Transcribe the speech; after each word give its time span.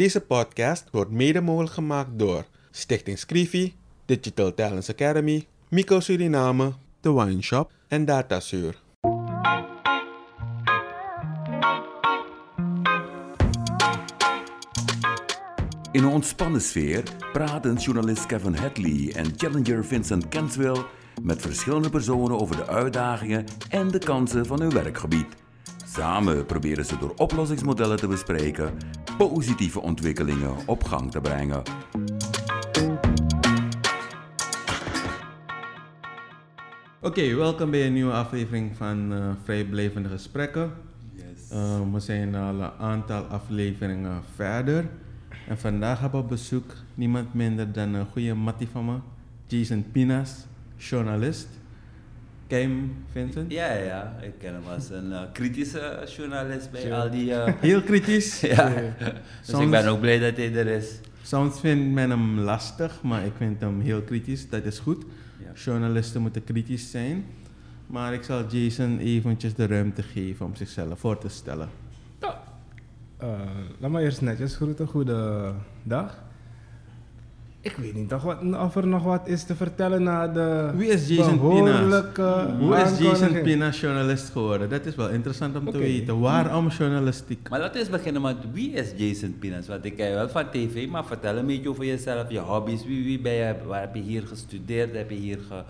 Deze 0.00 0.20
podcast 0.20 0.84
wordt 0.90 1.10
mede 1.10 1.40
mogelijk 1.40 1.72
gemaakt 1.72 2.18
door 2.18 2.44
Stichting 2.70 3.18
Scrivi, 3.18 3.74
Digital 4.04 4.54
Talents 4.54 4.90
Academy, 4.90 5.46
Mico 5.68 6.00
Suriname, 6.00 6.72
The 7.00 7.14
Wine 7.14 7.42
Shop 7.42 7.72
en 7.88 8.04
Datasuur. 8.04 8.82
In 15.92 16.02
een 16.02 16.06
ontspannen 16.06 16.60
sfeer 16.60 17.02
praten 17.32 17.74
journalist 17.74 18.26
Kevin 18.26 18.54
Hadley 18.54 19.12
en 19.14 19.32
challenger 19.36 19.84
Vincent 19.84 20.28
Kenswell 20.28 20.84
met 21.22 21.42
verschillende 21.42 21.90
personen 21.90 22.38
over 22.38 22.56
de 22.56 22.66
uitdagingen 22.66 23.44
en 23.68 23.88
de 23.88 23.98
kansen 23.98 24.46
van 24.46 24.60
hun 24.60 24.70
werkgebied. 24.70 25.45
Samen 25.96 26.46
proberen 26.46 26.84
ze 26.84 26.98
door 26.98 27.12
oplossingsmodellen 27.16 27.96
te 27.96 28.06
bespreken 28.06 28.78
positieve 29.18 29.80
ontwikkelingen 29.80 30.54
op 30.66 30.84
gang 30.84 31.10
te 31.10 31.20
brengen. 31.20 31.62
Oké, 37.00 37.34
welkom 37.34 37.70
bij 37.70 37.86
een 37.86 37.92
nieuwe 37.92 38.12
aflevering 38.12 38.76
van 38.76 39.12
uh, 39.12 39.30
Vrijblijvende 39.44 40.08
Gesprekken. 40.08 40.72
Yes. 41.12 41.24
Uh, 41.52 41.92
we 41.92 42.00
zijn 42.00 42.34
al 42.34 42.60
een 42.60 42.70
aantal 42.78 43.22
afleveringen 43.22 44.22
verder. 44.34 44.88
En 45.48 45.58
vandaag 45.58 46.00
hebben 46.00 46.18
we 46.18 46.24
op 46.24 46.30
bezoek 46.30 46.72
niemand 46.94 47.34
minder 47.34 47.72
dan 47.72 47.94
een 47.94 48.06
goede 48.06 48.34
mattie 48.34 48.68
van 48.72 48.84
me, 48.84 48.96
Jason 49.46 49.84
Pinas, 49.92 50.46
journalist. 50.76 51.48
Ken 52.46 52.58
je 52.58 52.66
hem, 52.66 53.04
Vincent? 53.12 53.52
Ja, 53.52 53.72
ja, 53.72 54.16
ik 54.22 54.32
ken 54.38 54.54
hem 54.54 54.62
als 54.74 54.90
een 54.90 55.10
uh, 55.10 55.20
kritische 55.32 56.06
journalist 56.16 56.70
bij 56.70 56.94
al 56.94 57.10
die... 57.10 57.30
Uh, 57.30 57.46
Heel 57.60 57.82
kritisch? 57.82 58.40
ja, 58.56 58.68
dus 58.98 59.12
soms, 59.42 59.64
ik 59.64 59.70
ben 59.70 59.86
ook 59.86 60.00
blij 60.00 60.18
dat 60.18 60.36
hij 60.36 60.54
er 60.54 60.66
is. 60.66 61.00
Soms 61.22 61.60
vindt 61.60 61.94
men 61.94 62.10
hem 62.10 62.38
lastig, 62.38 63.02
maar 63.02 63.24
ik 63.24 63.32
vind 63.36 63.60
hem 63.60 63.80
heel 63.80 64.02
kritisch, 64.02 64.48
dat 64.48 64.64
is 64.64 64.78
goed. 64.78 65.04
Ja. 65.38 65.52
Journalisten 65.54 66.20
moeten 66.20 66.44
kritisch 66.44 66.90
zijn. 66.90 67.24
Maar 67.86 68.12
ik 68.12 68.22
zal 68.22 68.46
Jason 68.48 68.98
eventjes 68.98 69.54
de 69.54 69.66
ruimte 69.66 70.02
geven 70.02 70.46
om 70.46 70.54
zichzelf 70.54 70.98
voor 70.98 71.18
te 71.18 71.28
stellen. 71.28 71.68
Ja. 72.20 72.42
Uh, 73.22 73.40
laat 73.78 73.90
maar 73.90 74.02
eerst 74.02 74.20
netjes 74.20 74.56
groeten, 74.56 74.86
goede 74.86 75.52
dag. 75.82 76.24
Ik 77.66 77.76
weet 77.76 77.94
niet 77.94 78.10
wat, 78.10 78.36
of 78.64 78.76
er 78.76 78.86
nog 78.86 79.02
wat 79.02 79.28
is 79.28 79.44
te 79.44 79.54
vertellen 79.54 80.02
na 80.02 80.28
de 80.28 80.70
Wie 80.76 80.88
is 80.88 81.08
Jason 81.08 81.38
Pina? 81.38 82.04
Hoe 82.58 82.76
is 82.76 82.98
Jason 82.98 83.42
Pina 83.42 83.70
journalist 83.70 84.30
geworden? 84.30 84.68
Dat 84.68 84.86
is 84.86 84.94
wel 84.94 85.08
interessant 85.08 85.56
om 85.56 85.68
okay. 85.68 85.72
te 85.72 85.86
weten. 85.86 86.20
Waarom 86.20 86.68
journalistiek? 86.68 87.48
Maar 87.48 87.58
laten 87.58 87.74
we 87.74 87.80
eens 87.80 87.90
beginnen 87.90 88.22
met 88.22 88.36
wie 88.52 88.70
is 88.70 88.92
Jason 88.96 89.36
Pinas? 89.38 89.68
Want 89.68 89.84
ik 89.84 89.96
ken 89.96 90.08
je 90.08 90.14
wel 90.14 90.28
van 90.28 90.50
tv, 90.50 90.88
maar 90.88 91.04
vertel 91.04 91.36
een 91.36 91.46
beetje 91.46 91.68
over 91.68 91.84
jezelf, 91.84 92.30
je 92.30 92.38
hobby's. 92.38 92.84
Wie, 92.84 93.04
wie 93.04 93.20
ben 93.20 93.32
je, 93.32 93.54
waar 93.66 93.80
heb 93.80 93.94
je 93.94 94.02
hier 94.02 94.26
gestudeerd? 94.26 94.94
Heb 94.94 95.10
je 95.10 95.16
hier 95.16 95.38
ge, 95.48 95.62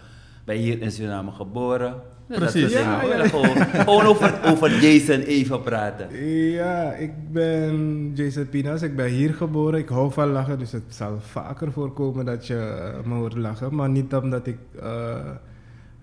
ben 0.44 0.56
je 0.56 0.62
hier 0.62 0.80
in 0.80 0.92
Suriname 0.92 1.30
geboren? 1.30 1.94
Precies. 2.28 2.72
Ja, 2.72 3.02
ja, 3.02 3.16
ja. 3.16 3.28
Gewoon, 3.28 3.56
gewoon 3.86 4.04
over, 4.04 4.40
over 4.44 4.80
Jason 4.80 5.20
even 5.20 5.62
praten. 5.62 6.22
Ja, 6.50 6.92
ik 6.92 7.12
ben 7.32 8.10
Jason 8.14 8.48
Pinas. 8.48 8.82
Ik 8.82 8.96
ben 8.96 9.08
hier 9.08 9.34
geboren. 9.34 9.78
Ik 9.78 9.88
hou 9.88 10.12
van 10.12 10.28
lachen, 10.28 10.58
dus 10.58 10.72
het 10.72 10.82
zal 10.88 11.18
vaker 11.20 11.72
voorkomen 11.72 12.24
dat 12.24 12.46
je 12.46 12.90
me 13.04 13.14
hoort 13.14 13.36
lachen. 13.36 13.74
Maar 13.74 13.88
niet 13.88 14.14
omdat 14.14 14.46
ik 14.46 14.58
uh, 14.82 15.16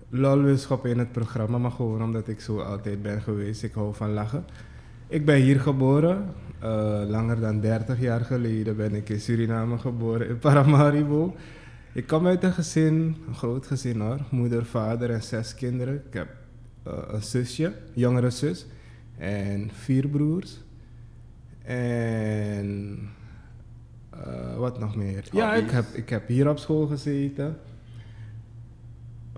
lol 0.08 0.42
wil 0.42 0.56
schoppen 0.56 0.90
in 0.90 0.98
het 0.98 1.12
programma, 1.12 1.58
maar 1.58 1.70
gewoon 1.70 2.02
omdat 2.02 2.28
ik 2.28 2.40
zo 2.40 2.58
altijd 2.58 3.02
ben 3.02 3.20
geweest. 3.20 3.62
Ik 3.62 3.74
hou 3.74 3.94
van 3.94 4.12
lachen. 4.12 4.44
Ik 5.08 5.24
ben 5.24 5.36
hier 5.36 5.60
geboren. 5.60 6.24
Uh, 6.62 7.00
langer 7.08 7.40
dan 7.40 7.60
30 7.60 8.00
jaar 8.00 8.20
geleden 8.20 8.76
ben 8.76 8.94
ik 8.94 9.08
in 9.08 9.20
Suriname 9.20 9.78
geboren, 9.78 10.28
in 10.28 10.38
Paramaribo. 10.38 11.34
Ik 11.94 12.06
kom 12.06 12.26
uit 12.26 12.42
een 12.42 12.52
gezin, 12.52 13.16
een 13.26 13.34
groot 13.34 13.66
gezin 13.66 14.00
hoor. 14.00 14.20
Moeder, 14.30 14.64
vader 14.64 15.10
en 15.10 15.22
zes 15.22 15.54
kinderen. 15.54 16.02
Ik 16.06 16.12
heb 16.12 16.28
uh, 16.86 16.92
een 17.06 17.22
zusje, 17.22 17.72
jongere 17.92 18.30
zus. 18.30 18.66
En 19.18 19.70
vier 19.72 20.08
broers. 20.08 20.60
En 21.62 22.98
uh, 24.14 24.56
wat 24.56 24.78
nog 24.78 24.96
meer? 24.96 25.24
Ja, 25.32 25.54
ik 25.54 25.70
heb, 25.70 25.84
ik 25.92 26.08
heb 26.08 26.28
hier 26.28 26.48
op 26.48 26.58
school 26.58 26.86
gezeten 26.86 27.56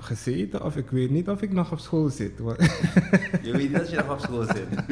gezeten 0.06 0.64
of 0.64 0.76
ik 0.76 0.90
weet 0.90 1.10
niet 1.10 1.28
of 1.28 1.42
ik 1.42 1.52
nog 1.52 1.72
op 1.72 1.78
school 1.78 2.08
zit. 2.08 2.32
je 3.42 3.52
weet 3.52 3.62
niet 3.62 3.74
dat 3.74 3.90
je 3.90 3.96
nog 3.96 4.10
op 4.10 4.20
school 4.20 4.42
zit? 4.42 4.88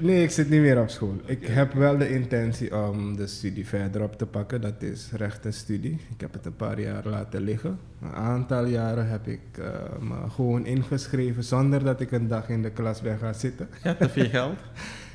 nee, 0.06 0.22
ik 0.22 0.30
zit 0.30 0.50
niet 0.50 0.60
meer 0.60 0.80
op 0.80 0.88
school. 0.88 1.16
Ik 1.24 1.46
heb 1.46 1.72
wel 1.72 1.98
de 1.98 2.10
intentie 2.10 2.76
om 2.76 3.16
de 3.16 3.26
studie 3.26 3.66
verder 3.66 4.02
op 4.02 4.18
te 4.18 4.26
pakken. 4.26 4.60
Dat 4.60 4.82
is 4.82 5.10
rechtenstudie. 5.12 5.98
Ik 6.14 6.20
heb 6.20 6.32
het 6.32 6.46
een 6.46 6.56
paar 6.56 6.80
jaar 6.80 7.06
laten 7.06 7.42
liggen. 7.42 7.78
Een 8.02 8.14
aantal 8.14 8.64
jaren 8.64 9.08
heb 9.08 9.26
ik 9.26 9.40
uh, 9.58 9.66
me 10.00 10.30
gewoon 10.30 10.66
ingeschreven 10.66 11.44
zonder 11.44 11.84
dat 11.84 12.00
ik 12.00 12.12
een 12.12 12.28
dag 12.28 12.48
in 12.48 12.62
de 12.62 12.70
klas 12.70 13.00
ben 13.00 13.18
gaan 13.18 13.34
zitten. 13.34 13.68
Ja, 13.82 13.94
te 13.94 14.08
veel 14.08 14.28
geld? 14.28 14.58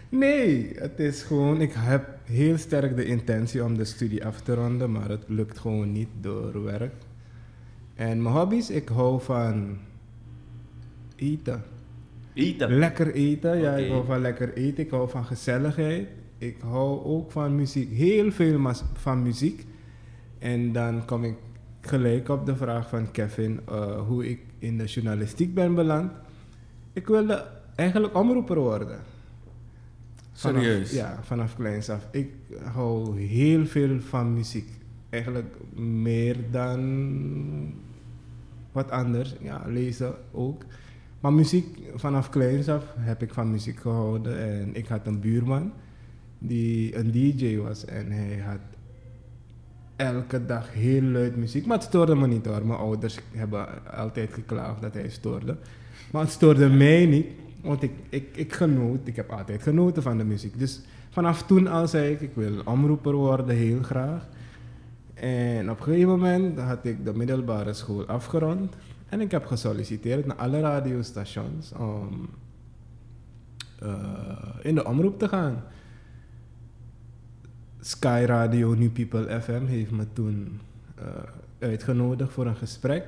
Nee, 0.09 0.71
het 0.75 0.99
is 0.99 1.23
gewoon, 1.23 1.61
ik 1.61 1.73
heb 1.75 2.05
heel 2.23 2.57
sterk 2.57 2.95
de 2.95 3.05
intentie 3.05 3.63
om 3.63 3.77
de 3.77 3.85
studie 3.85 4.25
af 4.25 4.41
te 4.41 4.53
ronden, 4.53 4.91
maar 4.91 5.09
het 5.09 5.23
lukt 5.27 5.59
gewoon 5.59 5.91
niet 5.91 6.07
door 6.21 6.63
werk. 6.63 6.93
En 7.95 8.21
mijn 8.21 8.35
hobby's, 8.35 8.69
ik 8.69 8.87
hou 8.87 9.21
van 9.21 9.77
eten. 11.15 11.63
Eten? 12.33 12.73
Lekker 12.73 13.13
eten, 13.13 13.57
ja, 13.57 13.75
ik 13.75 13.91
hou 13.91 14.05
van 14.05 14.21
lekker 14.21 14.53
eten. 14.53 14.83
Ik 14.83 14.89
hou 14.89 15.09
van 15.09 15.25
gezelligheid. 15.25 16.07
Ik 16.37 16.57
hou 16.61 17.03
ook 17.03 17.31
van 17.31 17.55
muziek, 17.55 17.91
heel 17.91 18.31
veel 18.31 18.73
van 18.93 19.21
muziek. 19.23 19.65
En 20.39 20.71
dan 20.71 21.05
kom 21.05 21.23
ik 21.23 21.35
gelijk 21.81 22.29
op 22.29 22.45
de 22.45 22.55
vraag 22.55 22.89
van 22.89 23.11
Kevin 23.11 23.59
uh, 23.69 24.01
hoe 24.07 24.29
ik 24.29 24.39
in 24.59 24.77
de 24.77 24.85
journalistiek 24.85 25.53
ben 25.53 25.75
beland. 25.75 26.11
Ik 26.93 27.07
wilde 27.07 27.47
eigenlijk 27.75 28.15
omroeper 28.15 28.59
worden. 28.59 28.99
Vanaf, 30.33 30.63
Serieus? 30.63 30.91
Ja, 30.91 31.19
vanaf 31.23 31.55
kleins 31.55 31.89
af. 31.89 32.07
Ik 32.11 32.29
hou 32.63 33.19
heel 33.19 33.65
veel 33.65 33.99
van 33.99 34.33
muziek. 34.33 34.69
Eigenlijk 35.15 35.55
meer 35.75 36.37
dan 36.51 37.73
wat 38.71 38.91
anders. 38.91 39.35
Ja, 39.41 39.61
lezen 39.67 40.13
ook. 40.31 40.63
Maar 41.19 41.33
muziek, 41.33 41.79
vanaf 41.95 42.29
kleins 42.29 42.69
af 42.69 42.83
heb 42.97 43.21
ik 43.21 43.33
van 43.33 43.51
muziek 43.51 43.79
gehouden. 43.79 44.39
En 44.39 44.75
ik 44.75 44.87
had 44.87 45.07
een 45.07 45.19
buurman 45.19 45.71
die 46.39 46.97
een 46.97 47.11
DJ 47.11 47.57
was. 47.57 47.85
En 47.85 48.11
hij 48.11 48.37
had 48.37 48.59
elke 49.95 50.45
dag 50.45 50.73
heel 50.73 51.01
luid 51.01 51.35
muziek. 51.35 51.65
Maar 51.65 51.77
het 51.77 51.85
stoorde 51.85 52.15
me 52.15 52.27
niet 52.27 52.45
hoor. 52.45 52.65
Mijn 52.65 52.79
ouders 52.79 53.19
hebben 53.31 53.93
altijd 53.93 54.33
geklaagd 54.33 54.81
dat 54.81 54.93
hij 54.93 55.09
stoorde. 55.09 55.57
Maar 56.11 56.21
het 56.21 56.31
stoorde 56.31 56.69
mij 56.69 57.05
niet. 57.05 57.27
Want 57.61 57.83
ik, 57.83 57.91
ik, 58.09 58.27
ik 58.35 58.53
genoot, 58.53 59.07
ik 59.07 59.15
heb 59.15 59.29
altijd 59.29 59.63
genoten 59.63 60.03
van 60.03 60.17
de 60.17 60.23
muziek. 60.23 60.59
Dus 60.59 60.81
vanaf 61.09 61.43
toen 61.43 61.67
al 61.67 61.87
zei 61.87 62.11
ik, 62.11 62.21
ik 62.21 62.33
wil 62.33 62.61
omroeper 62.65 63.13
worden, 63.13 63.55
heel 63.55 63.81
graag. 63.81 64.27
En 65.25 65.69
op 65.69 65.77
een 65.77 65.83
gegeven 65.83 66.09
moment 66.09 66.59
had 66.59 66.85
ik 66.85 67.05
de 67.05 67.13
middelbare 67.13 67.73
school 67.73 68.05
afgerond. 68.05 68.75
En 69.09 69.21
ik 69.21 69.31
heb 69.31 69.45
gesolliciteerd 69.45 70.25
naar 70.25 70.35
alle 70.35 70.59
radiostations 70.59 71.71
om 71.71 72.29
uh, 73.83 73.89
in 74.61 74.75
de 74.75 74.85
omroep 74.85 75.19
te 75.19 75.27
gaan. 75.27 75.63
Sky 77.79 78.23
Radio 78.25 78.73
New 78.73 78.91
People 78.91 79.41
FM 79.41 79.65
heeft 79.65 79.91
me 79.91 80.05
toen 80.13 80.59
uh, 80.99 81.05
uitgenodigd 81.59 82.31
voor 82.31 82.45
een 82.45 82.55
gesprek. 82.55 83.05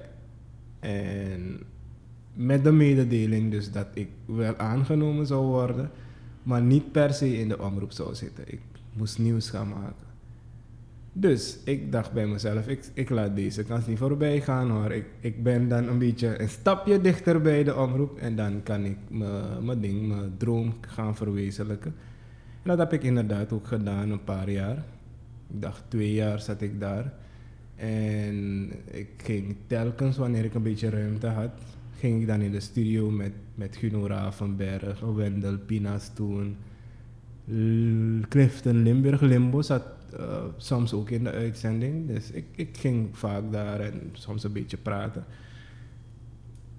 En 0.79 1.59
met 2.33 2.63
de 2.63 2.71
mededeling 2.71 3.51
dus 3.51 3.71
dat 3.71 3.87
ik 3.93 4.09
wel 4.25 4.57
aangenomen 4.57 5.25
zou 5.25 5.45
worden, 5.45 5.91
maar 6.43 6.61
niet 6.61 6.91
per 6.91 7.13
se 7.13 7.39
in 7.39 7.47
de 7.47 7.61
omroep 7.61 7.91
zou 7.91 8.15
zitten. 8.15 8.43
Ik 8.47 8.61
moest 8.93 9.19
nieuws 9.19 9.49
gaan 9.49 9.69
maken. 9.69 10.06
Dus 11.19 11.57
ik 11.63 11.91
dacht 11.91 12.11
bij 12.13 12.27
mezelf, 12.27 12.67
ik, 12.67 12.89
ik 12.93 13.09
laat 13.09 13.35
deze 13.35 13.63
kans 13.63 13.87
niet 13.87 13.97
voorbij 13.97 14.41
gaan 14.41 14.69
hoor. 14.69 14.91
Ik, 14.91 15.05
ik 15.19 15.43
ben 15.43 15.67
dan 15.67 15.87
een 15.87 15.97
beetje 15.97 16.41
een 16.41 16.49
stapje 16.49 17.01
dichter 17.01 17.41
bij 17.41 17.63
de 17.63 17.75
omroep 17.75 18.17
en 18.17 18.35
dan 18.35 18.63
kan 18.63 18.85
ik 18.85 18.97
mijn 19.61 19.81
ding, 19.81 20.07
mijn 20.07 20.33
droom 20.37 20.73
gaan 20.81 21.15
verwezenlijken. 21.15 21.95
En 22.63 22.69
dat 22.69 22.77
heb 22.77 22.93
ik 22.93 23.03
inderdaad 23.03 23.53
ook 23.53 23.67
gedaan, 23.67 24.09
een 24.09 24.23
paar 24.23 24.49
jaar. 24.49 24.77
Ik 25.49 25.61
dacht 25.61 25.83
twee 25.87 26.13
jaar 26.13 26.39
zat 26.39 26.61
ik 26.61 26.79
daar. 26.79 27.13
En 27.75 28.69
ik 28.91 29.09
ging 29.17 29.55
telkens, 29.67 30.17
wanneer 30.17 30.45
ik 30.45 30.53
een 30.53 30.63
beetje 30.63 30.89
ruimte 30.89 31.27
had, 31.27 31.51
ging 31.99 32.21
ik 32.21 32.27
dan 32.27 32.41
in 32.41 32.51
de 32.51 32.59
studio 32.59 33.09
met, 33.09 33.33
met 33.55 33.75
Guno 33.75 34.07
Ravenberg, 34.07 34.99
Wendel 34.99 35.57
Pinas 35.57 36.11
toen, 36.13 36.55
Clifton 38.29 38.83
Limburg, 38.83 39.21
Limbo 39.21 39.61
zat 39.61 39.96
uh, 40.19 40.43
soms 40.57 40.93
ook 40.93 41.09
in 41.09 41.23
de 41.23 41.31
uitzending. 41.31 42.07
Dus 42.07 42.31
ik, 42.31 42.45
ik 42.55 42.77
ging 42.77 43.17
vaak 43.17 43.51
daar 43.51 43.79
en 43.79 44.09
soms 44.13 44.43
een 44.43 44.51
beetje 44.51 44.77
praten. 44.77 45.25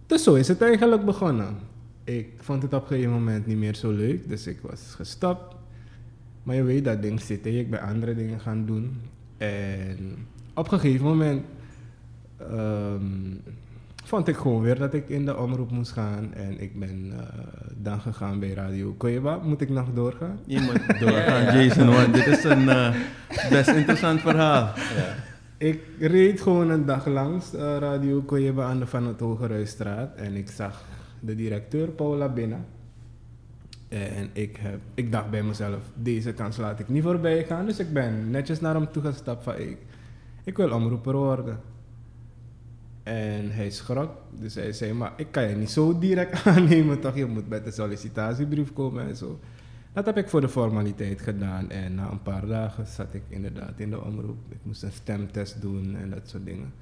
Dus 0.06 0.22
zo 0.22 0.34
is 0.34 0.48
het 0.48 0.62
eigenlijk 0.62 1.04
begonnen. 1.04 1.56
Ik 2.04 2.32
vond 2.36 2.62
het 2.62 2.72
op 2.72 2.82
een 2.82 2.88
gegeven 2.88 3.12
moment 3.12 3.46
niet 3.46 3.56
meer 3.56 3.74
zo 3.74 3.90
leuk, 3.90 4.28
dus 4.28 4.46
ik 4.46 4.58
was 4.60 4.94
gestopt. 4.94 5.56
Maar 6.42 6.56
je 6.56 6.62
weet 6.62 6.84
dat 6.84 7.02
ding 7.02 7.20
zit. 7.20 7.46
Ik 7.46 7.70
ben 7.70 7.80
andere 7.80 8.14
dingen 8.14 8.40
gaan 8.40 8.66
doen. 8.66 9.00
En 9.36 10.26
op 10.54 10.72
een 10.72 10.80
gegeven 10.80 11.06
moment 11.06 11.44
ehm, 12.36 13.02
vond 14.08 14.28
ik 14.28 14.36
gewoon 14.36 14.62
weer 14.62 14.78
dat 14.78 14.94
ik 14.94 15.08
in 15.08 15.24
de 15.24 15.36
omroep 15.36 15.70
moest 15.70 15.92
gaan. 15.92 16.34
En 16.34 16.60
ik 16.60 16.78
ben 16.78 17.12
eh, 17.12 17.24
dan 17.76 18.00
gegaan 18.00 18.38
bij 18.38 18.52
Radio 18.52 18.92
Koyeba. 18.92 19.36
Moet 19.36 19.60
ik 19.60 19.68
nog 19.68 19.92
doorgaan? 19.94 20.38
Je 20.46 20.60
moet 20.60 21.00
doorgaan, 21.06 21.58
Jason, 21.58 21.86
want 21.86 22.14
dit 22.14 22.26
is 22.26 22.44
een 22.44 22.68
eh, 22.68 22.94
best 23.50 23.68
interessant 23.68 24.20
verhaal. 24.20 24.72
Ik 25.58 25.82
reed 25.98 26.40
gewoon 26.40 26.70
een 26.70 26.86
dag 26.86 27.06
langs 27.06 27.54
eh, 27.54 27.76
Radio 27.78 28.20
Koyeba 28.20 28.64
aan 28.64 28.78
de 28.78 28.86
Van 28.86 29.06
het 29.06 29.20
Hogeruisstraat. 29.20 30.14
En 30.16 30.34
ik 30.34 30.50
zag 30.50 30.84
de 31.20 31.34
directeur 31.34 31.88
Paula 31.88 32.28
binnen. 32.28 32.64
En 33.88 34.30
ik, 34.32 34.56
heb, 34.56 34.80
ik 34.94 35.12
dacht 35.12 35.30
bij 35.30 35.42
mezelf, 35.42 35.80
deze 35.94 36.32
kans 36.32 36.56
laat 36.56 36.78
ik 36.78 36.88
niet 36.88 37.02
voorbij 37.02 37.44
gaan. 37.44 37.66
Dus 37.66 37.78
ik 37.78 37.92
ben 37.92 38.30
netjes 38.30 38.60
naar 38.60 38.74
hem 38.74 38.90
toe 38.90 39.02
gestapt 39.02 39.44
van, 39.44 39.58
ik, 39.58 39.78
ik 40.44 40.56
wil 40.56 40.70
omroeper 40.70 41.16
worden. 41.16 41.60
En 43.08 43.50
hij 43.50 43.70
schrok, 43.70 44.10
dus 44.30 44.54
hij 44.54 44.72
zei, 44.72 44.92
maar 44.92 45.12
ik 45.16 45.26
kan 45.30 45.48
je 45.48 45.56
niet 45.56 45.70
zo 45.70 45.98
direct 45.98 46.44
aannemen 46.46 47.00
toch? 47.00 47.16
Je 47.16 47.26
moet 47.26 47.48
met 47.48 47.64
de 47.64 47.70
sollicitatiebrief 47.70 48.72
komen 48.72 49.08
en 49.08 49.16
zo. 49.16 49.38
Dat 49.92 50.06
heb 50.06 50.16
ik 50.16 50.28
voor 50.28 50.40
de 50.40 50.48
formaliteit 50.48 51.20
gedaan 51.20 51.70
en 51.70 51.94
na 51.94 52.10
een 52.10 52.22
paar 52.22 52.46
dagen 52.46 52.86
zat 52.86 53.14
ik 53.14 53.22
inderdaad 53.28 53.72
in 53.76 53.90
de 53.90 54.00
omroep. 54.00 54.38
Ik 54.48 54.58
moest 54.62 54.82
een 54.82 54.92
stemtest 54.92 55.60
doen 55.60 55.96
en 55.96 56.10
dat 56.10 56.28
soort 56.28 56.44
dingen. 56.44 56.72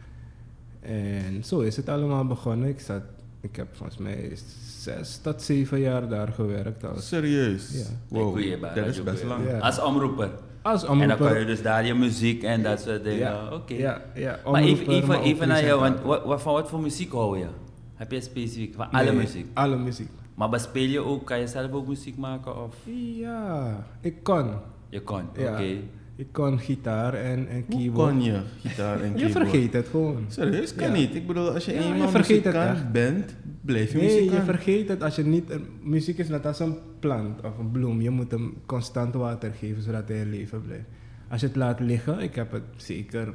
En 0.81 1.45
zo 1.45 1.61
is 1.61 1.77
het 1.77 1.89
allemaal 1.89 2.27
begonnen. 2.27 2.69
Ik, 2.69 2.81
zat, 2.81 3.03
ik 3.41 3.57
heb 3.57 3.69
volgens 3.73 3.99
mij 3.99 4.33
zes 4.79 5.19
tot 5.19 5.43
zeven 5.43 5.81
jaar 5.81 6.09
daar 6.09 6.29
gewerkt 6.29 6.85
als, 6.85 7.09
Serieus? 7.09 7.71
Ja. 7.73 7.85
Wow, 8.09 8.61
dat 8.75 8.87
is 8.87 9.03
best 9.03 9.25
lang. 9.25 9.49
Ja. 9.49 9.59
Als 9.59 9.81
omroeper. 9.81 10.31
Als 10.67 10.85
En 10.85 11.09
dan 11.09 11.17
kan 11.19 11.39
je 11.39 11.45
dus 11.45 11.63
daar 11.63 11.87
je 11.87 11.95
muziek 11.95 12.43
en 12.43 12.63
dat 12.63 12.81
soort 12.81 13.05
dingen. 13.05 13.19
Ja, 13.19 13.49
Oké. 13.53 13.75
ja, 13.75 14.03
ja, 14.15 14.39
Maar 14.51 14.63
even, 14.63 14.89
even, 14.89 15.09
maar 15.09 15.21
even 15.23 15.49
naar 15.49 15.65
jou, 15.65 15.81
want 15.81 16.01
wat, 16.03 16.25
wat, 16.25 16.43
van 16.43 16.53
wat 16.53 16.69
voor 16.69 16.81
muziek 16.81 17.13
hou 17.13 17.39
je? 17.39 17.47
Heb 17.95 18.11
je 18.13 18.21
specifiek? 18.21 18.75
Van 18.75 18.91
alle 18.91 19.05
Nee, 19.05 19.15
muziek? 19.15 19.47
Alle 19.55 19.77
muziek. 19.77 20.09
Maar 20.35 20.49
bespeel 20.49 20.89
je 20.89 21.01
ook, 21.01 21.25
kan 21.25 21.39
je 21.39 21.47
zelf 21.47 21.73
ook 21.73 21.87
muziek 21.87 22.17
maken 22.17 22.63
of 22.65 22.75
Ja, 23.17 23.87
ik 24.01 24.23
kon. 24.23 24.51
je 24.89 25.01
kan? 25.01 25.29
Oké. 25.39 25.77
Ik 26.17 26.27
kon 26.33 26.59
gitaar 26.59 27.15
en, 27.15 27.49
en 27.49 27.65
Hoe 27.69 27.79
keyboard. 27.79 28.11
kon 28.11 28.23
je 28.23 28.41
gitaar 28.61 29.01
en 29.01 29.09
Je 29.19 29.25
keyboard? 29.25 29.33
vergeet 29.49 29.73
het 29.73 29.89
gewoon. 29.89 30.25
Serieus? 30.29 30.75
Kan 30.75 30.87
Ja. 30.87 30.93
niet. 30.93 31.15
Ik 31.15 31.27
bedoel, 31.27 31.51
als 31.51 31.65
je 31.65 31.73
Ja, 31.73 31.81
je 31.81 31.93
eenmaal 31.93 32.13
muzikant 32.13 32.93
bent, 32.93 33.35
blijf 33.61 33.93
je 33.93 33.99
Nee, 33.99 34.25
je 34.25 34.43
vergeet 34.43 34.89
het 34.89 35.03
als 35.03 35.17
je 35.17 35.25
niet... 35.25 35.53
muziek 35.83 36.19
is 36.19 36.29
net 36.29 36.47
als 36.47 36.61
een 36.61 36.77
plant 37.01 37.43
of 37.45 37.59
een 37.59 37.71
bloem. 37.71 38.01
Je 38.01 38.11
moet 38.11 38.31
hem 38.31 38.55
constant 38.67 39.15
water 39.15 39.53
geven 39.59 39.83
zodat 39.83 40.09
hij 40.09 40.17
in 40.19 40.31
leven 40.31 40.63
blijft. 40.63 40.85
Als 41.29 41.41
je 41.41 41.47
het 41.47 41.57
laat 41.57 41.81
liggen, 41.81 42.19
ik 42.21 42.35
heb 42.35 42.53
het 42.53 42.63
zeker 42.77 43.35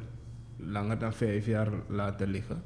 langer 0.57 0.99
dan 0.99 1.13
vijf 1.13 1.45
jaar 1.45 1.67
laten 1.87 2.27
liggen, 2.27 2.63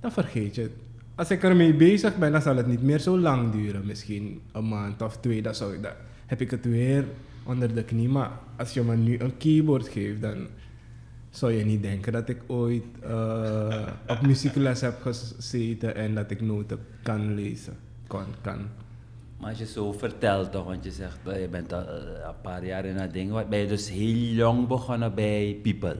dan 0.00 0.12
vergeet 0.12 0.54
je 0.54 0.62
het. 0.62 0.72
Als 1.14 1.30
ik 1.30 1.42
ermee 1.42 1.74
bezig 1.74 2.16
ben, 2.18 2.32
dan 2.32 2.42
zal 2.42 2.56
het 2.56 2.66
niet 2.66 2.82
meer 2.82 2.98
zo 2.98 3.18
lang 3.18 3.52
duren. 3.52 3.86
Misschien 3.86 4.40
een 4.52 4.68
maand 4.68 5.02
of 5.02 5.16
twee, 5.16 5.42
dan, 5.42 5.54
zou 5.54 5.74
ik, 5.74 5.82
dan 5.82 5.92
heb 6.26 6.40
ik 6.40 6.50
het 6.50 6.64
weer 6.64 7.04
onder 7.44 7.74
de 7.74 7.84
knie. 7.84 8.08
Maar 8.08 8.30
als 8.56 8.72
je 8.72 8.82
me 8.82 8.96
nu 8.96 9.18
een 9.18 9.36
keyboard 9.36 9.88
geeft, 9.88 10.20
dan 10.20 10.46
zou 11.30 11.52
je 11.52 11.64
niet 11.64 11.82
denken 11.82 12.12
dat 12.12 12.28
ik 12.28 12.42
ooit 12.46 12.84
eh, 13.00 13.88
op 14.08 14.20
muziekles 14.20 14.80
heb 14.80 15.00
gezeten 15.00 15.94
en 15.94 16.14
dat 16.14 16.30
ik 16.30 16.40
noten 16.40 16.78
kan 17.02 17.34
lezen. 17.34 17.76
Kan, 18.06 18.24
kan. 18.40 18.60
Maar 19.38 19.50
als 19.50 19.58
je 19.58 19.66
zo 19.66 19.92
vertelt 19.92 20.52
toch, 20.52 20.64
want 20.64 20.84
je 20.84 20.90
zegt 20.90 21.18
dat 21.22 21.40
je 21.40 21.48
bent 21.48 21.72
al 21.72 21.80
eh, 21.80 22.26
een 22.26 22.40
paar 22.42 22.64
jaar 22.66 22.84
in 22.84 22.96
dat 22.96 23.12
ding, 23.12 23.30
wat 23.30 23.48
ben 23.48 23.58
je 23.58 23.66
dus 23.66 23.90
heel 23.90 24.34
jong 24.34 24.66
begonnen 24.66 25.14
bij 25.14 25.58
People? 25.62 25.96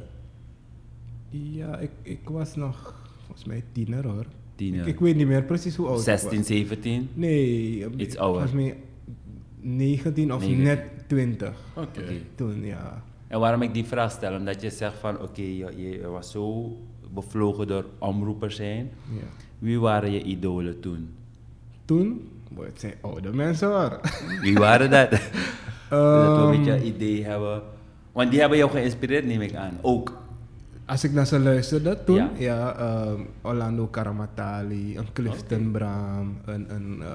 Ja, 1.31 1.79
ik, 1.79 1.91
ik 2.03 2.29
was 2.29 2.57
nog 2.57 2.95
volgens 3.25 3.45
mij 3.45 3.65
tiener 3.73 4.07
hoor. 4.07 4.27
Tiener. 4.55 4.81
Ik, 4.81 4.87
ik 4.87 5.01
weet 5.01 5.17
niet 5.17 5.27
meer 5.27 5.43
precies 5.43 5.77
hoe 5.77 5.87
oud 5.87 5.99
ik 5.99 6.05
16, 6.05 6.39
was. 6.39 6.47
17? 6.47 7.09
Nee, 7.15 7.89
Iets 7.97 8.17
ouder. 8.17 8.49
Volgens 8.49 8.53
mij 8.53 8.77
19 9.61 10.33
of 10.33 10.41
19. 10.41 10.65
net 10.65 11.02
20 11.13 11.55
Oké. 11.75 12.03
Toen, 12.35 12.65
ja. 12.65 13.03
En 13.29 13.41
waarom 13.41 13.63
ik 13.63 13.75
die 13.75 13.85
vraag 13.85 14.11
stel, 14.11 14.35
omdat 14.37 14.61
je 14.63 14.71
zegt 14.71 14.99
van 14.99 15.21
oké, 15.21 15.41
je, 15.43 15.73
je 15.77 16.09
was 16.09 16.31
zo 16.31 16.77
bevlogen 17.15 17.67
door 17.67 17.85
omroepers 17.99 18.57
zijn. 18.57 18.91
ja. 19.13 19.27
Wie 19.59 19.81
waren 19.81 20.11
je 20.13 20.23
idolen 20.23 20.81
toen? 20.81 21.15
Toen, 21.85 22.29
boy, 22.51 22.67
het 22.67 22.81
zijn 22.81 22.95
oude 23.01 23.33
mensen 23.35 23.69
hoor. 23.69 24.01
Wie 24.43 24.55
waren 24.59 24.91
dat? 24.91 25.11
dat 25.11 25.21
we 25.91 25.97
een 25.97 26.41
Ehm, 26.43 26.51
beetje 26.57 26.73
een 26.73 26.87
idee 26.87 27.25
hebben. 27.25 27.63
Want 28.13 28.31
die 28.31 28.41
hebben 28.41 28.59
jou 28.59 28.71
geïnspireerd, 28.71 29.25
neem 29.27 29.41
ik 29.41 29.55
aan. 29.55 29.79
Ook. 29.81 30.21
Als 30.87 31.05
ik 31.05 31.13
naar 31.13 31.27
ze 31.27 31.39
luisterde 31.39 31.99
toen, 32.05 32.17
Ja. 32.17 32.31
ja, 32.39 32.77
ehm, 32.77 33.21
Orlando 33.43 33.87
Karamatali, 33.87 34.97
een 34.99 35.13
Clifton 35.13 35.71
Braam, 35.71 36.37
een, 36.45 36.75
een 36.75 37.03
eh, 37.03 37.09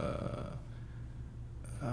eh, 1.81 1.88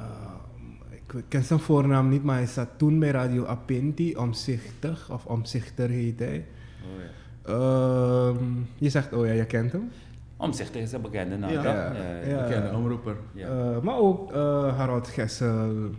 ken 1.29 1.43
zijn 1.45 1.61
voornaam 1.61 2.09
niet, 2.09 2.23
maar 2.25 2.37
hij 2.37 2.47
zat 2.47 2.69
toen 2.77 2.99
bij 2.99 3.11
Radio 3.11 3.45
Apinti, 3.47 4.17
omzichtig, 4.17 5.11
of 5.13 5.25
omzichter 5.27 5.89
heet 5.89 6.19
hij. 6.19 6.45
Oh, 6.83 7.03
ja. 7.03 7.53
Ehm, 7.53 8.45
je 8.79 8.91
zegt, 8.91 9.13
oh 9.13 9.27
ja, 9.27 9.33
je 9.33 9.45
kent 9.47 9.73
hem. 9.73 9.91
Omzichtig 10.37 10.83
is 10.83 10.93
een 10.93 11.01
bekende 11.01 11.37
naam, 11.37 11.51
Ja. 11.53 11.63
Ja. 11.65 11.93
Ja. 12.27 12.43
Bekende 12.43 12.77
omroeper. 12.77 13.17
Ja. 13.35 13.49
Eh, 13.49 13.81
maar 13.81 13.97
ook 13.99 14.33
eh, 14.33 14.77
Harold 14.79 15.09
Gessel, 15.09 15.91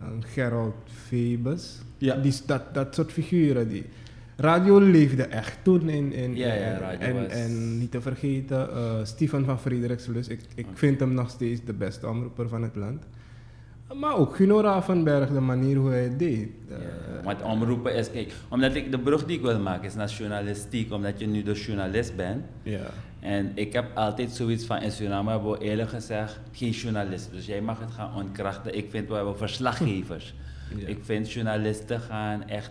en 0.00 0.22
Gerald 0.26 0.74
Febus. 1.06 1.78
Ja. 1.98 2.16
Die, 2.16 2.34
dat, 2.46 2.74
dat 2.74 2.94
soort 2.94 3.12
figuren. 3.12 3.68
Die, 3.68 3.84
radio 4.36 4.78
leefde 4.80 5.22
echt 5.22 5.58
toen 5.62 5.88
in. 5.88 6.12
in 6.12 6.36
Ja, 6.36 6.46
ja, 6.46 6.52
en- 6.54 6.78
radio 6.78 7.06
en, 7.06 7.14
was- 7.22 7.32
en 7.32 7.78
niet 7.78 7.90
te 7.90 8.00
vergeten, 8.00 8.70
eh 8.70 8.94
Stefan 9.02 9.44
van 9.44 9.58
Frederikslus. 9.60 10.28
Ik, 10.28 10.40
ik 10.54 10.66
vind 10.74 11.00
hem 11.00 11.12
nog 11.14 11.30
steeds 11.30 11.64
de 11.64 11.72
beste 11.72 12.08
omroeper 12.08 12.48
van 12.48 12.62
het 12.62 12.76
land. 12.76 13.04
Maar 13.94 14.16
ook 14.16 14.36
Guno 14.36 14.60
Ravenberg, 14.60 15.28
de 15.30 15.40
manier 15.40 15.76
hoe 15.76 15.88
hij 15.90 16.02
het 16.02 16.18
deed. 16.18 16.48
Eh, 16.68 16.76
Ja, 17.16 17.22
want 17.22 17.42
omroepen 17.42 17.94
is, 17.94 18.10
kijk, 18.10 18.32
omdat 18.48 18.74
ik 18.74 18.90
de 18.90 18.98
brug 18.98 19.24
die 19.24 19.36
ik 19.36 19.42
wil 19.42 19.58
maken 19.58 19.84
is 19.86 19.94
naar 19.94 20.08
journalistiek, 20.08 20.92
omdat 20.92 21.18
je 21.20 21.26
nu 21.26 21.42
de 21.42 21.52
journalist 21.52 22.16
bent. 22.16 22.44
ja. 22.62 22.80
En 23.20 23.50
ik 23.54 23.72
heb 23.72 23.96
altijd 23.96 24.30
zoiets 24.30 24.64
van, 24.64 24.82
in 24.82 24.90
Suriname 24.92 25.30
hebben 25.30 25.50
we 25.50 25.58
eerlijk 25.58 25.88
gezegd 25.90 26.40
geen 26.52 26.70
journalist. 26.70 27.28
Dus 27.32 27.46
jij 27.46 27.60
mag 27.60 27.80
het 27.80 27.90
gaan 27.90 28.14
ontkrachten. 28.16 28.76
Ik 28.76 28.86
vind, 28.90 29.08
we 29.08 29.14
hebben 29.14 29.36
verslaggevers. 29.36 30.34
Ja. 30.76 30.86
Ik 30.86 30.98
vind 31.02 31.32
journalisten 31.32 32.00
gaan 32.00 32.48
echt 32.48 32.70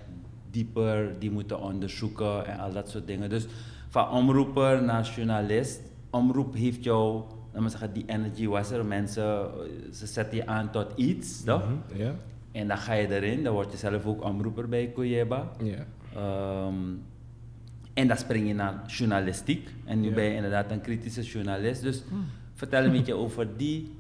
dieper, 0.52 1.12
die 1.20 1.32
moeten 1.32 1.62
onderzoeken 1.62 2.46
en 2.46 2.60
al 2.60 2.72
dat 2.74 2.90
soort 2.90 3.08
dingen. 3.08 3.30
Dus 3.30 3.46
van 3.90 4.10
omroeper 4.10 4.84
naar 4.84 5.12
journalist, 5.16 5.82
omroep 6.10 6.56
heeft 6.56 6.84
jou, 6.84 7.22
we 7.64 7.70
zeggen, 7.70 7.94
die 7.94 8.04
energy 8.08 8.48
was 8.48 8.72
er. 8.72 8.86
Mensen, 8.86 9.50
ze 9.94 10.06
zetten 10.06 10.38
je 10.38 10.48
aan 10.48 10.72
tot 10.72 10.88
iets, 10.96 11.44
toch? 11.44 11.64
Mhm, 11.64 12.02
Ja. 12.02 12.16
En 12.52 12.68
dan 12.68 12.78
ga 12.78 12.94
je 12.94 13.08
erin, 13.16 13.44
dan 13.44 13.54
word 13.54 13.72
je 13.72 13.78
zelf 13.78 14.06
ook 14.06 14.24
omroeper 14.24 14.70
bij 14.70 14.88
Koyeba. 14.94 15.52
Ja. 15.64 15.86
Ehm, 16.16 16.74
en 17.94 18.08
dan 18.08 18.18
spring 18.18 18.48
je 18.48 18.54
naar 18.54 18.84
journalistiek. 18.88 19.70
En 19.86 20.00
nu 20.02 20.08
Ja. 20.08 20.14
ben 20.14 20.24
je 20.24 20.36
inderdaad 20.36 20.72
een 20.72 20.82
kritische 20.82 21.22
journalist. 21.22 21.82
Dus 21.82 22.04
vertel 22.54 22.84
een 22.84 22.92
beetje 22.92 23.14
over 23.14 23.48
die, 23.58 23.92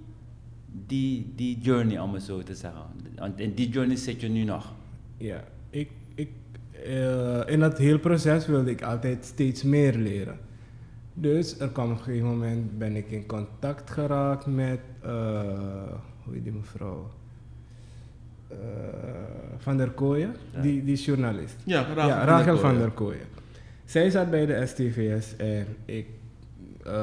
die, 0.87 1.31
die 1.35 1.57
journey, 1.61 1.99
om 1.99 2.13
het 2.13 2.23
zo 2.23 2.43
te 2.43 2.55
zeggen. 2.55 2.81
Want 3.15 3.39
in 3.39 3.53
die 3.53 3.69
journey 3.69 3.95
zit 3.95 4.21
je 4.21 4.29
nu 4.29 4.43
nog. 4.43 4.73
Ja, 5.17 5.43
ik, 5.69 5.89
ik, 6.15 6.29
eh, 6.85 7.41
in 7.45 7.59
dat 7.59 7.77
hele 7.77 7.99
proces 7.99 8.45
wilde 8.47 8.71
ik 8.71 8.81
altijd 8.83 9.25
steeds 9.25 9.63
meer 9.63 9.95
leren. 9.95 10.37
Dus 11.17 11.59
er 11.59 11.69
kwam 11.69 11.91
op 11.91 11.97
een 11.97 12.03
gegeven 12.03 12.27
moment 12.27 12.77
ben 12.77 12.95
ik 12.95 13.11
in 13.11 13.25
contact 13.25 13.89
geraakt 13.91 14.45
met, 14.45 14.79
eh, 15.01 15.11
hoe 16.23 16.33
heet 16.33 16.43
die 16.43 16.53
mevrouw? 16.53 17.07
Eh, 18.47 18.57
van 19.57 19.77
der 19.77 19.89
Kooijen, 19.91 20.35
Ja. 20.53 20.61
die, 20.61 20.83
die 20.83 20.95
journalist. 20.95 21.55
Ja, 21.65 21.81
Rachel, 21.81 22.07
ja, 22.07 22.23
Rachel 22.23 22.57
van 22.57 22.77
der 22.77 22.91
Kooijen. 22.91 23.25
Zij 23.85 24.09
zat 24.09 24.29
bij 24.29 24.45
de 24.45 24.65
STVS 24.65 25.35
en 25.35 25.65
ik 25.85 26.07
eh, 26.83 26.93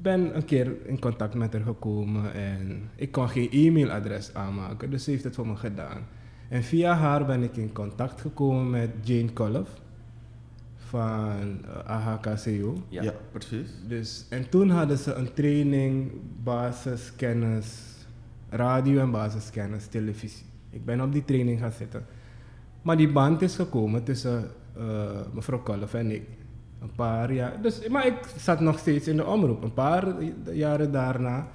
ben 0.00 0.36
een 0.36 0.44
keer 0.44 0.72
in 0.84 0.98
contact 1.00 1.34
met 1.34 1.52
haar 1.52 1.62
gekomen 1.62 2.32
en 2.34 2.90
ik 2.96 3.12
kon 3.12 3.28
geen 3.28 3.48
e-mailadres 3.50 4.34
aanmaken, 4.34 4.90
dus 4.90 5.04
ze 5.04 5.10
heeft 5.10 5.24
het 5.24 5.34
voor 5.34 5.46
me 5.46 5.56
gedaan. 5.56 6.06
En 6.48 6.62
via 6.62 6.94
haar 6.94 7.26
ben 7.26 7.42
ik 7.42 7.56
in 7.56 7.72
contact 7.72 8.20
gekomen 8.20 8.70
met 8.70 8.90
Jane 9.02 9.32
Kolff 9.32 9.70
van 10.88 11.64
eh, 11.64 12.06
AHKCO. 12.06 12.82
Ja. 12.88 13.02
Ja. 13.02 13.14
precies. 13.30 13.70
Dus, 13.88 14.26
en 14.30 14.48
toen 14.48 14.70
hadden 14.70 14.98
ze 14.98 15.12
een 15.14 15.32
training 15.32 16.12
basiskennis 16.42 17.96
radio 18.50 19.00
en 19.00 19.10
basiskennis 19.10 19.86
televisie. 19.86 20.46
Ik 20.70 20.84
ben 20.84 21.00
op 21.00 21.12
die 21.12 21.24
training 21.24 21.60
gaan 21.60 21.72
zitten. 21.72 22.06
Maar 22.82 22.96
die 22.96 23.12
band 23.12 23.42
is 23.42 23.54
gekomen 23.56 24.04
tussen 24.04 24.50
eh, 24.76 25.10
mevrouw 25.32 25.62
Kolff 25.62 25.94
en 25.94 26.10
ik. 26.10 26.22
Een 26.80 26.94
paar 26.94 27.32
jaar. 27.32 27.62
Dus, 27.62 27.88
maar 27.88 28.06
ik 28.06 28.18
zat 28.36 28.60
nog 28.60 28.78
steeds 28.78 29.08
in 29.08 29.16
de 29.16 29.26
omroep. 29.26 29.62
Een 29.62 29.74
paar 29.74 30.22
jaren 30.52 30.92
daarna 30.92 31.48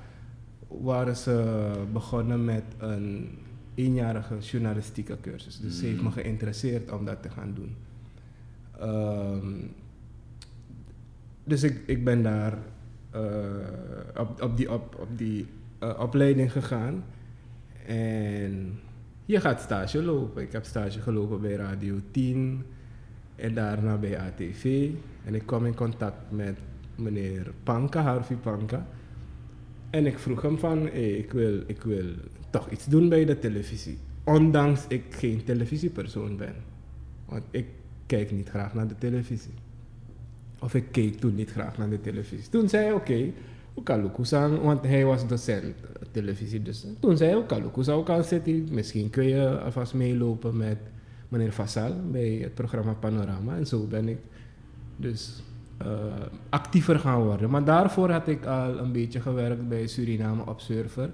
waren 0.67 1.15
ze 1.15 1.71
begonnen 1.93 2.45
met 2.45 2.63
een 2.77 3.37
eenjarige 3.75 4.37
journalistieke 4.37 5.17
cursus. 5.21 5.59
Dus 5.59 5.79
ze 5.79 5.85
heeft 5.85 6.01
me 6.01 6.11
geïnteresseerd 6.11 6.91
om 6.91 7.05
dat 7.05 7.21
te 7.21 7.29
gaan 7.29 7.53
doen. 7.53 7.75
Ehm, 8.79 9.47
dus 11.43 11.63
ik, 11.63 11.81
ik 11.85 12.03
ben 12.03 12.23
daar 12.23 12.57
eh, 13.11 13.21
op, 14.19 14.41
op 14.41 14.57
die, 14.57 14.71
op, 14.71 14.95
op 14.99 15.17
die 15.17 15.47
eh, 15.79 15.99
opleiding 15.99 16.51
gegaan. 16.51 17.03
En 17.85 18.79
je 19.25 19.39
gaat 19.39 19.61
stage 19.61 20.03
lopen. 20.03 20.41
Ik 20.41 20.51
heb 20.51 20.65
stage 20.65 20.99
gelopen 20.99 21.41
bij 21.41 21.53
Radio 21.53 21.99
10 22.11 22.63
en 23.35 23.53
daarna 23.53 23.97
bij 23.97 24.19
ATV. 24.19 24.89
En 25.25 25.35
ik 25.35 25.45
kwam 25.45 25.65
in 25.65 25.75
contact 25.75 26.31
met 26.31 26.57
meneer 26.95 27.51
Panka, 27.63 28.01
Harvey 28.01 28.35
Panka. 28.35 28.87
En 29.89 30.05
ik 30.05 30.19
vroeg 30.19 30.41
hem 30.41 30.59
van, 30.59 30.79
hey, 30.79 31.11
ik, 31.11 31.31
wil, 31.31 31.63
ik 31.65 31.81
wil 31.81 32.05
toch 32.49 32.69
iets 32.69 32.85
doen 32.85 33.09
bij 33.09 33.25
de 33.25 33.39
televisie. 33.39 33.97
Ondanks 34.23 34.85
ik 34.87 35.03
geen 35.09 35.43
televisiepersoon 35.43 36.37
ben. 36.37 36.55
Want 37.25 37.43
ik 37.51 37.65
kijk 38.15 38.31
niet 38.31 38.49
graag 38.49 38.73
naar 38.73 38.87
de 38.87 38.97
televisie. 38.97 39.53
Of 40.59 40.73
ik 40.73 40.91
keek 40.91 41.19
toen 41.19 41.35
niet 41.35 41.51
graag 41.51 41.77
naar 41.77 41.89
de 41.89 42.01
televisie. 42.01 42.49
Toen 42.49 42.69
zei 42.69 42.83
hij, 42.83 42.93
oké, 42.93 43.31
okay, 43.73 44.59
want 44.61 44.83
hij 44.83 45.05
was 45.05 45.27
docent 45.27 45.63
eh, 45.63 45.71
televisie. 46.11 46.61
Dus 46.61 46.85
toen 46.99 47.17
zei 47.17 47.29
hij, 47.29 47.39
Okaluku 47.39 47.83
zou 47.83 48.03
kan 48.03 48.23
zitten. 48.23 48.67
Misschien 48.71 49.09
kun 49.09 49.27
je 49.27 49.59
alvast 49.59 49.93
meelopen 49.93 50.57
met 50.57 50.77
meneer 51.29 51.53
Vassal 51.53 51.93
bij 52.11 52.29
het 52.41 52.53
programma 52.53 52.93
Panorama. 52.93 53.55
En 53.55 53.67
zo 53.67 53.85
ben 53.87 54.07
ik 54.07 54.17
dus 54.95 55.43
uh, 55.81 55.87
actiever 56.49 56.99
gaan 56.99 57.23
worden. 57.23 57.49
Maar 57.49 57.63
daarvoor 57.63 58.11
had 58.11 58.27
ik 58.27 58.45
al 58.45 58.77
een 58.77 58.91
beetje 58.91 59.21
gewerkt 59.21 59.67
bij 59.67 59.87
Suriname 59.87 60.47
Observer. 60.47 61.09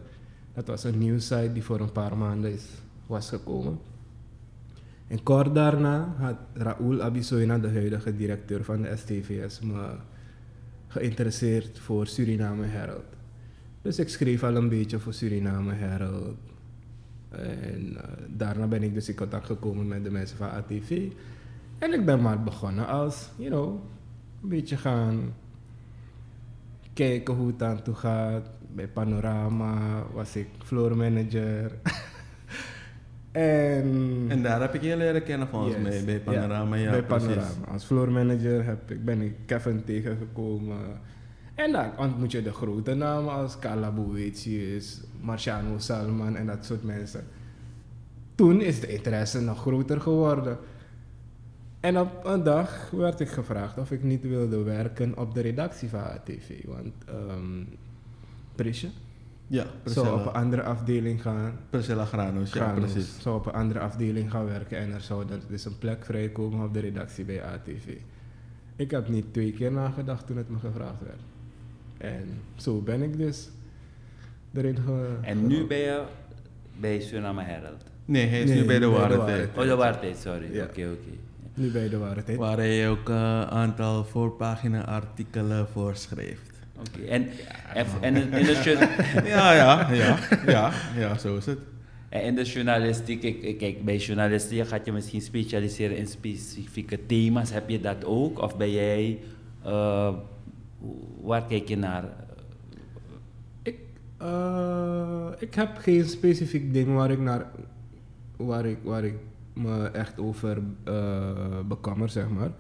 Dat 0.54 0.68
was 0.68 0.84
een 0.84 0.98
nieuwsite 0.98 1.54
die 1.54 1.64
voor 1.64 1.80
een 1.80 1.92
paar 1.92 2.18
maanden 2.18 2.54
is, 2.54 2.66
was 3.08 3.30
gekomen. 3.30 3.80
En 5.10 5.24
kort 5.24 5.56
daarna 5.56 6.16
had 6.18 6.36
Raoul 6.54 7.02
Abisoina, 7.02 7.58
de 7.58 7.70
huidige 7.70 8.16
directeur 8.16 8.64
van 8.64 8.82
de 8.82 8.96
STVS, 8.96 9.60
me 9.60 9.96
geïnteresseerd 10.88 11.80
voor 11.80 12.08
Suriname 12.08 12.66
Herald. 12.66 13.06
Dus 13.82 14.00
ik 14.00 14.10
schreef 14.10 14.44
al 14.44 14.56
een 14.56 14.70
beetje 14.70 15.00
voor 15.00 15.14
Suriname 15.14 15.74
Herald. 15.74 16.38
En 17.30 17.92
uh, 17.92 18.02
daarna 18.28 18.68
ben 18.68 18.84
ik 18.84 18.94
dus 18.94 19.10
in 19.10 19.16
contact 19.16 19.46
gekomen 19.46 19.88
met 19.88 20.04
de 20.04 20.12
mensen 20.12 20.38
van 20.38 20.50
ATV. 20.50 21.12
En 21.80 21.94
ik 21.94 22.06
ben 22.06 22.22
maar 22.22 22.44
begonnen 22.44 22.88
als, 22.88 23.30
you 23.36 23.50
know, 23.50 23.80
een 24.44 24.50
beetje 24.50 24.78
gaan 24.78 25.34
kijken 26.94 27.34
hoe 27.34 27.48
het 27.48 27.64
aan 27.64 27.82
toe 27.82 27.96
gaat. 27.96 28.50
Bij 28.74 28.88
Panorama 28.88 30.04
was 30.14 30.36
ik 30.36 30.48
floor 30.64 30.98
manager. 30.98 31.72
en, 33.32 34.26
en 34.28 34.42
daar 34.42 34.62
heb 34.62 34.74
ik 34.74 34.82
je 34.82 34.98
leren 34.98 35.24
kennen 35.24 35.48
volgens 35.48 35.76
yes, 35.76 35.84
mij, 35.84 36.04
bij 36.06 36.20
Panorama. 36.20 36.76
Ja, 36.76 36.92
bij 36.92 37.04
Panorama. 37.04 37.68
Als 37.72 37.86
floor 37.86 38.12
manager 38.12 38.66
heb 38.66 38.92
ik, 38.92 39.06
ben 39.06 39.22
ik 39.22 39.34
Kevin 39.46 39.84
tegengekomen. 39.84 40.78
En 41.56 41.72
dan 41.72 41.98
ontmoet 41.98 42.32
je 42.32 42.42
de 42.42 42.54
grote 42.54 42.94
namen 42.94 43.34
als 43.34 43.60
Carla 43.60 43.92
Boetius, 43.92 45.02
Marciano 45.22 45.78
Salman 45.78 46.36
en 46.36 46.46
dat 46.46 46.66
soort 46.66 46.84
mensen. 46.84 47.24
Toen 48.36 48.62
is 48.62 48.80
de 48.80 48.88
interesse 48.88 49.42
nog 49.42 49.60
groter 49.60 50.02
geworden. 50.02 50.58
En 51.80 52.00
op 52.00 52.26
een 52.26 52.44
dag 52.44 52.90
werd 52.92 53.20
ik 53.20 53.30
gevraagd 53.30 53.78
of 53.78 53.92
ik 53.92 54.04
niet 54.04 54.22
wilde 54.22 54.64
werken 54.64 55.18
op 55.18 55.34
de 55.34 55.42
redactie 55.42 55.90
van 55.90 56.04
ATV. 56.04 56.66
Want 56.66 56.94
um, 57.10 57.68
Prisje 58.56 58.88
ja, 59.50 59.66
zou 59.84 60.20
op 60.20 60.26
een 60.26 60.34
andere 60.34 60.64
afdeling 60.64 61.22
gaan. 61.22 61.60
Priscilla 61.70 62.06
Granus, 62.06 62.54
ja 62.54 62.74
precies. 62.74 63.22
Zou 63.22 63.36
op 63.36 63.46
een 63.46 63.54
andere 63.54 63.80
afdeling 63.80 64.32
gaan 64.32 64.46
werken 64.46 64.78
en 64.78 64.94
er 64.94 65.02
zou 65.02 65.26
er 65.30 65.40
dus 65.48 65.66
een 65.66 65.78
plek 65.78 66.06
vrijkomen 66.06 66.66
op 66.66 66.74
de 66.74 66.80
redactie 66.80 67.26
bij 67.26 67.44
ATV. 67.44 67.98
Ik 68.76 68.92
heb 68.92 69.10
niet 69.10 69.34
twee 69.34 69.52
keer 69.52 69.72
nagedacht 69.72 70.28
toen 70.28 70.38
het 70.38 70.50
me 70.50 70.60
gevraagd 70.60 71.02
werd. 71.04 71.20
En 71.98 72.42
zo 72.56 72.82
ben 72.82 73.02
ik 73.02 73.18
dus 73.18 73.50
erin 74.54 74.78
ge... 74.78 75.18
En 75.22 75.48
nu 75.48 75.66
ben 75.66 75.78
je 75.78 76.04
bij 76.80 77.00
Suriname 77.00 77.44
Herald? 77.44 77.84
Nee, 78.06 78.26
hij 78.28 78.42
is 78.42 78.50
nu 78.50 78.66
bij 78.66 78.80
de 78.80 78.86
Waarheid. 78.86 79.50
Oh, 79.58 79.64
de 79.64 79.76
Waarheid, 79.76 80.18
sorry. 80.18 80.62
Oké, 80.62 80.64
oké. 80.64 81.18
Nu 81.54 81.72
bij 81.72 81.90
de 81.90 81.98
Waarheid. 81.98 82.38
Waar 82.38 82.58
hij 82.58 82.90
ook 82.90 83.10
een 83.10 83.16
uh, 83.16 83.42
aantal 83.42 84.04
voorpagina 84.04 84.86
artikelen 84.86 85.68
voor 85.68 85.96
schrijft. 85.96 86.59
Oké, 86.80 87.06
en, 87.08 87.28
ja, 87.76 87.86
en 88.02 88.14
de... 88.14 88.28
ja, 89.26 89.54
ja, 89.54 89.94
ja, 89.94 90.18
ja, 90.46 90.72
ja, 90.96 91.18
zo 91.18 91.38
is 91.38 91.46
het. 91.46 91.60
En 92.10 92.24
in 92.24 92.36
de 92.36 92.44
journalistiek, 92.44 93.22
kijk, 93.58 93.86
bij 93.86 93.98
journalistiek 93.98 94.68
gaat 94.68 94.86
je 94.86 94.92
misschien 94.92 95.22
specialiseren 95.22 95.98
in 95.98 96.08
specifieke 96.08 97.06
thema's. 97.06 97.52
Heb 97.52 97.70
je 97.70 97.82
dat 97.82 98.06
ook? 98.06 98.40
Of 98.40 98.58
ben 98.58 98.72
jij... 98.72 99.20
Uh, 99.66 100.14
waar 101.22 101.46
kijk 101.46 101.68
je 101.68 101.78
naar? 101.78 102.04
Ik, 103.62 103.80
uh, 104.22 105.28
ik 105.40 105.56
heb 105.56 105.78
geen 105.78 106.06
specifiek 106.06 106.74
ding 106.74 106.96
waar 106.96 107.12
ik 107.12 107.20
naar... 107.20 107.46
Waar 108.36 108.66
ik, 108.66 108.78
waar 108.84 109.04
ik 109.04 109.16
me 109.54 109.88
echt 109.88 110.20
over 110.20 110.58
uh, 110.88 111.60
bekammer, 111.66 112.10
zeg 112.10 112.30
maar. 112.30 112.52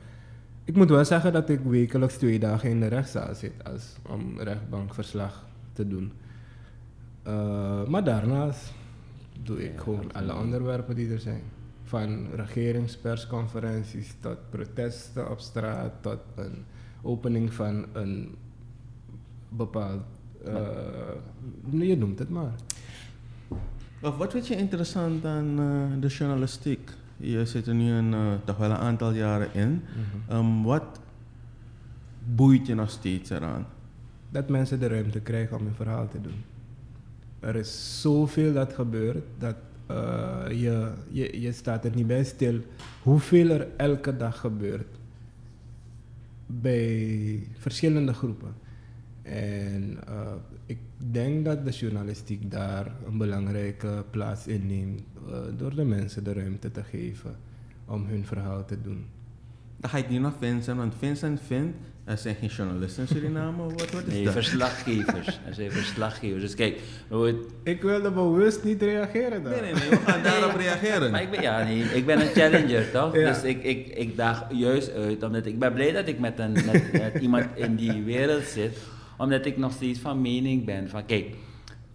Ik 0.69 0.75
moet 0.75 0.89
wel 0.89 1.05
zeggen 1.05 1.33
dat 1.33 1.49
ik 1.49 1.59
wekelijks 1.59 2.15
twee 2.15 2.39
dagen 2.39 2.69
in 2.69 2.79
de 2.79 2.87
rechtszaal 2.87 3.35
zit 3.35 3.63
als, 3.63 3.95
om 4.07 4.39
rechtbankverslag 4.39 5.45
te 5.73 5.87
doen. 5.87 6.11
Uh, 7.27 7.87
maar 7.87 8.03
daarnaast 8.03 8.73
doe 9.43 9.63
ik 9.63 9.79
gewoon 9.79 10.13
alle 10.13 10.35
onderwerpen 10.35 10.95
die 10.95 11.11
er 11.11 11.19
zijn. 11.19 11.41
Van 11.83 12.27
regeringspersconferenties 12.35 14.15
tot 14.19 14.37
protesten 14.49 15.31
op 15.31 15.39
straat 15.39 15.91
tot 16.01 16.19
een 16.35 16.65
opening 17.01 17.53
van 17.53 17.85
een 17.93 18.35
bepaald. 19.49 20.03
Uh, 20.47 21.87
je 21.87 21.97
noemt 21.97 22.19
het 22.19 22.29
maar. 22.29 22.53
Wat 23.99 24.31
vind 24.31 24.47
je 24.47 24.55
interessant 24.55 25.25
aan 25.25 25.59
uh, 25.59 26.01
de 26.01 26.07
journalistiek? 26.07 26.91
Je 27.19 27.45
zit 27.45 27.67
er 27.67 27.73
nu 27.73 27.91
een, 27.91 28.11
uh, 28.11 28.33
toch 28.43 28.57
wel 28.57 28.69
een 28.69 28.77
aantal 28.77 29.11
jaren 29.11 29.53
in. 29.53 29.69
Mm 29.69 29.81
-hmm. 30.27 30.37
um, 30.37 30.63
wat 30.63 30.99
boeit 32.35 32.67
je 32.67 32.75
nog 32.75 32.89
steeds 32.89 33.29
eraan? 33.29 33.65
Dat 34.29 34.49
mensen 34.49 34.79
de 34.79 34.87
ruimte 34.87 35.19
krijgen 35.19 35.57
om 35.57 35.63
hun 35.63 35.75
verhaal 35.75 36.07
te 36.07 36.21
doen. 36.21 36.43
Er 37.39 37.55
is 37.55 38.01
zoveel 38.01 38.53
dat 38.53 38.73
gebeurt 38.73 39.23
dat 39.37 39.55
uh, 39.91 40.45
je, 40.49 40.91
je, 41.09 41.41
je 41.41 41.51
staat 41.51 41.85
er 41.85 41.95
niet 41.95 42.07
bij 42.07 42.23
stil 42.23 42.61
hoeveel 43.01 43.49
er 43.49 43.67
elke 43.77 44.17
dag 44.17 44.39
gebeurt 44.39 44.97
bij 46.45 47.47
verschillende 47.57 48.13
groepen. 48.13 48.53
En 49.29 49.97
uh, 50.09 50.31
ik 50.65 50.77
denk 50.97 51.45
dat 51.45 51.65
de 51.65 51.71
journalistiek 51.71 52.51
daar 52.51 52.91
een 53.07 53.17
belangrijke 53.17 54.03
plaats 54.09 54.47
inneemt 54.47 55.01
uh, 55.27 55.37
door 55.57 55.75
de 55.75 55.83
mensen 55.83 56.23
de 56.23 56.33
ruimte 56.33 56.71
te 56.71 56.83
geven 56.83 57.35
om 57.85 58.05
hun 58.07 58.25
verhaal 58.25 58.65
te 58.65 58.81
doen. 58.81 59.05
Dan 59.77 59.89
ga 59.89 59.97
ik 59.97 60.09
niet 60.09 60.21
naar 60.21 60.33
Vincent, 60.39 60.77
want 60.77 60.93
Vincent 60.99 61.41
vindt, 61.47 61.77
er 62.03 62.17
zijn 62.17 62.35
geen 62.35 62.49
journalisten 62.49 63.01
in 63.01 63.07
Suriname, 63.07 63.63
wat, 63.63 63.91
wat 63.91 64.07
is 64.07 64.13
nee, 64.13 64.23
dat? 64.23 64.33
verslaggevers. 64.33 65.39
Er 65.45 65.53
zijn 65.53 65.71
verslaggevers. 65.71 66.41
Dus 66.41 66.55
kijk, 66.55 66.79
het... 67.09 67.35
Ik 67.63 67.81
wilde 67.81 68.11
bewust 68.11 68.63
niet 68.63 68.81
reageren 68.81 69.43
dan. 69.43 69.51
Nee, 69.51 69.61
nee, 69.61 69.73
nee, 69.73 69.89
we 69.89 69.95
gaan 69.95 70.23
daarop 70.23 70.55
reageren. 70.55 71.11
Maar 71.11 71.21
ik 71.21 71.31
ben, 71.31 71.41
ja, 71.41 71.63
nee, 71.63 71.83
ik 71.83 72.05
ben 72.05 72.21
een 72.21 72.27
challenger, 72.27 72.91
toch? 72.91 73.15
Ja. 73.15 73.27
Dus 73.27 73.43
ik, 73.43 73.63
ik, 73.63 73.87
ik 73.87 74.17
daag 74.17 74.45
juist 74.51 74.91
uit, 74.91 75.23
omdat 75.23 75.45
ik 75.45 75.59
ben 75.59 75.73
blij 75.73 75.91
dat 75.91 76.07
ik 76.07 76.19
met, 76.19 76.39
een, 76.39 76.51
met, 76.51 76.91
met 76.91 77.21
iemand 77.21 77.45
in 77.55 77.75
die 77.75 78.03
wereld 78.03 78.43
zit 78.43 78.77
omdat 79.19 79.45
ik 79.45 79.57
nog 79.57 79.71
steeds 79.71 79.99
van 79.99 80.21
mening 80.21 80.65
ben 80.65 80.89
van 80.89 81.05
kijk, 81.05 81.35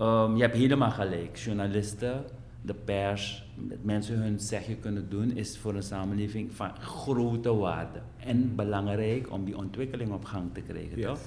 um, 0.01 0.37
je 0.37 0.43
hebt 0.43 0.57
helemaal 0.57 0.91
gelijk. 0.91 1.37
Journalisten, 1.37 2.25
de 2.63 2.75
pers, 2.75 3.45
mensen 3.83 4.19
hun 4.19 4.41
zegje 4.41 4.77
kunnen 4.77 5.09
doen, 5.09 5.37
is 5.37 5.59
voor 5.59 5.75
een 5.75 5.83
samenleving 5.83 6.53
van 6.53 6.71
grote 6.81 7.55
waarde. 7.55 7.99
En 8.17 8.55
belangrijk 8.55 9.33
om 9.33 9.45
die 9.45 9.57
ontwikkeling 9.57 10.13
op 10.13 10.25
gang 10.25 10.55
te 10.55 10.61
krijgen, 10.61 10.97
yes. 10.97 11.07
toch? 11.07 11.21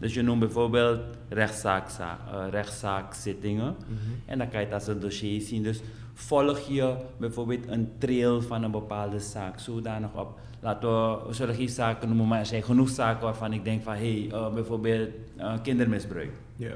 Dus 0.00 0.14
je 0.14 0.22
noemt 0.22 0.40
bijvoorbeeld 0.40 1.00
rechtszaak, 1.28 1.88
uh, 2.00 2.44
rechtszaakzittingen. 2.50 3.76
Mm 3.78 3.84
-hmm. 3.86 4.22
En 4.26 4.38
dan 4.38 4.48
kan 4.48 4.60
je 4.60 4.66
het 4.66 4.74
als 4.74 4.86
een 4.86 5.00
dossier 5.00 5.40
zien. 5.40 5.62
Dus 5.62 5.80
volg 6.14 6.58
je 6.58 6.96
bijvoorbeeld 7.18 7.68
een 7.68 7.88
trail 7.98 8.42
van 8.42 8.62
een 8.62 8.70
bepaalde 8.70 9.18
zaak 9.18 9.58
zodanig 9.58 10.14
op 10.14 10.38
laten 10.62 10.88
we, 10.88 11.32
zullen 11.34 11.54
geen 11.54 11.68
zaken 11.68 12.08
noemen, 12.08 12.28
maar 12.28 12.38
er 12.38 12.46
zijn 12.46 12.62
genoeg 12.62 12.88
zaken 12.88 13.22
waarvan 13.22 13.52
ik 13.52 13.64
denk 13.64 13.82
van, 13.82 13.92
hé, 13.92 14.28
hey, 14.28 14.40
uh, 14.40 14.52
bijvoorbeeld 14.52 15.10
uh, 15.38 15.54
kindermisbruik. 15.62 16.30
Yeah. 16.56 16.72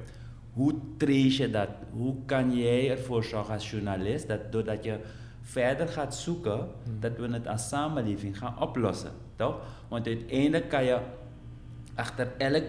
Hoe 0.52 0.74
trace 0.96 1.42
je 1.42 1.50
dat? 1.50 1.68
Hoe 1.90 2.14
kan 2.24 2.56
jij 2.56 2.90
ervoor 2.90 3.24
zorgen 3.24 3.54
als 3.54 3.70
journalist 3.70 4.28
dat 4.28 4.52
doordat 4.52 4.84
je 4.84 4.98
verder 5.40 5.88
gaat 5.88 6.14
zoeken, 6.14 6.58
hmm. 6.84 7.00
dat 7.00 7.16
we 7.16 7.28
het 7.28 7.46
als 7.46 7.68
samenleving 7.68 8.38
gaan 8.38 8.60
oplossen, 8.60 9.10
toch? 9.36 9.60
Want 9.88 10.06
uiteindelijk 10.06 10.68
kan 10.68 10.84
je 10.84 10.98
achter 11.94 12.28
elk 12.38 12.64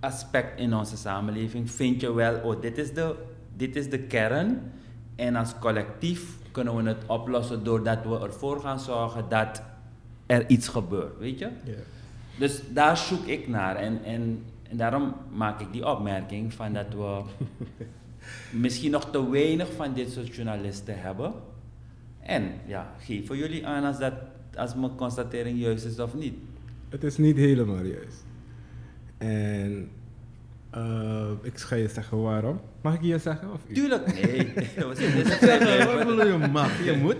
aspect 0.00 0.60
in 0.60 0.74
onze 0.74 0.96
samenleving 0.96 1.70
vind 1.70 2.00
je 2.00 2.12
wel, 2.12 2.40
oh, 2.42 2.60
dit 2.60 2.78
is 2.78 2.94
de, 2.94 3.14
dit 3.56 3.76
is 3.76 3.90
de 3.90 3.98
kern 3.98 4.72
En 5.16 5.36
als 5.36 5.58
collectief 5.58 6.36
kunnen 6.52 6.76
we 6.76 6.82
het 6.82 7.06
oplossen 7.06 7.64
doordat 7.64 7.98
we 8.04 8.18
ervoor 8.20 8.60
gaan 8.60 8.80
zorgen 8.80 9.24
dat 9.28 9.62
er 10.28 10.48
iets 10.48 10.68
gebeurt, 10.68 11.18
weet 11.18 11.38
je? 11.38 11.48
Dus 12.38 12.62
daar 12.72 12.96
zoek 12.96 13.26
ik 13.26 13.48
naar 13.48 13.76
en, 13.76 14.04
en, 14.04 14.42
en 14.70 14.76
daarom 14.76 15.14
maak 15.32 15.60
ik 15.60 15.72
die 15.72 15.86
opmerking 15.88 16.52
van 16.54 16.72
dat 16.72 16.86
we 16.96 17.22
misschien 18.64 18.90
nog 18.90 19.10
te 19.10 19.30
weinig 19.30 19.68
van 19.76 19.94
dit 19.94 20.10
soort 20.10 20.34
journalisten 20.34 21.00
hebben. 21.00 21.32
En 22.20 22.50
ja, 22.66 22.92
geven 22.98 23.36
jullie 23.36 23.66
aan 23.66 23.84
als, 23.84 23.98
dat, 23.98 24.12
als 24.56 24.74
mijn 24.74 24.94
constatering 24.94 25.58
juist 25.60 25.84
is 25.84 25.98
of 25.98 26.14
niet. 26.14 26.34
Het 26.88 27.04
is 27.04 27.16
niet 27.16 27.36
helemaal 27.36 27.84
juist. 27.84 28.24
En 29.18 29.88
eh, 30.70 31.30
ik 31.42 31.58
ga 31.58 31.74
je 31.74 31.88
zeggen 31.88 32.22
waarom. 32.22 32.60
Mag 32.80 32.94
ik 32.94 33.02
je 33.02 33.18
zeggen? 33.18 33.52
Of 33.52 33.60
u? 33.68 33.74
Tuurlijk, 33.74 34.06
nee. 34.22 34.52
Wat 35.86 36.06
bedoel 36.06 36.26
je 36.26 36.48
mag? 36.52 36.84
Je 36.84 36.92
moet. 37.02 37.16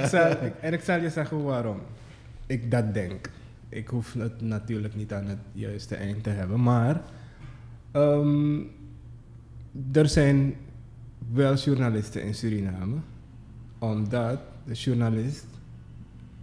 ik 0.00 0.06
zal, 0.06 0.30
ik- 0.30 0.54
en 0.60 0.72
ik 0.72 0.80
zal 0.80 1.00
je 1.00 1.10
zeggen 1.10 1.42
waarom 1.44 1.80
ik 2.46 2.70
dat 2.70 2.94
denk. 2.94 3.30
Ik 3.68 3.88
hoef 3.88 4.12
het 4.12 4.40
natuurlijk 4.40 4.94
niet 4.94 5.12
aan 5.12 5.26
het 5.26 5.38
juiste 5.52 5.94
eind 5.94 6.22
te 6.22 6.30
hebben, 6.30 6.62
maar 6.62 7.02
ehm, 7.90 8.58
er 9.92 10.08
zijn 10.08 10.54
wel 11.32 11.54
journalisten 11.54 12.22
in 12.22 12.34
Suriname, 12.34 12.96
omdat 13.78 14.40
de 14.64 14.72
journalist 14.74 15.46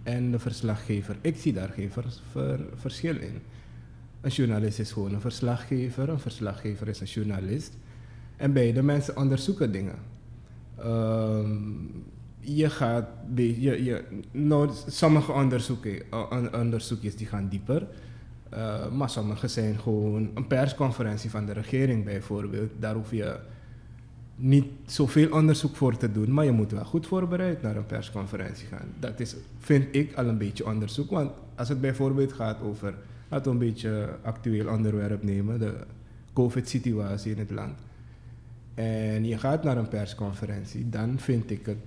en 0.02 0.30
de 0.30 0.38
verslaggever, 0.38 1.16
ik 1.20 1.36
zie 1.36 1.52
daar 1.52 1.68
geen 1.68 1.90
vers- 1.90 2.22
ver- 2.30 2.66
verschil 2.74 3.16
in. 3.16 3.38
Een 4.20 4.30
journalist 4.30 4.78
is 4.78 4.92
gewoon 4.92 5.14
een 5.14 5.20
verslaggever, 5.20 6.08
een 6.08 6.20
verslaggever 6.20 6.88
is 6.88 7.00
een 7.00 7.06
journalist. 7.06 7.76
En 8.36 8.52
beide 8.52 8.82
mensen 8.82 9.16
onderzoeken 9.16 9.72
dingen. 9.72 9.96
Ehm, 10.78 11.62
je 12.44 12.70
gaat, 12.70 13.06
je, 13.34 13.84
je, 13.84 14.04
nou, 14.30 14.70
sommige 14.86 15.32
onderzoeken, 15.32 16.10
eh, 16.10 16.26
on- 16.30 16.54
onderzoekjes 16.56 17.16
die 17.16 17.26
gaan 17.26 17.48
dieper. 17.48 17.86
Eh, 18.48 18.90
maar 18.90 19.10
sommige 19.10 19.48
zijn 19.48 19.78
gewoon 19.78 20.30
een 20.34 20.46
persconferentie 20.46 21.30
van 21.30 21.46
de 21.46 21.52
regering 21.52 22.04
bijvoorbeeld. 22.04 22.70
Daar 22.78 22.94
hoef 22.94 23.10
je 23.10 23.36
niet 24.36 24.64
zoveel 24.86 25.30
onderzoek 25.30 25.76
voor 25.76 25.96
te 25.96 26.12
doen, 26.12 26.32
maar 26.32 26.44
je 26.44 26.52
moet 26.52 26.72
wel 26.72 26.84
goed 26.84 27.06
voorbereid 27.06 27.62
naar 27.62 27.76
een 27.76 27.86
persconferentie 27.86 28.66
gaan. 28.66 28.88
Dat 29.00 29.20
is, 29.20 29.36
vind 29.58 29.86
ik, 29.94 30.14
al 30.14 30.26
een 30.26 30.38
beetje 30.38 30.66
onderzoek. 30.66 31.10
Want 31.10 31.30
als 31.54 31.68
het 31.68 31.80
bijvoorbeeld 31.80 32.32
gaat 32.32 32.60
over, 32.62 32.94
laten 33.28 33.44
we 33.44 33.50
een 33.64 33.72
beetje 33.72 34.08
actueel 34.22 34.68
onderwerp 34.68 35.22
nemen, 35.22 35.58
de 35.58 35.74
COVID-situatie 36.32 37.32
in 37.32 37.38
het 37.38 37.50
land. 37.50 37.78
En 38.74 39.24
je 39.24 39.38
gaat 39.38 39.64
naar 39.64 39.76
een 39.76 39.88
persconferentie, 39.88 40.88
dan 40.88 41.18
vind 41.18 41.50
ik 41.50 41.66
het 41.66 41.78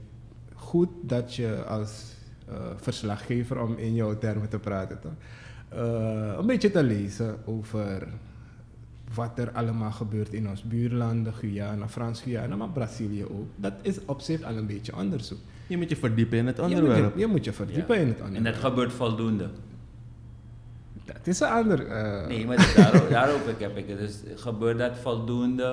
goed 0.67 0.89
dat 1.01 1.35
je 1.35 1.63
als 1.67 2.03
eh, 2.47 2.53
verslaggever, 2.75 3.61
om 3.61 3.77
in 3.77 3.93
jouw 3.93 4.17
termen 4.17 4.49
te 4.49 4.59
praten, 4.59 4.99
toch, 4.99 5.11
eh, 5.69 6.33
een 6.39 6.45
beetje 6.45 6.71
te 6.71 6.83
lezen 6.83 7.35
over 7.45 8.07
wat 9.13 9.39
er 9.39 9.51
allemaal 9.51 9.91
gebeurt 9.91 10.33
in 10.33 10.49
ons 10.49 10.63
buurlanden, 10.63 11.33
Guyana, 11.33 11.87
Frans-Guyana, 11.87 12.55
maar 12.55 12.69
Brazilië 12.69 13.23
ook. 13.23 13.47
Dat 13.55 13.73
is 13.81 13.97
op 14.05 14.21
zich 14.21 14.41
al 14.43 14.55
een 14.57 14.67
beetje 14.67 14.95
onderzoek. 14.95 15.37
Je 15.67 15.77
moet 15.77 15.89
je 15.89 15.95
verdiepen 15.95 16.37
in 16.37 16.47
het 16.47 16.55
Je 16.57 16.61
moet 16.63 16.71
onderwerp. 16.73 17.13
je, 17.13 17.19
je, 17.19 17.27
moet 17.27 17.45
je 17.45 17.53
verdiepen 17.53 17.95
Ja. 17.95 18.01
in 18.01 18.07
het 18.07 18.19
En 18.19 18.25
onderwerp. 18.25 18.55
dat 18.55 18.63
gebeurt 18.69 18.93
voldoende. 18.93 19.49
Dat 21.05 21.27
is 21.27 21.39
een 21.39 21.47
ander... 21.47 21.87
eh, 21.87 22.27
Nee, 22.27 22.45
maar 22.45 22.73
daarover, 22.75 23.09
daarover 23.19 23.53
heb 23.59 23.77
ik 23.77 23.87
het. 23.87 23.97
Dus 23.99 24.15
gebeurt 24.35 24.77
dat 24.77 24.97
voldoende? 24.97 25.63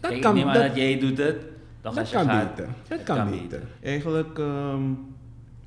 Dat 0.00 0.10
Kijk, 0.10 0.22
kan- 0.22 0.36
ik 0.36 0.38
neem 0.44 0.48
aan 0.48 0.54
dat- 0.60 0.66
dat 0.66 0.76
jij 0.76 0.98
doet 0.98 1.18
het. 1.18 1.36
Dan 1.82 1.94
dat 1.94 2.10
kan 2.10 2.24
gaat, 2.24 2.54
beter. 2.56 2.66
Dat 2.88 2.98
het 2.98 3.06
kan 3.06 3.30
beter. 3.30 3.62
Eigenlijk, 3.80 4.38
ehm, 4.38 4.82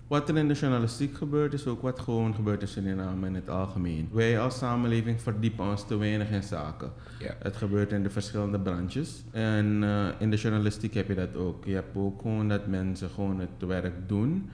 wat 0.08 0.30
er 0.30 0.38
in 0.38 0.48
de 0.48 0.54
journalistiek 0.54 1.18
gebeurt, 1.18 1.54
is 1.54 1.68
ook 1.68 1.82
wat 1.82 2.00
gewoon 2.00 2.36
gebeurt 2.36 2.62
in 2.62 2.68
Suriname 2.68 3.28
in 3.28 3.36
het 3.36 3.50
algemeen. 3.50 4.10
Wij 4.12 4.40
als 4.40 4.58
samenleving 4.58 5.22
verdiepen 5.22 5.66
ons 5.66 5.88
te 5.88 5.98
weinig 5.98 6.30
in 6.30 6.44
zaken. 6.44 6.92
Het 7.40 7.56
gebeurt 7.56 7.92
in 7.92 8.04
de 8.04 8.10
verschillende 8.10 8.60
branches. 8.60 9.24
En 9.32 9.84
eh, 9.84 10.08
in 10.18 10.30
de 10.30 10.38
journalistiek 10.38 10.94
heb 10.94 11.08
je 11.08 11.16
dat 11.16 11.36
ook. 11.36 11.66
Je 11.66 11.74
hebt 11.74 11.96
ook 11.96 12.22
gewoon 12.22 12.50
dat 12.50 12.68
mensen 12.68 13.10
gewoon 13.10 13.40
het 13.40 13.68
werk 13.68 13.94
doen, 14.08 14.50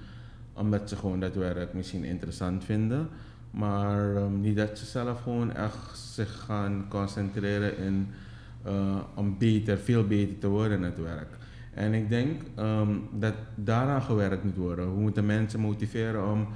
omdat 0.53 0.89
ze 0.89 0.95
gewoon 0.95 1.19
dat 1.19 1.35
werk 1.35 1.73
misschien 1.73 2.03
interessant 2.03 2.63
vinden. 2.63 3.09
Maar 3.51 4.15
ehm, 4.15 4.41
niet 4.41 4.57
dat 4.57 4.77
ze 4.77 4.85
zelf 4.85 5.21
gewoon 5.21 5.53
echt 5.53 5.97
zich 5.97 6.39
gaan 6.45 6.85
concentreren 6.89 7.77
in, 7.77 8.07
eh, 8.63 8.97
om 9.13 9.37
beter, 9.37 9.77
veel 9.77 10.07
beter 10.07 10.37
te 10.37 10.47
worden 10.47 10.77
in 10.77 10.83
het 10.83 10.99
werk. 10.99 11.39
En 11.73 11.93
ik 11.93 12.09
denk 12.09 12.41
ehm, 12.55 12.95
dat 13.11 13.33
daaraan 13.55 14.01
gewerkt 14.01 14.43
moet 14.43 14.55
worden. 14.55 14.93
We 14.93 14.99
moeten 14.99 15.25
mensen 15.25 15.59
motiveren 15.59 16.31
om 16.31 16.47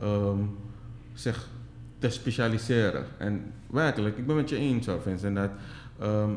ehm, 0.00 0.38
zich 1.12 1.48
te 1.98 2.10
specialiseren. 2.10 3.04
En 3.18 3.52
werkelijk, 3.66 4.16
ik 4.16 4.26
ben 4.26 4.36
met 4.36 4.48
je 4.48 4.56
eens, 4.56 4.86
Vincent, 5.02 5.36
dat 5.36 5.50
ehm, 5.98 6.30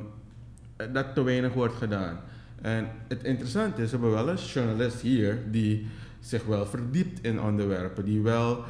dat 0.93 1.13
te 1.13 1.24
weinig 1.24 1.54
wordt 1.54 1.76
gedaan. 1.76 2.19
En 2.62 2.88
het 3.08 3.24
interessante 3.24 3.82
is, 3.82 3.91
we 3.91 3.98
hebben 3.98 4.12
wel 4.12 4.30
een 4.30 4.36
journalist 4.36 5.02
hier 5.02 5.38
die 5.52 5.88
zich 6.19 6.45
wel 6.45 6.65
verdiept 6.65 7.24
in 7.24 7.41
onderwerpen, 7.41 8.06
die 8.06 8.21
wel 8.21 8.63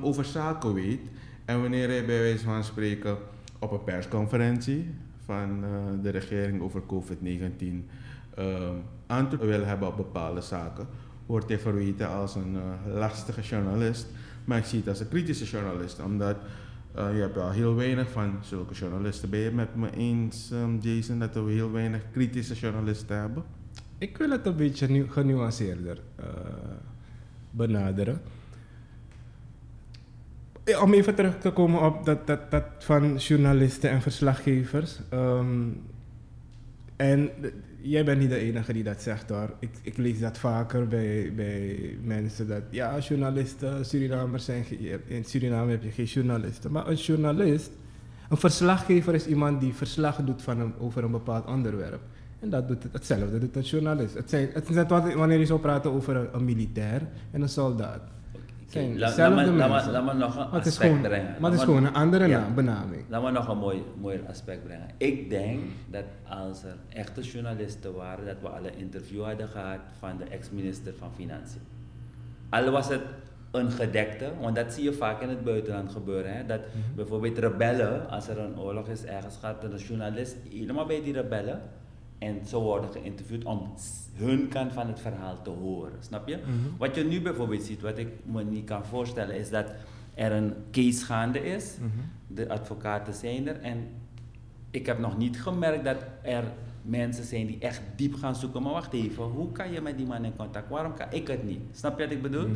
over 0.00 0.24
zaken 0.24 0.74
weet. 0.74 1.00
En 1.44 1.60
wanneer 1.60 1.88
hij 1.88 2.04
bij 2.04 2.18
wijze 2.18 2.44
van 2.44 2.64
spreken 2.64 3.16
op 3.58 3.72
een 3.72 3.84
persconferentie 3.84 4.94
van 5.24 5.64
eh, 5.64 5.70
de 6.02 6.10
regering 6.10 6.62
over 6.62 6.82
COVID-19 6.86 7.88
ehm 8.36 8.76
antwoord 9.06 9.42
wil 9.42 9.64
hebben 9.64 9.88
op 9.88 9.96
bepaalde 9.96 10.40
zaken, 10.40 10.86
wordt 11.26 11.48
hij 11.48 11.58
verweten 11.58 12.08
als 12.08 12.34
een 12.34 12.56
eh, 12.56 12.94
lastige 12.94 13.40
journalist. 13.40 14.06
Maar 14.44 14.58
ik 14.58 14.64
zie 14.64 14.78
het 14.78 14.88
als 14.88 15.00
een 15.00 15.08
kritische 15.08 15.44
journalist, 15.44 16.02
omdat 16.02 16.36
eh, 16.94 17.14
je 17.14 17.20
hebt 17.20 17.34
wel 17.34 17.50
heel 17.50 17.74
weinig 17.74 18.10
van 18.10 18.38
zulke 18.40 18.74
journalisten. 18.74 19.30
Ben 19.30 19.40
je 19.40 19.50
met 19.50 19.74
me 19.74 19.90
eens, 19.90 20.50
ehm, 20.50 20.78
Jason, 20.80 21.18
dat 21.18 21.34
we 21.34 21.40
heel 21.40 21.72
weinig 21.72 22.02
kritische 22.12 22.54
journalisten 22.54 23.16
hebben? 23.16 23.44
Ik 23.98 24.16
wil 24.16 24.30
het 24.30 24.46
een 24.46 24.56
beetje 24.56 24.88
nu, 24.88 25.10
genuanceerder 25.10 26.00
eh, 26.16 26.26
benaderen. 27.50 28.20
Om 30.82 30.92
even 30.92 31.14
terug 31.14 31.38
te 31.38 31.50
komen 31.50 31.82
op 31.82 32.04
dat, 32.04 32.26
dat, 32.26 32.50
dat 32.50 32.64
van 32.78 33.16
journalisten 33.16 33.90
en 33.90 34.02
verslaggevers. 34.02 35.00
Ehm, 35.08 35.68
en 36.96 37.30
jij 37.88 38.04
bent 38.04 38.20
niet 38.20 38.30
de 38.30 38.38
enige 38.38 38.72
die 38.72 38.82
dat 38.82 39.02
zegt 39.02 39.28
hoor. 39.28 39.54
Ik, 39.58 39.70
ik 39.82 39.96
lees 39.96 40.18
dat 40.20 40.38
vaker 40.38 40.88
bij, 40.88 41.32
bij 41.36 41.78
mensen 42.02 42.48
dat 42.48 42.62
ja, 42.70 42.98
journalisten, 42.98 43.84
Surinamers 43.84 44.44
zijn. 44.44 44.64
In 45.06 45.24
Suriname 45.24 45.70
heb 45.70 45.82
je 45.82 45.90
geen 45.90 46.04
journalisten. 46.04 46.72
Maar 46.72 46.88
een 46.88 46.94
journalist, 46.94 47.70
een 48.28 48.36
verslaggever 48.36 49.14
is 49.14 49.26
iemand 49.26 49.60
die 49.60 49.74
verslag 49.74 50.16
doet 50.16 50.42
van 50.42 50.60
een, 50.60 50.72
over 50.78 51.04
een 51.04 51.10
bepaald 51.10 51.46
onderwerp. 51.46 52.00
En 52.40 52.50
dat 52.50 52.68
doet 52.68 52.82
het, 52.82 52.92
hetzelfde 52.92 53.38
doet 53.38 53.56
een 53.56 53.62
journalist. 53.62 54.14
Het, 54.14 54.30
zijn, 54.30 54.48
het 54.52 54.68
is 54.68 54.74
net 54.74 54.88
wanneer 54.90 55.38
je 55.38 55.46
zou 55.46 55.60
praten 55.60 55.92
over 55.92 56.34
een 56.34 56.44
militair 56.44 57.02
en 57.30 57.42
een 57.42 57.48
soldaat. 57.48 58.00
Oké, 58.76 58.98
laat- 58.98 60.04
me- 60.04 60.14
nog 60.14 60.36
een 60.36 60.42
aspect 60.50 60.76
gewoon, 60.76 61.00
brengen. 61.00 61.34
maar 61.40 61.50
het 61.50 61.58
is 61.60 61.64
gewoon 61.66 61.84
een 61.84 61.94
andere 61.94 62.26
Ja. 62.26 62.40
naam, 62.40 62.54
benaming. 62.54 63.04
Laat 63.08 63.22
me 63.22 63.30
nog 63.30 63.48
een 63.48 63.58
mooi, 63.58 63.82
mooi 64.00 64.20
aspect 64.28 64.64
brengen. 64.64 64.86
Ik 64.96 65.30
denk 65.30 65.60
dat 65.90 66.04
als 66.28 66.62
er 66.62 66.76
echte 66.88 67.20
journalisten 67.20 67.94
waren, 67.94 68.24
dat 68.26 68.36
we 68.40 68.48
al 68.48 68.66
een 68.66 68.78
interview 68.78 69.24
hadden 69.24 69.48
gehad 69.48 69.78
van 69.98 70.16
de 70.16 70.24
ex-minister 70.24 70.92
van 70.98 71.08
Financiën. 71.16 71.60
Al 72.50 72.70
was 72.70 72.88
het 72.88 73.00
een 73.50 73.70
gedekte, 73.70 74.30
want 74.40 74.56
dat 74.56 74.72
zie 74.72 74.84
je 74.84 74.92
vaak 74.92 75.20
in 75.22 75.28
het 75.28 75.44
buitenland 75.44 75.90
gebeuren. 75.92 76.36
Hè? 76.36 76.46
Dat 76.46 76.60
bijvoorbeeld 76.94 77.38
rebellen, 77.38 78.08
als 78.10 78.28
er 78.28 78.38
een 78.38 78.58
oorlog 78.58 78.88
is 78.88 79.04
ergens, 79.04 79.36
gaat 79.40 79.62
er 79.64 79.72
een 79.72 79.78
journalist 79.78 80.36
helemaal 80.50 80.86
bij 80.86 81.02
die 81.02 81.12
rebellen. 81.12 81.60
En 82.18 82.40
ze 82.46 82.56
worden 82.56 82.90
geïnterviewd 82.92 83.44
om 83.44 83.72
hun 84.16 84.48
kant 84.48 84.72
van 84.72 84.86
het 84.86 85.00
verhaal 85.00 85.42
te 85.42 85.50
horen. 85.50 85.92
Snap 86.00 86.28
je? 86.28 86.38
Wat 86.78 86.94
je 86.94 87.04
nu 87.04 87.20
bijvoorbeeld 87.20 87.62
ziet, 87.62 87.80
wat 87.80 87.98
ik 87.98 88.08
me 88.24 88.44
niet 88.44 88.64
kan 88.64 88.84
voorstellen, 88.84 89.36
is 89.36 89.50
dat 89.50 89.72
er 90.14 90.32
een 90.32 90.54
case 90.70 91.04
gaande 91.04 91.44
is. 91.44 91.76
De 92.26 92.48
advocaten 92.48 93.14
zijn 93.14 93.48
er. 93.48 93.60
En 93.60 93.88
ik 94.70 94.86
heb 94.86 94.98
nog 94.98 95.18
niet 95.18 95.42
gemerkt 95.42 95.84
dat 95.84 96.04
er 96.22 96.44
mensen 96.82 97.24
zijn 97.24 97.46
die 97.46 97.58
echt 97.58 97.80
diep 97.96 98.14
gaan 98.14 98.36
zoeken. 98.36 98.62
Maar 98.62 98.72
wacht 98.72 98.92
even, 98.92 99.24
hoe 99.24 99.52
kan 99.52 99.72
je 99.72 99.80
met 99.80 99.96
die 99.96 100.06
man 100.06 100.24
in 100.24 100.36
contact? 100.36 100.68
Waarom 100.68 100.94
kan 100.94 101.06
ik 101.10 101.28
het 101.28 101.44
niet? 101.44 101.60
Snap 101.72 101.98
je 101.98 102.04
wat 102.04 102.12
ik 102.12 102.22
bedoel? 102.22 102.48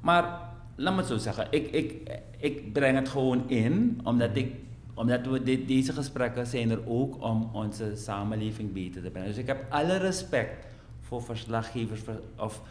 Maar 0.00 0.40
laat 0.76 0.92
me 0.94 0.98
het 0.98 1.08
zo 1.08 1.16
zeggen, 1.16 1.46
ik, 1.50 1.70
ik, 1.70 2.10
ik 2.38 2.72
breng 2.72 2.96
het 2.98 3.08
gewoon 3.08 3.48
in, 3.48 4.00
omdat, 4.04 4.36
ik, 4.36 4.54
omdat 4.94 5.26
we 5.26 5.42
dit, 5.42 5.68
deze 5.68 5.92
gesprekken 5.92 6.46
zijn 6.46 6.70
er 6.70 6.80
ook 6.86 7.22
om 7.24 7.50
onze 7.52 7.96
samenleving 7.96 8.72
beter 8.72 9.02
te 9.02 9.10
brengen. 9.10 9.28
Dus 9.28 9.38
ik 9.38 9.46
heb 9.46 9.66
alle 9.68 9.96
respect 9.96 10.66
voor 11.08 11.22
verslaggevers 11.22 12.00
ver- 12.00 12.20
of 12.36 12.62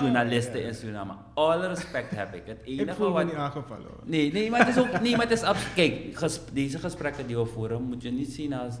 journalisten 0.00 0.64
in 0.64 0.74
Suriname. 0.74 1.12
Alle 1.34 1.66
respect 1.66 2.10
heb 2.10 2.34
ik. 2.34 2.42
Het 2.46 2.58
Ik 2.64 2.80
enige 2.80 2.96
voel 2.96 3.06
me 3.06 3.12
wat... 3.12 3.24
niet 3.24 3.34
aangevallen 3.34 3.82
hoor. 3.84 4.00
Nee, 4.04 4.32
nee, 4.32 4.50
maar 4.50 4.66
het 4.66 4.76
is 4.76 4.82
ook. 4.82 5.00
Nee, 5.00 5.10
maar 5.16 5.26
het 5.28 5.30
is 5.38 5.42
abs- 5.42 5.72
Kijk, 5.74 6.18
deze 6.52 6.78
gesprekken 6.78 7.26
die 7.26 7.36
we 7.36 7.44
voeren, 7.46 7.82
moet 7.82 8.02
je 8.02 8.10
niet 8.10 8.32
zien 8.32 8.52
als. 8.52 8.74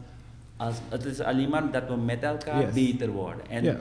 als 0.56 0.76
het 0.88 1.04
is 1.04 1.20
alleen 1.20 1.48
maar 1.48 1.70
dat 1.72 1.88
we 1.88 1.96
met 1.96 2.22
elkaar 2.22 2.60
Yes. 2.60 2.72
beter 2.74 3.08
worden. 3.10 3.46
En 3.48 3.80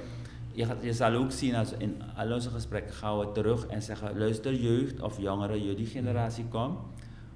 je, 0.51 0.65
gaat, 0.65 0.77
je 0.81 0.93
zal 0.93 1.13
ook 1.13 1.31
zien 1.31 1.55
als 1.55 1.71
in 1.77 2.01
al 2.15 2.31
onze 2.33 2.49
gesprekken 2.49 2.93
gaan 2.93 3.19
we 3.19 3.31
terug 3.31 3.65
en 3.67 3.81
zeggen, 3.81 4.17
luister 4.17 4.53
jeugd 4.53 5.01
of 5.01 5.19
jongeren, 5.19 5.63
jullie 5.63 5.85
generatie 5.85 6.45
komt, 6.45 6.79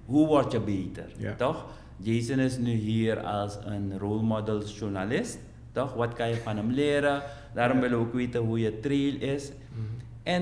hoe 0.06 0.28
word 0.28 0.52
je 0.52 0.60
beter? 0.60 1.36
Toch? 1.38 1.66
Jason 1.98 2.40
is 2.40 2.58
nu 2.58 2.72
hier 2.72 3.20
als 3.24 3.58
een 3.66 3.98
role 4.00 4.22
model 4.22 4.64
journalist, 4.66 5.40
toch? 5.78 5.94
Wat 5.94 6.14
kan 6.14 6.30
je 6.30 6.36
van 6.36 6.58
hem 6.58 6.72
leren? 6.72 7.22
Daarom 7.54 7.80
willen 7.80 8.00
we 8.00 8.06
ook 8.06 8.14
weten 8.14 8.42
hoe 8.42 8.60
je 8.60 8.80
trail 8.80 9.16
is. 9.20 9.52
En 10.24 10.42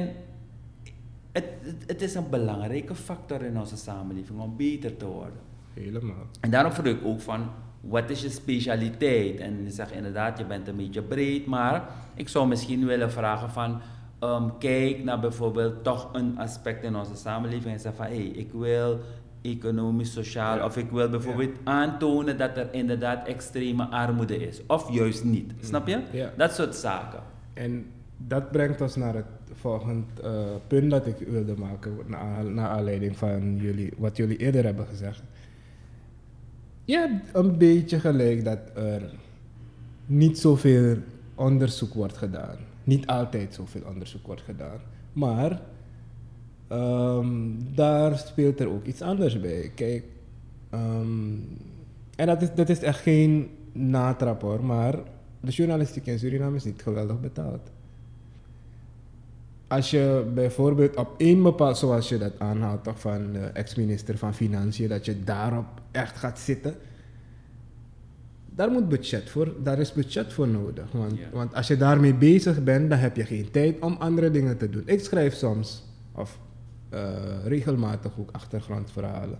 het, 1.31 1.45
het, 1.61 1.83
het 1.87 2.01
is 2.01 2.15
een 2.15 2.29
belangrijke 2.29 2.95
factor 2.95 3.41
in 3.41 3.59
onze 3.59 3.77
samenleving 3.77 4.39
om 4.39 4.55
beter 4.57 4.97
te 4.97 5.05
worden. 5.05 5.39
Helemaal. 5.73 6.25
En 6.39 6.49
daarom 6.49 6.71
vroeg 6.71 6.85
ik 6.85 7.05
ook 7.05 7.21
van, 7.21 7.49
wat 7.81 8.09
is 8.09 8.21
je 8.21 8.29
specialiteit? 8.29 9.39
En 9.39 9.63
je 9.63 9.71
zegt 9.71 9.91
inderdaad, 9.91 10.37
je 10.37 10.45
bent 10.45 10.67
een 10.67 10.75
beetje 10.75 11.01
breed, 11.01 11.45
maar 11.45 11.89
ik 12.15 12.29
zou 12.29 12.47
misschien 12.47 12.85
willen 12.85 13.11
vragen 13.11 13.49
van, 13.49 13.81
ehm, 14.19 14.49
kijk 14.59 15.03
naar 15.03 15.19
bijvoorbeeld 15.19 15.83
toch 15.83 16.09
een 16.13 16.39
aspect 16.39 16.83
in 16.83 16.95
onze 16.95 17.15
samenleving 17.15 17.73
en 17.73 17.79
zeg 17.79 17.95
van, 17.95 18.05
hé, 18.05 18.15
hey, 18.15 18.25
ik 18.25 18.51
wil 18.51 18.99
economisch, 19.45 20.11
sociaal, 20.13 20.57
Ja. 20.57 20.65
of 20.65 20.77
ik 20.77 20.89
wil 20.89 21.09
bijvoorbeeld 21.09 21.55
aantonen 21.63 22.37
dat 22.37 22.57
er 22.57 22.67
inderdaad 22.71 23.27
extreme 23.27 23.83
armoede 23.83 24.47
is, 24.47 24.61
of 24.67 24.91
juist 24.91 25.23
niet. 25.23 25.53
Snap 25.61 25.87
je? 25.87 25.99
Ja. 26.11 26.31
Dat 26.37 26.53
soort 26.53 26.75
zaken. 26.75 27.19
En 27.53 27.85
dat 28.17 28.51
brengt 28.51 28.81
ons 28.81 28.95
naar 28.95 29.13
het 29.15 29.25
volgende 29.53 30.05
eh, 30.23 30.31
punt 30.67 30.91
dat 30.91 31.05
ik 31.05 31.15
wilde 31.27 31.55
maken, 31.57 31.97
naar, 32.05 32.45
naar 32.45 32.69
aanleiding 32.69 33.17
van 33.17 33.57
jullie, 33.57 33.93
wat 33.97 34.17
jullie 34.17 34.37
eerder 34.37 34.63
hebben 34.63 34.85
gezegd. 34.87 35.23
Je 36.85 36.97
hebt 36.97 37.35
een 37.35 37.57
beetje 37.57 37.99
gelijk 37.99 38.43
dat 38.45 38.59
er 38.75 39.01
niet 40.05 40.39
zoveel 40.39 40.97
onderzoek 41.35 41.93
wordt 41.93 42.17
gedaan. 42.17 42.55
Niet 42.83 43.07
altijd 43.07 43.53
zoveel 43.53 43.81
onderzoek 43.87 44.25
wordt 44.27 44.41
gedaan. 44.41 44.77
Maar 45.13 45.61
ehm, 46.67 47.27
daar 47.73 48.17
speelt 48.17 48.59
er 48.59 48.69
ook 48.69 48.85
iets 48.85 49.01
anders 49.01 49.39
bij. 49.39 49.71
Kijk, 49.75 50.03
ehm, 50.69 51.33
en 52.15 52.27
dat 52.27 52.41
is, 52.41 52.49
dat 52.55 52.69
is 52.69 52.79
echt 52.79 52.99
geen 52.99 53.49
natrap 53.71 54.41
hoor, 54.41 54.63
maar 54.63 54.95
de 55.39 55.51
journalistiek 55.51 56.05
in 56.05 56.19
Suriname 56.19 56.55
is 56.55 56.63
niet 56.63 56.81
geweldig 56.81 57.19
betaald. 57.19 57.71
Als 59.67 59.91
je 59.91 60.31
bijvoorbeeld 60.33 60.95
op 60.95 61.13
één 61.17 61.43
bepaald, 61.43 61.77
zoals 61.77 62.09
je 62.09 62.17
dat 62.17 62.39
aanhaalt 62.39 62.83
toch 62.83 62.99
van 62.99 63.33
de 63.33 63.39
ex-minister 63.39 64.17
van 64.17 64.33
Financiën, 64.33 64.87
dat 64.87 65.05
je 65.05 65.23
daarop 65.23 65.65
echt 65.91 66.17
gaat 66.17 66.39
zitten. 66.39 66.75
Daar 68.45 68.71
moet 68.71 68.89
budget 68.89 69.29
voor, 69.29 69.53
daar 69.63 69.79
is 69.79 69.93
budget 69.93 70.33
voor 70.33 70.47
nodig. 70.47 70.91
Want, 70.91 71.19
want 71.31 71.53
als 71.55 71.67
je 71.67 71.77
daarmee 71.77 72.13
bezig 72.13 72.63
bent, 72.63 72.89
dan 72.89 72.99
heb 72.99 73.15
je 73.15 73.25
geen 73.25 73.51
tijd 73.51 73.79
om 73.79 73.95
andere 73.99 74.31
dingen 74.31 74.57
te 74.57 74.69
doen. 74.69 74.83
Ik 74.85 74.99
schrijf 74.99 75.33
soms, 75.35 75.83
of 76.11 76.39
regelmatig 77.43 78.11
ook 78.19 78.29
achtergrondverhalen. 78.31 79.37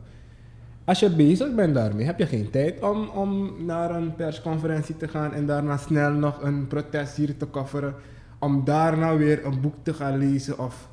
Als 0.86 1.00
je 1.00 1.10
bezig 1.10 1.56
bent 1.56 1.74
daarmee, 1.74 2.06
heb 2.06 2.20
je 2.20 2.26
geen 2.26 2.50
tijd 2.50 2.82
om, 2.82 3.08
om 3.08 3.66
naar 3.66 3.96
een 3.96 4.16
persconferentie 4.16 4.98
te 4.98 5.08
gaan 5.08 5.34
en 5.34 5.46
daarna 5.46 5.78
snel 5.78 6.12
nog 6.12 6.42
een 6.42 6.68
protest 6.68 7.16
hier 7.16 7.38
te 7.38 7.50
coveren. 7.50 7.94
Om 8.40 8.64
daarna 8.66 9.16
weer 9.16 9.46
een 9.46 9.62
boek 9.62 9.76
te 9.82 9.94
gaan 9.94 10.18
lezen 10.18 10.60
of 10.60 10.90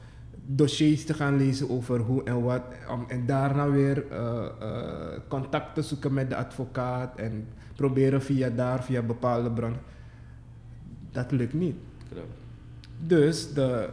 dossiers 0.47 1.05
te 1.05 1.15
gaan 1.15 1.37
lezen 1.37 1.71
over 1.71 1.99
hoe 2.01 2.25
en 2.25 2.43
wat. 2.43 2.63
Om, 2.91 3.05
en 3.09 3.27
daarna 3.27 3.71
weer 3.71 4.11
eh, 4.11 4.45
eh, 4.61 5.21
contact 5.29 5.75
te 5.75 5.83
zoeken 5.83 6.13
met 6.13 6.31
de 6.31 6.37
advocaat 6.37 7.19
en 7.19 7.47
proberen 7.77 8.23
via 8.23 8.51
daar, 8.51 8.85
via 8.85 9.03
bepaalde 9.03 9.51
bronnen. 9.51 9.81
Dat 11.11 11.31
lukt 11.31 11.55
niet. 11.55 11.77
Dus 12.99 13.53
de, 13.53 13.89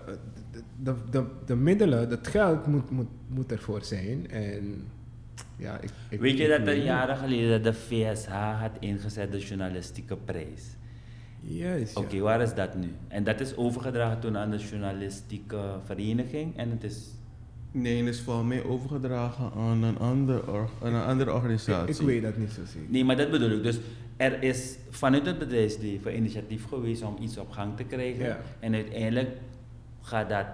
de, 0.52 0.62
de, 0.84 0.94
de, 1.12 1.24
de 1.46 1.56
middelen, 1.56 2.10
het 2.10 2.28
geld 2.28 2.68
moet, 2.68 2.90
moet, 2.90 3.08
moet 3.28 3.52
ervoor 3.52 3.84
zijn. 3.84 4.30
En 4.32 4.84
ja, 5.58 5.80
ik, 5.82 5.90
ik, 6.10 6.20
Weet 6.20 6.38
je 6.38 6.48
dat 6.48 6.68
er 6.68 6.84
jaren 6.84 7.18
geleden 7.18 7.64
de 7.64 7.74
VSH 7.74 8.60
had 8.60 8.72
ingezet 8.80 9.32
de 9.32 9.40
journalistieke 9.40 10.16
prijs? 10.16 10.64
Juist, 11.42 11.94
ja. 11.96 12.02
Oké, 12.02 12.20
waar 12.20 12.42
is 12.42 12.54
dat 12.54 12.76
nu? 12.76 12.92
En 13.08 13.24
dat 13.24 13.40
is 13.40 13.56
overgedragen 13.56 14.20
toen 14.20 14.38
aan 14.38 14.52
de 14.52 14.58
journalistieke 14.58 15.60
vereniging 15.86 16.58
en 16.58 16.70
het 16.70 16.84
is... 16.84 16.98
Nee, 17.72 17.98
het 18.06 18.14
is 18.16 18.22
volgens 18.22 18.48
mij 18.48 18.64
overgedragen 18.64 19.52
aan 19.56 19.84
een, 19.84 19.98
ander 20.00 20.52
or- 20.52 20.70
aan 20.84 20.94
een 20.94 21.04
andere 21.04 21.30
Ik, 21.30 21.36
organisatie. 21.36 21.96
ik 21.96 22.02
weet 22.08 22.22
dat 22.22 22.38
niet 22.38 22.52
zo 22.52 22.62
zeker. 22.66 22.90
Nee, 22.90 23.06
maar 23.06 23.18
dat 23.18 23.32
bedoel 23.32 23.52
ik. 23.52 23.64
Dus 23.64 23.80
er 24.18 24.44
is 24.44 24.78
vanuit 24.90 25.26
het 25.26 25.40
bedrijfsleven 25.40 26.16
initiatief 26.16 26.66
geweest 26.66 27.04
om 27.04 27.16
iets 27.22 27.38
op 27.38 27.50
gang 27.52 27.78
te 27.78 27.84
krijgen. 27.84 28.26
Ja. 28.26 28.40
En 28.60 28.74
uiteindelijk 28.74 29.30
gaat, 30.02 30.30
dat, 30.30 30.46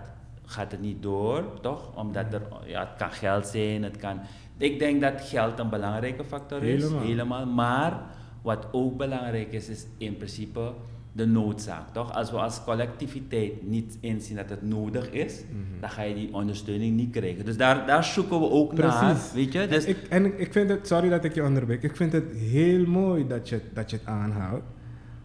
gaat 0.45 0.71
het 0.71 0.81
niet 0.81 1.01
door, 1.03 1.43
toch? 1.62 1.95
Omdat 1.95 2.34
er, 2.34 2.41
ja, 2.65 2.79
het 2.79 2.97
kan 2.97 3.12
geld 3.12 3.45
zijn, 3.47 3.84
het 3.84 3.97
kan... 3.97 4.19
Ik 4.58 4.79
denk 4.79 5.01
dat 5.01 5.13
geld 5.21 5.60
een 5.60 5.69
belangrijke 5.69 6.23
factor 6.23 6.63
is, 6.63 6.84
Helemaal. 6.84 7.03
helemaal. 7.03 7.45
Maar 7.45 8.01
wat 8.41 8.67
ook 8.71 8.97
belangrijk 8.97 9.51
is, 9.51 9.69
is 9.69 9.86
in 9.97 10.17
principe 10.17 10.71
de 11.12 11.25
noodzaak, 11.25 11.89
toch? 11.93 12.13
Als 12.13 12.31
we 12.31 12.38
als 12.38 12.63
collectiviteit 12.63 13.67
niet 13.67 13.97
inzien 13.99 14.36
dat 14.36 14.49
het 14.49 14.62
nodig 14.62 15.10
is, 15.12 15.41
Mhm. 15.49 15.79
dan 15.81 15.89
ga 15.89 16.01
je 16.01 16.15
die 16.15 16.34
ondersteuning 16.34 16.95
niet 16.95 17.12
krijgen. 17.12 17.45
Dus 17.45 17.58
daar, 17.58 17.86
daar 17.88 18.03
zoeken 18.03 18.39
we 18.39 18.49
ook 18.49 18.73
naar, 18.73 19.05
Precies. 19.05 19.34
weet 19.34 19.53
je? 19.53 19.67
Dus 19.67 19.86
ik, 19.86 19.97
en 20.10 20.39
ik- 20.39 20.51
vind 20.51 20.69
het, 20.69 20.88
sorry 20.88 21.10
dat 21.10 21.23
ik 21.23 21.36
je 21.36 21.43
onderbreek, 21.43 21.84
ik 21.84 21.95
vind 21.95 22.12
het 22.12 22.31
heel 22.34 22.86
mooi 22.86 23.27
dat 23.27 23.49
je, 23.49 23.62
dat 23.73 23.89
je 23.89 23.97
het 23.97 24.05
aanhoudt. 24.05 24.63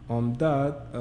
Omdat 0.07 0.75
eh, 0.91 0.99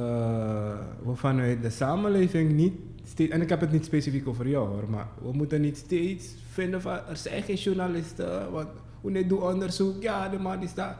we 1.05 1.15
vanuit 1.15 1.63
de 1.63 1.71
samenleving 1.71 2.53
niet 2.53 2.73
en 3.15 3.41
ik 3.41 3.49
heb 3.49 3.61
het 3.61 3.73
niet 3.73 3.85
specifiek 3.85 4.29
over 4.29 4.49
jou 4.49 4.69
hoor, 4.69 4.91
maar 4.91 5.07
we 5.23 5.33
moeten 5.33 5.61
niet 5.61 5.77
steeds 5.77 6.35
vinden 6.53 6.81
van 6.81 6.99
er 7.09 7.17
zijn 7.17 7.43
geen 7.43 7.57
journalisten, 7.57 8.53
want 8.53 8.69
hoe 9.01 9.11
net 9.11 9.29
doe 9.29 9.41
onderzoek, 9.41 10.03
ja 10.03 10.29
de 10.29 10.39
man 10.39 10.63
is 10.63 10.75
daar. 10.75 10.99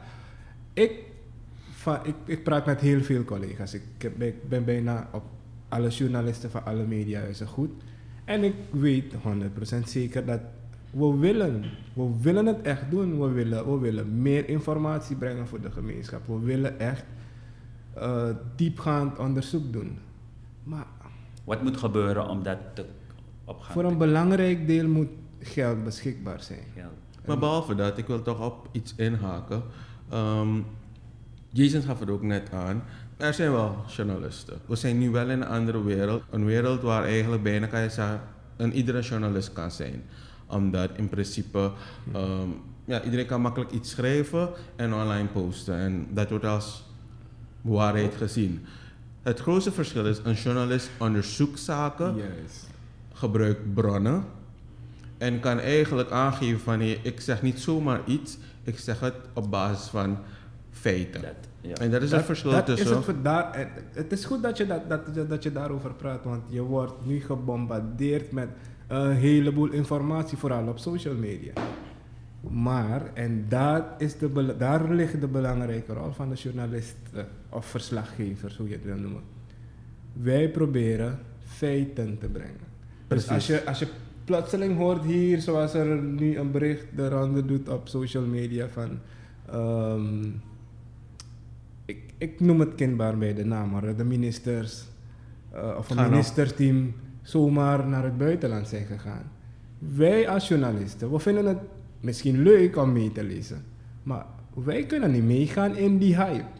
Ik, 0.73 0.91
ik, 2.03 2.15
ik 2.25 2.43
praat 2.43 2.65
met 2.65 2.79
heel 2.79 3.01
veel 3.01 3.23
collega's, 3.23 3.73
ik, 3.73 4.11
ben 4.49 4.65
bijna 4.65 5.09
op 5.11 5.23
alle 5.69 5.89
journalisten 5.89 6.51
van 6.51 6.65
alle 6.65 6.85
mediahuizen 6.85 7.47
goed. 7.47 7.71
En 8.25 8.43
ik 8.43 8.55
weet 8.71 9.13
100% 9.13 9.83
zeker 9.85 10.25
dat 10.25 10.39
we 10.91 11.17
willen, 11.17 11.63
we 11.93 12.09
willen 12.21 12.45
het 12.45 12.61
echt 12.61 12.91
doen. 12.91 13.19
We 13.19 13.27
willen, 13.27 13.71
we 13.71 13.79
willen 13.79 14.21
meer 14.21 14.49
informatie 14.49 15.15
brengen 15.15 15.47
voor 15.47 15.61
de 15.61 15.71
gemeenschap. 15.71 16.27
We 16.27 16.39
willen 16.39 16.79
echt 16.79 17.03
eh, 17.93 18.29
diepgaand 18.55 19.17
onderzoek 19.17 19.73
doen. 19.73 19.97
Maar 20.63 20.85
wat 21.51 21.63
moet 21.63 21.77
gebeuren 21.77 22.27
om 22.27 22.43
dat 22.43 22.57
te 22.73 22.85
opgaan 23.45 23.73
voor 23.73 23.83
een 23.83 23.97
belangrijk 23.97 24.67
deel 24.67 24.87
moet 24.87 25.09
geld 25.39 25.83
beschikbaar 25.83 26.41
zijn. 26.41 26.63
Maar 27.25 27.37
behalve 27.37 27.75
dat, 27.75 27.97
ik 27.97 28.07
wil 28.07 28.21
toch 28.21 28.45
op 28.45 28.67
iets 28.71 28.93
inhaken. 28.95 29.63
Ehm 30.09 30.59
Jason 31.53 31.81
gaf 31.81 31.99
het 31.99 32.09
ook 32.09 32.21
net 32.21 32.49
aan. 32.53 32.83
Er 33.17 33.33
zijn 33.33 33.51
wel 33.51 33.75
journalisten. 33.87 34.59
We 34.65 34.75
zijn 34.75 34.97
nu 34.97 35.09
wel 35.09 35.29
in 35.29 35.41
een 35.41 35.47
andere 35.47 35.83
wereld. 35.83 36.23
Een 36.29 36.45
wereld 36.45 36.81
waar 36.81 37.03
eigenlijk 37.03 37.43
bijna 37.43 37.67
kan 37.67 37.81
je 37.81 37.89
zeggen, 37.89 38.21
een 38.57 38.73
iedere 38.73 39.01
journalist 39.01 39.53
kan 39.53 39.71
zijn. 39.71 40.03
Omdat 40.47 40.89
in 40.95 41.09
principe, 41.09 41.71
ehm, 42.13 42.49
ja, 42.85 43.03
iedereen 43.03 43.25
kan 43.25 43.41
makkelijk 43.41 43.71
iets 43.71 43.89
schrijven 43.89 44.49
en 44.75 44.93
online 44.93 45.27
posten. 45.27 45.75
En 45.75 46.07
dat 46.09 46.29
wordt 46.29 46.45
als 46.45 46.83
waarheid 47.61 48.15
gezien. 48.15 48.65
Het 49.21 49.39
grootste 49.39 49.71
verschil 49.71 50.05
is, 50.05 50.19
een 50.23 50.33
journalist 50.33 50.89
onderzoekt 50.99 51.59
zaken 51.59 52.15
gebruikt 53.13 53.73
bronnen 53.73 54.23
en 55.17 55.39
kan 55.39 55.59
eigenlijk 55.59 56.11
aangeven 56.11 56.59
van 56.59 56.79
hey, 56.79 56.99
ik 57.03 57.19
zeg 57.19 57.41
niet 57.41 57.59
zomaar 57.59 58.01
iets, 58.05 58.37
ik 58.63 58.79
zeg 58.79 58.99
het 58.99 59.13
op 59.33 59.51
basis 59.51 59.87
van 59.87 60.17
feiten. 60.71 61.21
Dat, 61.21 61.31
ja. 61.61 61.75
En 61.75 61.91
dat 61.91 62.01
is 62.01 62.11
het 62.11 62.25
verschil 62.25 62.51
dat 62.51 62.65
tussen. 62.65 62.89
Is 62.89 62.95
het, 62.95 63.05
voor 63.05 63.21
daar, 63.21 63.69
het, 63.93 64.11
is 64.11 64.25
goed 64.25 64.43
dat 64.43 64.57
je, 64.57 64.67
dat, 64.67 64.89
dat, 64.89 65.29
dat 65.29 65.43
je 65.43 65.51
daarover 65.51 65.93
praat, 65.93 66.23
want 66.23 66.41
je 66.47 66.61
wordt 66.61 67.05
nu 67.05 67.21
gebombardeerd 67.21 68.31
met 68.31 68.47
een 68.87 69.11
heleboel 69.11 69.69
informatie, 69.69 70.37
vooral 70.37 70.67
op 70.67 70.79
social 70.79 71.15
media. 71.15 71.53
Maar, 72.49 73.13
en 73.13 73.45
dat 73.49 73.83
is 73.97 74.17
de, 74.17 74.55
daar 74.57 74.93
ligt 74.93 75.21
de 75.21 75.27
belangrijke 75.27 75.93
rol 75.93 76.11
van 76.11 76.29
de 76.29 76.35
journalist 76.35 76.95
eh, 77.13 77.23
of 77.49 77.65
verslaggever, 77.65 78.55
hoe 78.57 78.67
je 78.67 78.73
het 78.73 78.83
wil 78.83 78.95
noemen. 78.95 79.21
Wij 80.13 80.49
proberen 80.49 81.19
feiten 81.43 82.17
te 82.17 82.27
brengen. 82.27 82.69
Dus 83.07 83.25
Precies. 83.25 83.31
als 83.31 83.47
je, 83.47 83.65
als 83.65 83.79
je 83.79 83.87
plotseling 84.25 84.77
hoort 84.77 85.03
hier, 85.03 85.41
zoals 85.41 85.73
er 85.73 86.01
nu 86.01 86.37
een 86.37 86.51
bericht 86.51 86.85
de 86.95 87.09
ronde 87.09 87.45
doet 87.45 87.69
op 87.69 87.87
social 87.87 88.25
media 88.25 88.67
van... 88.67 88.99
ehm, 89.49 90.23
ik, 91.85 92.13
ik 92.17 92.39
noem 92.39 92.59
het 92.59 92.75
kindbaar 92.75 93.17
bij 93.17 93.33
de 93.33 93.45
naam, 93.45 93.69
maar 93.69 93.95
de 93.95 94.03
ministers 94.03 94.83
eh, 95.51 95.75
of 95.77 95.89
een 95.89 96.09
ministerteam 96.09 96.93
zomaar 97.21 97.87
naar 97.87 98.03
het 98.03 98.17
buitenland 98.17 98.67
zijn 98.67 98.85
gegaan. 98.85 99.31
Wij 99.77 100.29
als 100.29 100.47
journalisten, 100.47 101.11
we 101.11 101.19
vinden 101.19 101.45
het 101.45 101.59
misschien 102.01 102.43
leuk 102.43 102.77
om 102.77 102.91
mee 102.91 103.11
te 103.11 103.23
lezen, 103.23 103.63
maar 104.03 104.25
wij 104.53 104.85
kunnen 104.85 105.11
niet 105.11 105.23
meegaan 105.23 105.75
in 105.75 105.97
die 105.97 106.15
hype. 106.15 106.59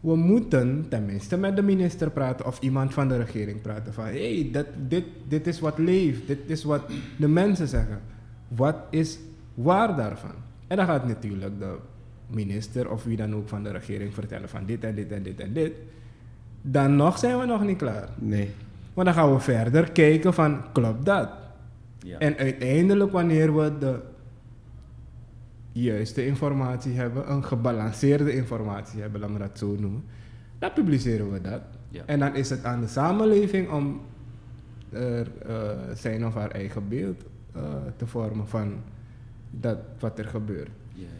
we 0.00 0.16
moeten 0.16 0.86
tenminste 0.88 1.36
met 1.36 1.56
de 1.56 1.62
minister 1.62 2.10
praten 2.10 2.46
of 2.46 2.60
iemand 2.60 2.94
van 2.94 3.08
de 3.08 3.16
regering 3.16 3.60
praten 3.60 3.92
van 3.94 4.04
hé, 4.04 4.40
hey, 4.40 4.48
dat, 4.52 4.66
dit, 4.88 5.04
dit 5.28 5.46
is 5.46 5.60
wat 5.60 5.78
leeft, 5.78 6.26
dit 6.26 6.38
is 6.46 6.64
wat 6.64 6.82
de 7.16 7.28
mensen 7.28 7.68
zeggen. 7.68 8.00
Wat 8.48 8.76
is 8.90 9.18
waar 9.54 9.96
daarvan? 9.96 10.34
En 10.66 10.76
dan 10.76 10.86
gaat 10.86 11.06
natuurlijk 11.06 11.58
de 11.58 11.76
minister 12.26 12.90
of 12.90 13.04
wie 13.04 13.16
dan 13.16 13.34
ook 13.34 13.48
van 13.48 13.62
de 13.62 13.70
regering 13.70 14.14
vertellen 14.14 14.48
van 14.48 14.66
dit 14.66 14.84
en 14.84 14.94
dit 14.94 15.12
en 15.12 15.22
dit 15.22 15.40
en 15.40 15.52
dit. 15.52 15.72
Dan 16.62 16.96
nog 16.96 17.18
zijn 17.18 17.38
we 17.38 17.46
nog 17.46 17.64
niet 17.64 17.78
klaar. 17.78 18.08
Nee. 18.18 18.50
Want 18.94 19.06
dan 19.06 19.16
gaan 19.16 19.34
we 19.34 19.40
verder 19.40 19.92
kijken 19.92 20.34
van 20.34 20.72
klopt 20.72 21.06
dat? 21.06 21.28
Ja. 21.98 22.18
En 22.18 22.36
uiteindelijk 22.36 23.12
wanneer 23.12 23.56
we 23.56 23.78
de 23.78 24.00
juiste 25.82 26.26
informatie 26.26 26.92
hebben, 26.92 27.30
een 27.30 27.44
gebalanceerde 27.44 28.32
informatie 28.34 29.00
hebben, 29.00 29.20
laten 29.20 29.36
we 29.36 29.42
dat 29.42 29.58
zo 29.58 29.76
noemen, 29.78 30.04
dan 30.58 30.72
publiceren 30.72 31.32
we 31.32 31.40
dat. 31.40 31.60
Ja. 31.88 32.02
En 32.06 32.18
dan 32.18 32.34
is 32.34 32.50
het 32.50 32.64
aan 32.64 32.80
de 32.80 32.86
samenleving 32.86 33.70
om 33.70 34.00
er 34.90 35.26
eh, 35.46 35.54
zijn 35.94 36.26
of 36.26 36.34
haar 36.34 36.50
eigen 36.50 36.88
beeld 36.88 37.22
eh, 37.52 37.62
te 37.96 38.06
vormen 38.06 38.48
van 38.48 38.74
dat 39.50 39.78
wat 39.98 40.18
er 40.18 40.24
gebeurt. 40.24 40.70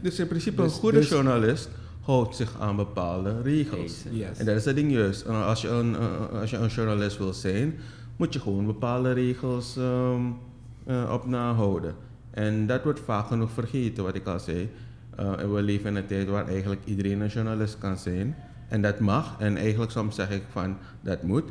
Dus 0.00 0.18
in 0.18 0.26
principe, 0.26 0.62
Dus- 0.62 0.72
een 0.72 0.78
goede 0.80 0.98
dus- 0.98 1.08
journalist 1.08 1.68
houdt 2.00 2.36
zich 2.36 2.60
aan 2.60 2.76
bepaalde 2.76 3.42
regels. 3.42 4.04
Yes. 4.10 4.38
En 4.38 4.46
dat 4.46 4.56
is 4.56 4.64
het 4.64 4.76
ding 4.76 4.92
juist. 4.92 5.22
En 5.22 5.34
Als 5.44 5.62
je 5.62 5.68
een, 5.68 5.94
eh, 5.96 6.40
als 6.40 6.50
je 6.50 6.56
een 6.56 6.68
journalist 6.68 7.18
wil 7.18 7.32
zijn, 7.32 7.74
moet 8.16 8.32
je 8.32 8.40
gewoon 8.40 8.66
bepaalde 8.66 9.12
regels 9.12 9.76
ehm, 9.76 10.22
eh, 10.84 11.10
op 11.12 11.26
nahouden. 11.26 11.94
En 12.36 12.66
dat 12.66 12.82
wordt 12.82 13.00
vaak 13.00 13.26
genoeg 13.26 13.50
vergeten, 13.50 14.04
wat 14.04 14.14
ik 14.14 14.26
al 14.26 14.38
zei. 14.38 14.70
Eh, 15.16 15.34
we 15.34 15.62
leven 15.62 15.88
in 15.90 15.96
een 15.96 16.06
tijd 16.06 16.28
waar 16.28 16.48
eigenlijk 16.48 16.80
iedereen 16.84 17.20
een 17.20 17.28
journalist 17.28 17.78
kan 17.78 17.96
zijn. 17.98 18.36
En 18.68 18.82
dat 18.82 18.98
mag. 18.98 19.36
En 19.38 19.56
eigenlijk 19.56 19.90
soms 19.90 20.14
zeg 20.14 20.30
ik 20.30 20.42
van, 20.50 20.76
dat 21.00 21.22
moet. 21.22 21.50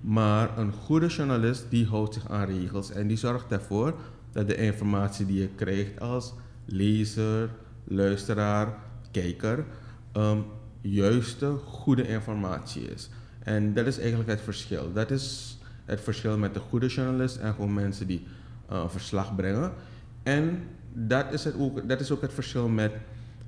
Maar 0.00 0.58
een 0.58 0.72
goede 0.72 1.06
journalist, 1.06 1.66
die 1.68 1.86
houdt 1.86 2.14
zich 2.14 2.28
aan 2.28 2.46
regels. 2.46 2.90
En 2.90 3.06
die 3.06 3.16
zorgt 3.16 3.52
ervoor 3.52 3.94
dat 4.32 4.48
de 4.48 4.56
informatie 4.56 5.26
die 5.26 5.40
je 5.40 5.48
krijgt 5.54 6.00
als 6.00 6.34
lezer, 6.64 7.50
luisteraar, 7.84 8.74
kijker, 9.10 9.64
ehm, 10.12 10.38
juiste, 10.80 11.56
goede 11.64 12.08
informatie 12.08 12.82
is. 12.82 13.10
En 13.38 13.74
dat 13.74 13.86
is 13.86 13.98
eigenlijk 13.98 14.30
het 14.30 14.40
verschil. 14.40 14.92
Dat 14.92 15.10
is 15.10 15.58
het 15.84 16.00
verschil 16.00 16.38
met 16.38 16.54
de 16.54 16.60
goede 16.60 16.86
journalist 16.86 17.36
en 17.36 17.54
gewoon 17.54 17.74
mensen 17.74 18.06
die 18.06 18.26
eh, 18.68 18.78
een 18.78 18.90
verslag 18.90 19.34
brengen. 19.34 19.72
En 20.26 20.62
dat 20.92 21.32
is, 21.32 21.44
het 21.44 21.54
ook, 21.58 21.88
dat 21.88 22.00
is 22.00 22.10
ook 22.10 22.20
het 22.20 22.32
verschil 22.32 22.68
met 22.68 22.92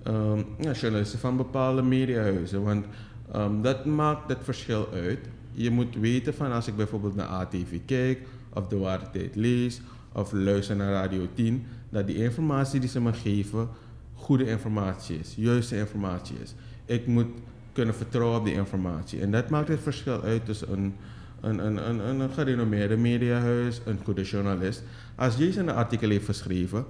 ehm, 0.03 0.43
ja, 0.59 0.73
journalisten 0.73 1.19
van 1.19 1.37
bepaalde 1.37 1.83
mediahuizen. 1.83 2.62
Want 2.62 2.87
ehm, 3.33 3.62
dat 3.62 3.85
maakt 3.85 4.29
het 4.29 4.38
verschil 4.43 4.88
uit. 4.93 5.19
Je 5.53 5.71
moet 5.71 5.97
weten 5.97 6.35
van 6.35 6.53
als 6.53 6.67
ik 6.67 6.77
bijvoorbeeld 6.77 7.14
naar 7.14 7.27
ATV 7.27 7.79
kijk, 7.87 8.19
of 8.53 8.67
de 8.67 8.77
Ware 8.77 9.11
Tijd 9.11 9.37
lees, 9.37 9.81
of 10.12 10.33
luister 10.33 10.77
naar 10.77 10.93
Radio 10.93 11.27
10, 11.35 11.67
dat 11.88 12.07
die 12.07 12.17
informatie 12.17 12.81
die 12.81 12.88
ze 12.88 13.01
me 13.01 13.12
geven 13.12 13.69
goede 14.14 14.47
informatie 14.47 15.19
is, 15.19 15.35
juiste 15.37 15.77
informatie 15.77 16.37
is. 16.43 16.55
Ik 16.85 17.07
moet 17.07 17.29
kunnen 17.73 17.95
vertrouwen 17.95 18.38
op 18.38 18.45
die 18.45 18.55
informatie. 18.55 19.21
En 19.21 19.31
dat 19.31 19.51
maakt 19.51 19.69
het 19.69 19.81
verschil 19.81 20.23
uit 20.23 20.45
tussen 20.45 20.73
een, 20.73 20.95
een, 21.41 21.67
een, 21.67 21.88
een, 21.88 22.21
een 22.21 22.31
gerenommeerde 22.31 22.97
mediahuis, 22.97 23.81
een 23.85 23.99
goede 24.05 24.23
journalist. 24.23 24.83
Als 25.18 25.37
Jason 25.37 25.68
een 25.68 25.74
artikel 25.74 26.09
heeft 26.11 26.24
geschreven, 26.24 26.85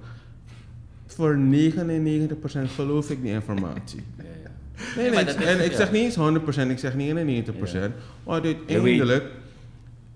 voor 1.05 1.37
99% 1.37 2.71
geloof 2.75 3.09
ik 3.09 3.21
die 3.21 3.31
informatie. 3.31 4.03
Ja, 4.17 4.23
ja. 4.43 4.49
Nee, 4.95 5.09
nee, 5.09 5.13
maar 5.13 5.29
ik- 5.29 5.39
en 5.41 5.65
ik 5.65 5.71
zeg 5.71 5.91
niet 5.91 6.01
eens 6.03 6.15
100%, 6.15 6.69
ik 6.71 6.79
zeg 6.79 6.93
99%. 6.93 7.93
Want 8.23 8.45
uiteindelijk, 8.45 9.23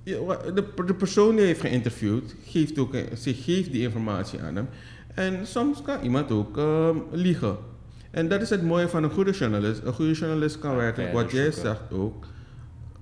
de, 0.03 0.63
de 0.85 0.93
persoon 0.93 1.35
die 1.35 1.45
heeft 1.45 1.59
geïnterviewd, 1.61 2.35
geeft 2.45 2.79
ook, 2.79 2.93
een- 2.93 3.17
ze 3.17 3.33
geeft 3.33 3.71
die 3.71 3.81
informatie 3.81 4.41
aan 4.41 4.55
hem. 4.55 4.67
En 5.13 5.47
soms 5.47 5.81
kan 5.81 6.01
iemand 6.03 6.31
ook 6.31 6.57
ehm, 6.57 6.97
liegen. 7.11 7.57
En 8.11 8.27
dat 8.27 8.41
is 8.41 8.49
het 8.49 8.63
mooie 8.63 8.87
van 8.89 9.03
een 9.03 9.09
goede 9.11 9.31
journalist. 9.31 9.81
Een 9.83 9.93
goede 9.93 10.13
journalist 10.13 10.59
kan 10.59 10.71
Ja, 10.71 10.77
werkelijk, 10.77 11.09
verder 11.11 11.23
wat 11.25 11.31
jij 11.31 11.51
zegt 11.51 11.81
ook, 11.91 12.25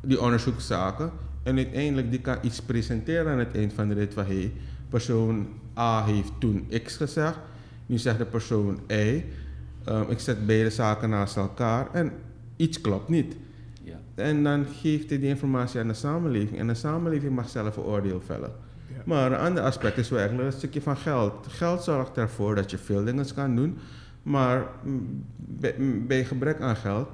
die 0.02 0.22
onderzoekt 0.22 0.64
zaken. 0.64 1.12
En 1.44 1.56
uiteindelijk 1.58 2.10
die 2.12 2.20
kan 2.22 2.38
iets 2.42 2.62
presenteren 2.62 3.32
aan 3.32 3.40
het 3.40 3.56
eind 3.56 3.74
van 3.74 3.88
de 3.88 3.94
rit 3.94 4.14
van 4.14 4.26
hey, 4.26 4.52
persoon 4.92 5.48
A 5.78 6.06
heeft 6.06 6.32
toen 6.40 6.68
X 6.84 6.98
gezegd, 6.98 7.38
nu 7.86 7.98
zegt 7.98 8.18
de 8.18 8.26
persoon 8.26 8.80
Y. 8.88 9.24
Ehm, 9.86 10.10
ik 10.10 10.20
zet 10.20 10.46
beide 10.46 10.70
zaken 10.70 11.10
naast 11.10 11.38
elkaar 11.38 11.94
en 11.94 12.12
iets 12.56 12.82
klopt 12.82 13.10
niet. 13.10 13.36
Ja. 13.84 14.00
En 14.16 14.44
dan 14.44 14.66
geeft 14.66 15.10
hij 15.10 15.20
die 15.20 15.30
informatie 15.30 15.80
aan 15.80 15.88
de 15.88 15.94
samenleving 15.94 16.60
en 16.60 16.68
de 16.68 16.74
samenleving 16.74 17.36
mag 17.36 17.50
zelf 17.50 17.78
een 17.78 17.84
oordeel 17.84 18.22
vellen. 18.26 18.52
Ja. 18.88 19.02
Maar 19.06 19.32
een 19.32 19.38
ander 19.38 19.64
aspect 19.64 19.98
is 19.98 20.10
werkelijk 20.10 20.48
een 20.48 20.58
stukje 20.58 20.82
van 20.82 20.98
geld. 20.98 21.48
Geld 21.48 21.84
zorgt 21.84 22.18
ervoor 22.18 22.56
dat 22.56 22.72
je 22.72 22.78
veel 22.78 23.04
dingen 23.04 23.34
kan 23.36 23.56
doen, 23.56 23.78
maar 24.24 24.68
bij, 25.36 25.76
bij 26.08 26.26
gebrek 26.26 26.60
aan 26.62 26.76
geld 26.76 27.08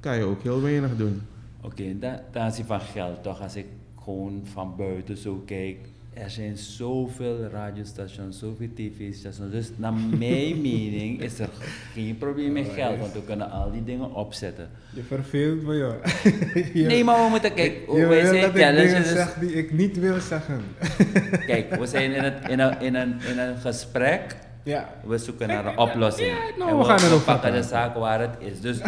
kan 0.00 0.16
je 0.16 0.24
ook 0.24 0.42
heel 0.42 0.62
weinig 0.62 0.96
doen. 0.96 1.22
Oké, 1.60 1.66
okay, 1.66 2.22
ten 2.32 2.42
aanzien 2.42 2.64
van 2.64 2.80
geld, 2.80 3.22
toch, 3.22 3.42
als 3.42 3.56
ik 3.56 3.66
gewoon 4.04 4.40
van 4.44 4.76
buiten 4.76 5.16
zo 5.16 5.42
kijk, 5.46 5.78
er 6.22 6.30
zijn 6.30 6.56
zoveel 6.56 7.48
radiostations, 7.52 8.38
zoveel 8.38 8.68
tv-stations. 8.74 9.50
Dus 9.52 9.70
naar 9.76 9.92
mijn 9.92 10.18
mening 10.60 11.20
is 11.22 11.38
er 11.38 11.48
geen 11.94 12.18
probleem 12.18 12.52
met 12.52 12.66
geld, 12.74 12.98
want 12.98 13.12
we 13.12 13.22
kunnen 13.24 13.50
al 13.50 13.70
die 13.70 13.84
dingen 13.84 14.14
opzetten. 14.14 14.68
Je 14.94 15.02
verveelt 15.02 15.62
me, 15.62 15.76
joh. 15.76 15.94
Je- 16.74 16.84
Nee, 16.86 17.04
maar 17.04 17.24
we 17.24 17.30
moeten 17.30 17.54
kijken, 17.54 17.94
je 17.96 18.06
wij 18.06 18.20
zijn 18.26 18.40
dat 18.40 18.48
ik 18.48 18.54
dingen 18.54 18.74
challenges. 18.74 19.08
zeg 19.08 19.34
die 19.34 19.52
ik 19.52 19.72
niet 19.72 19.98
wil 19.98 20.20
zeggen. 20.20 20.60
Kijk, 21.46 21.74
we 21.74 21.86
zijn 21.86 22.12
in, 22.12 22.22
het, 22.22 22.48
in, 22.48 22.58
een, 22.58 22.80
in, 22.80 22.94
een, 22.94 23.20
in 23.30 23.38
een 23.38 23.56
gesprek. 23.56 24.36
Ja. 24.62 24.88
We 25.04 25.18
zoeken 25.18 25.48
naar 25.48 25.66
een 25.66 25.78
oplossing. 25.78 26.28
Ja, 26.28 26.34
nou, 26.58 26.70
en 26.70 26.76
we 26.78 26.82
we, 26.84 26.98
gaan 26.98 27.24
pakken 27.24 27.52
de 27.52 27.62
zaak 27.62 27.94
waar 27.94 28.20
het 28.20 28.36
is. 28.38 28.60
Dus 28.60 28.78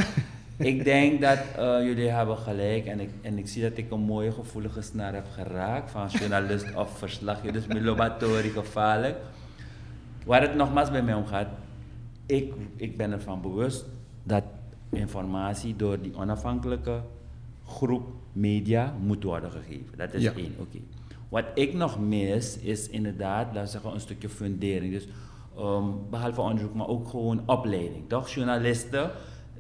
ik 0.61 0.85
denk 0.85 1.21
dat 1.21 1.39
eh, 1.57 1.83
jullie 1.85 2.09
hebben 2.09 2.37
gelijk. 2.37 2.87
En 2.87 3.01
ik, 3.01 3.11
en 3.23 3.39
ik 3.39 3.49
zie 3.49 3.63
dat 3.63 3.77
ik 3.79 3.91
een 3.91 4.01
mooie 4.01 4.33
gevoelige 4.33 4.83
snaar 4.83 5.15
heb 5.15 5.27
geraakt. 5.33 5.91
Van 5.91 6.09
journalist 6.09 6.75
of 6.75 6.99
verslaggever. 6.99 7.53
Dus 7.53 7.67
Milobatori 7.67 8.49
gevaarlijk. 8.49 9.17
Waar 10.27 10.41
het 10.43 10.55
nogmaals 10.55 10.91
bij 10.91 11.03
mij 11.03 11.15
om 11.15 11.27
gaat. 11.27 11.49
Ik, 12.27 12.53
ik 12.77 12.97
ben 12.97 13.13
ervan 13.13 13.41
bewust 13.41 13.85
dat 14.23 14.43
informatie 14.91 15.77
door 15.77 16.01
die 16.01 16.17
onafhankelijke 16.17 17.01
groep 17.67 18.09
media 18.33 18.95
moet 19.01 19.23
worden 19.25 19.51
gegeven. 19.51 19.97
Dat 19.97 20.15
is 20.15 20.23
Ja. 20.23 20.33
één, 20.37 20.55
oké. 20.59 20.79
Wat 21.29 21.45
ik 21.55 21.75
nog 21.75 22.01
mis 22.01 22.59
is 22.59 22.89
inderdaad, 22.89 23.47
laten 23.47 23.63
we 23.63 23.69
zeggen, 23.69 23.93
een 23.95 24.01
stukje 24.01 24.29
fundering. 24.29 24.93
Dus 24.93 25.09
ehm, 25.57 25.85
behalve 26.11 26.41
onderzoek, 26.41 26.75
maar 26.75 26.89
ook 26.89 27.09
gewoon 27.09 27.43
opleiding. 27.47 28.09
Toch? 28.09 28.29
Journalisten, 28.29 29.11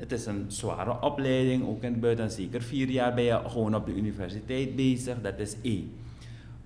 het 0.00 0.12
is 0.12 0.26
een 0.26 0.44
zware 0.48 1.00
opleiding, 1.00 1.66
ook 1.68 1.82
in 1.82 1.92
het 1.92 2.00
buitenland. 2.00 2.34
Zeker 2.34 2.62
vier 2.62 2.88
jaar 2.88 3.14
ben 3.14 3.24
je 3.24 3.40
gewoon 3.46 3.74
op 3.74 3.86
de 3.86 3.94
universiteit 3.94 4.76
bezig, 4.76 5.20
dat 5.22 5.38
is 5.38 5.56
één. 5.62 5.92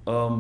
Ehm, 0.05 0.39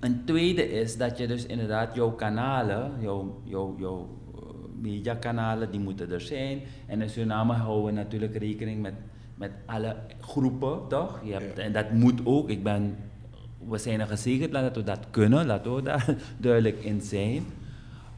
een 0.00 0.24
tweede 0.24 0.70
is 0.70 0.96
dat 0.96 1.18
je 1.18 1.26
dus 1.26 1.46
inderdaad 1.46 1.94
jouw 1.94 2.10
kanalen, 2.10 2.92
jouw, 3.00 3.40
jouw, 3.44 3.74
jouw 3.78 4.08
eh, 4.34 4.40
mediakanalen, 4.80 5.70
die 5.70 5.80
moeten 5.80 6.12
er 6.12 6.20
zijn. 6.20 6.60
En 6.86 7.02
in 7.02 7.10
Suriname 7.10 7.52
houden 7.52 7.84
we 7.84 7.90
natuurlijk 7.90 8.36
rekening 8.36 8.82
met, 8.82 8.94
met 9.34 9.50
alle 9.66 9.96
groepen, 10.20 10.88
toch? 10.88 11.20
Je 11.24 11.32
hebt, 11.32 11.56
Ja. 11.56 11.62
En 11.62 11.72
dat 11.72 11.92
moet 11.92 12.20
ook. 12.24 12.48
Ik 12.48 12.62
ben, 12.62 12.96
we 13.68 13.78
zijn 13.78 14.00
er 14.00 14.06
gezegend 14.06 14.52
dat 14.52 14.76
we 14.76 14.82
dat 14.82 15.06
kunnen, 15.10 15.46
laten 15.46 15.74
we 15.74 15.82
daar 15.82 16.14
duidelijk 16.36 16.84
in 16.84 17.00
zijn. 17.00 17.44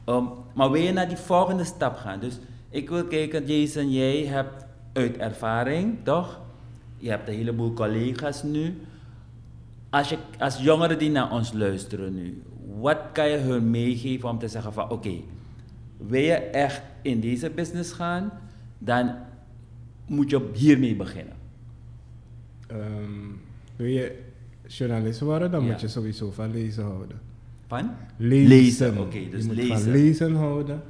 Ehm, 0.05 0.23
maar 0.53 0.71
wil 0.71 0.81
je 0.81 0.93
naar 0.93 1.07
die 1.07 1.17
volgende 1.17 1.63
stap 1.63 1.95
gaan? 1.95 2.19
Dus 2.19 2.39
ik 2.69 2.89
wil 2.89 3.03
kijken, 3.05 3.45
Jason, 3.45 3.91
jij 3.91 4.25
hebt 4.25 4.65
uit 4.93 5.17
ervaring, 5.17 5.97
toch? 6.03 6.41
Je 6.97 7.09
hebt 7.09 7.27
een 7.27 7.33
heleboel 7.35 7.73
collega's 7.73 8.43
nu. 8.43 8.77
Als, 9.89 10.09
je, 10.09 10.17
als 10.39 10.57
jongeren 10.61 10.99
die 10.99 11.09
naar 11.09 11.31
ons 11.31 11.53
luisteren 11.53 12.13
nu, 12.13 12.41
wat 12.79 12.97
kan 13.13 13.29
je 13.29 13.37
hun 13.37 13.69
meegeven 13.69 14.29
om 14.29 14.39
te 14.39 14.47
zeggen 14.47 14.73
van 14.73 14.89
oké, 14.89 15.13
wil 15.97 16.21
je 16.21 16.33
echt 16.33 16.81
in 17.01 17.19
deze 17.19 17.49
business 17.49 17.91
gaan, 17.91 18.31
dan 18.77 19.15
moet 20.07 20.29
je 20.29 20.49
hiermee 20.53 20.95
beginnen. 20.95 21.33
Ehm, 22.67 23.27
wil 23.75 23.87
je 23.87 24.19
journalist 24.67 25.19
worden, 25.19 25.51
dan 25.51 25.63
Ja. 25.65 25.71
moet 25.71 25.81
je 25.81 25.87
sowieso 25.87 26.31
van 26.31 26.51
lezen 26.51 26.83
houden. 26.83 27.19
Van? 27.67 27.91
Lezen. 28.17 28.47
Lezen, 28.47 28.97
oké, 28.97 29.29
dus 29.29 29.41
je 29.41 29.47
moet 29.47 29.55
lezen. 29.55 29.77
van 29.79 29.91
lezen 29.91 30.35
houden. 30.35 30.81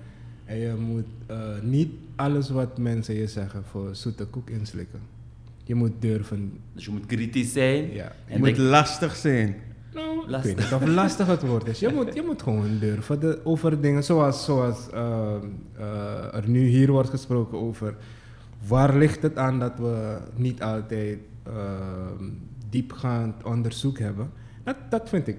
En 0.49 0.57
je 0.57 0.73
moet 0.75 1.05
eh, 1.25 1.37
niet 1.61 1.89
alles 2.15 2.49
wat 2.49 2.77
mensen 2.77 3.15
je 3.15 3.27
zeggen 3.27 3.63
voor 3.63 3.95
zoete 3.95 4.25
koek 4.25 4.49
inslikken. 4.49 4.99
Je 5.63 5.75
moet 5.75 5.91
durven. 5.99 6.51
Dus 6.73 6.85
je 6.85 6.91
moet 6.91 7.05
kritisch 7.05 7.51
zijn. 7.51 7.93
Ja. 7.93 8.03
En 8.03 8.11
Het 8.25 8.37
moet 8.37 8.45
denk- 8.47 8.57
lastig 8.57 9.15
zijn. 9.15 9.55
Nou, 9.93 10.21
ik 10.23 10.29
Lastig. 10.29 10.55
weet 10.55 10.63
niet 10.63 10.81
of 10.81 10.87
lastig 10.95 11.27
het 11.27 11.41
woord 11.41 11.67
is. 11.67 11.79
Je 11.79 11.89
moet, 11.93 12.13
je 12.13 12.21
moet 12.25 12.41
gewoon 12.41 12.77
durven 12.79 13.19
de, 13.19 13.39
over 13.43 13.81
dingen 13.81 14.03
zoals, 14.03 14.45
zoals 14.45 14.89
ehm, 14.89 15.45
eh, 15.77 16.33
er 16.35 16.43
nu 16.49 16.65
hier 16.67 16.91
wordt 16.91 17.09
gesproken 17.09 17.57
over 17.57 17.95
waar 18.67 18.97
ligt 18.97 19.21
het 19.21 19.37
aan 19.37 19.59
dat 19.59 19.73
we 19.77 20.17
niet 20.35 20.61
altijd 20.63 21.17
ehm, 21.43 22.23
diepgaand 22.69 23.43
onderzoek 23.43 23.99
hebben? 23.99 24.31
Dat, 24.63 24.75
dat 24.89 25.09
vind 25.09 25.27
ik 25.27 25.37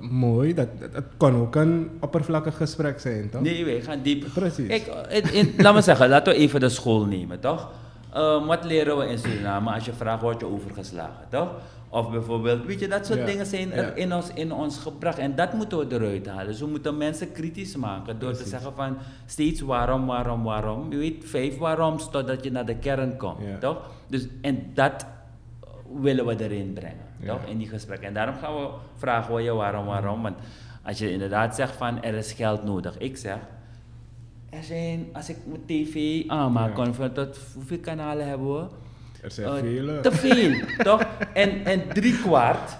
mooi. 0.00 0.54
Dat, 0.54 0.68
dat, 0.80 0.92
dat 0.92 1.04
kan 1.16 1.34
ook 1.36 1.54
een 1.54 1.90
oppervlakkig 2.00 2.56
gesprek 2.56 3.00
zijn, 3.00 3.30
toch? 3.30 3.40
Nee, 3.40 3.64
wij 3.64 3.80
gaan 3.80 4.02
diep. 4.02 4.24
Precies. 4.34 4.66
Kijk, 4.68 4.86
in, 5.08 5.32
in- 5.32 5.54
laat 5.56 5.74
me 5.74 5.80
zeggen, 5.80 6.08
laten 6.08 6.32
we 6.32 6.38
even 6.38 6.60
de 6.60 6.68
school 6.68 7.04
nemen, 7.04 7.40
toch? 7.40 7.70
Eh, 8.12 8.46
wat 8.46 8.64
leren 8.64 8.96
we 8.98 9.06
in 9.06 9.18
Suriname 9.18 9.70
als 9.72 9.84
je 9.84 9.92
vraagt, 9.92 10.22
word 10.22 10.40
je 10.40 10.46
overgeslagen, 10.46 11.26
toch? 11.28 11.48
Of 11.88 12.10
bijvoorbeeld, 12.10 12.64
weet 12.66 12.80
je, 12.80 12.88
dat 12.88 13.06
soort 13.06 13.18
Ja, 13.18 13.24
dingen 13.24 13.46
zijn 13.46 13.72
er 13.72 13.84
ja. 13.86 13.92
in, 13.94 14.12
ons, 14.14 14.30
in 14.34 14.52
ons 14.52 14.78
gebracht. 14.78 15.18
En 15.18 15.34
dat 15.34 15.52
moeten 15.52 15.78
we 15.78 15.94
eruit 15.94 16.26
halen. 16.26 16.46
Dus 16.46 16.60
we 16.60 16.66
moeten 16.66 16.96
mensen 16.96 17.32
kritisch 17.32 17.76
maken 17.76 18.18
door 18.18 18.32
te 18.32 18.44
zeggen 18.48 18.72
van 18.74 18.96
steeds 19.26 19.60
waarom, 19.60 20.06
waarom, 20.06 20.42
waarom. 20.42 20.90
Je 20.92 20.96
weet, 20.96 21.24
vijf 21.26 21.58
waaroms 21.58 22.10
totdat 22.10 22.44
je 22.44 22.50
naar 22.50 22.66
de 22.66 22.76
kern 22.76 23.16
komt, 23.16 23.38
Ja. 23.46 23.58
toch? 23.58 23.90
Dus, 24.08 24.26
en 24.40 24.70
dat 24.74 25.06
willen 26.00 26.26
we 26.26 26.36
erin 26.44 26.72
brengen, 26.72 27.04
Ja. 27.22 27.32
toch? 27.32 27.44
In 27.44 27.58
die 27.58 27.68
gesprekken. 27.68 28.06
En 28.08 28.14
daarom 28.14 28.34
gaan 28.40 28.54
we 28.54 28.68
vragen 28.96 29.34
we 29.34 29.40
je 29.42 29.52
waarom, 29.52 29.84
waarom. 29.86 30.22
Want 30.22 30.36
als 30.82 30.98
je 30.98 31.12
inderdaad 31.12 31.54
zegt 31.54 31.76
van 31.76 32.02
er 32.02 32.14
is 32.14 32.32
geld 32.32 32.64
nodig. 32.64 32.98
Ik 32.98 33.16
zeg, 33.16 33.36
er 34.50 34.62
zijn, 34.62 35.06
als 35.12 35.28
ik 35.28 35.36
mijn 35.46 35.64
tv 35.66 36.22
aanmaak, 36.28 36.76
Ja. 36.76 37.08
tot 37.08 37.38
hoeveel 37.54 37.78
kanalen 37.78 38.28
hebben 38.28 38.54
we? 38.54 38.66
Er 39.22 39.30
zijn 39.30 39.48
Eh, 39.48 39.54
vele. 39.54 40.00
Te 40.00 40.12
veel, 40.12 40.54
toch? 40.84 41.02
En, 41.34 41.64
en 41.64 41.88
drie 41.88 42.18
kwart. 42.20 42.76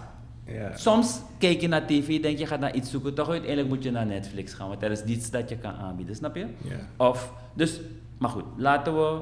Ja. 0.47 0.77
Soms 0.77 1.21
kijk 1.39 1.61
je 1.61 1.69
naar 1.69 1.87
tv, 1.87 2.21
denk 2.23 2.39
je 2.39 2.47
gaat 2.47 2.61
naar 2.61 2.75
iets 2.75 2.91
zoeken, 2.91 3.15
toch 3.15 3.29
uiteindelijk 3.29 3.69
moet 3.69 3.83
je 3.83 3.91
naar 3.91 4.07
Netflix 4.07 4.55
gaan, 4.55 4.69
want 4.69 4.83
er 4.83 4.91
is 4.91 5.05
niets 5.05 5.31
dat 5.31 5.49
je 5.49 5.57
kan 5.57 5.75
aanbieden, 5.75 6.15
snap 6.17 6.37
je? 6.37 6.47
Ja. 6.59 6.77
Of, 7.07 7.33
dus, 7.55 7.81
maar 8.19 8.31
goed, 8.31 8.45
laten 8.57 8.95
we. 8.97 9.21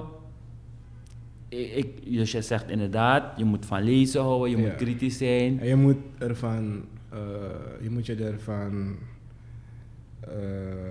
Ik, 1.58 2.12
dus 2.12 2.32
je 2.32 2.42
zegt 2.42 2.68
inderdaad, 2.70 3.38
je 3.38 3.44
moet 3.44 3.66
van 3.66 3.82
lezen 3.82 4.20
houden, 4.22 4.50
je 4.50 4.56
Ja. 4.56 4.62
moet 4.62 4.74
kritisch 4.76 5.16
zijn. 5.18 5.60
En 5.60 5.66
je 5.68 5.76
moet 5.76 5.96
ervan, 6.18 6.84
eh, 7.08 7.18
je 7.82 7.90
moet 7.90 8.06
je 8.06 8.14
ervan, 8.14 8.96
eh, 10.20 10.30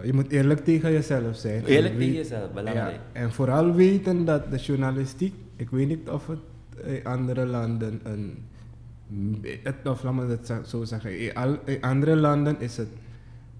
je 0.04 0.13
moet 0.13 0.32
eerlijk 0.32 0.60
tegen 0.63 0.91
jezelf 0.91 1.36
zijn. 1.38 1.65
Eerlijk 1.65 1.93
En 1.93 2.00
tegen 2.00 2.13
jezelf, 2.15 2.52
belangrijk. 2.54 2.95
Ja, 3.13 3.22
en 3.22 3.32
vooral 3.32 3.74
weten 3.74 4.26
dat 4.26 4.52
de 4.52 4.58
journalistiek, 4.58 5.34
ik 5.56 5.69
weet 5.69 5.88
niet 5.88 6.10
of 6.10 6.28
het 6.28 6.39
in 6.86 7.04
andere 7.04 7.45
landen 7.45 8.00
een, 8.04 8.38
het, 9.63 9.76
of 9.88 10.04
laat 10.04 10.13
me 10.13 10.26
het 10.26 10.54
zo- 10.67 10.84
zeggen, 10.86 11.19
in, 11.19 11.34
al- 11.36 11.60
in 11.65 11.82
andere 11.82 12.15
landen 12.15 12.60
is 12.60 12.78
het 12.78 12.89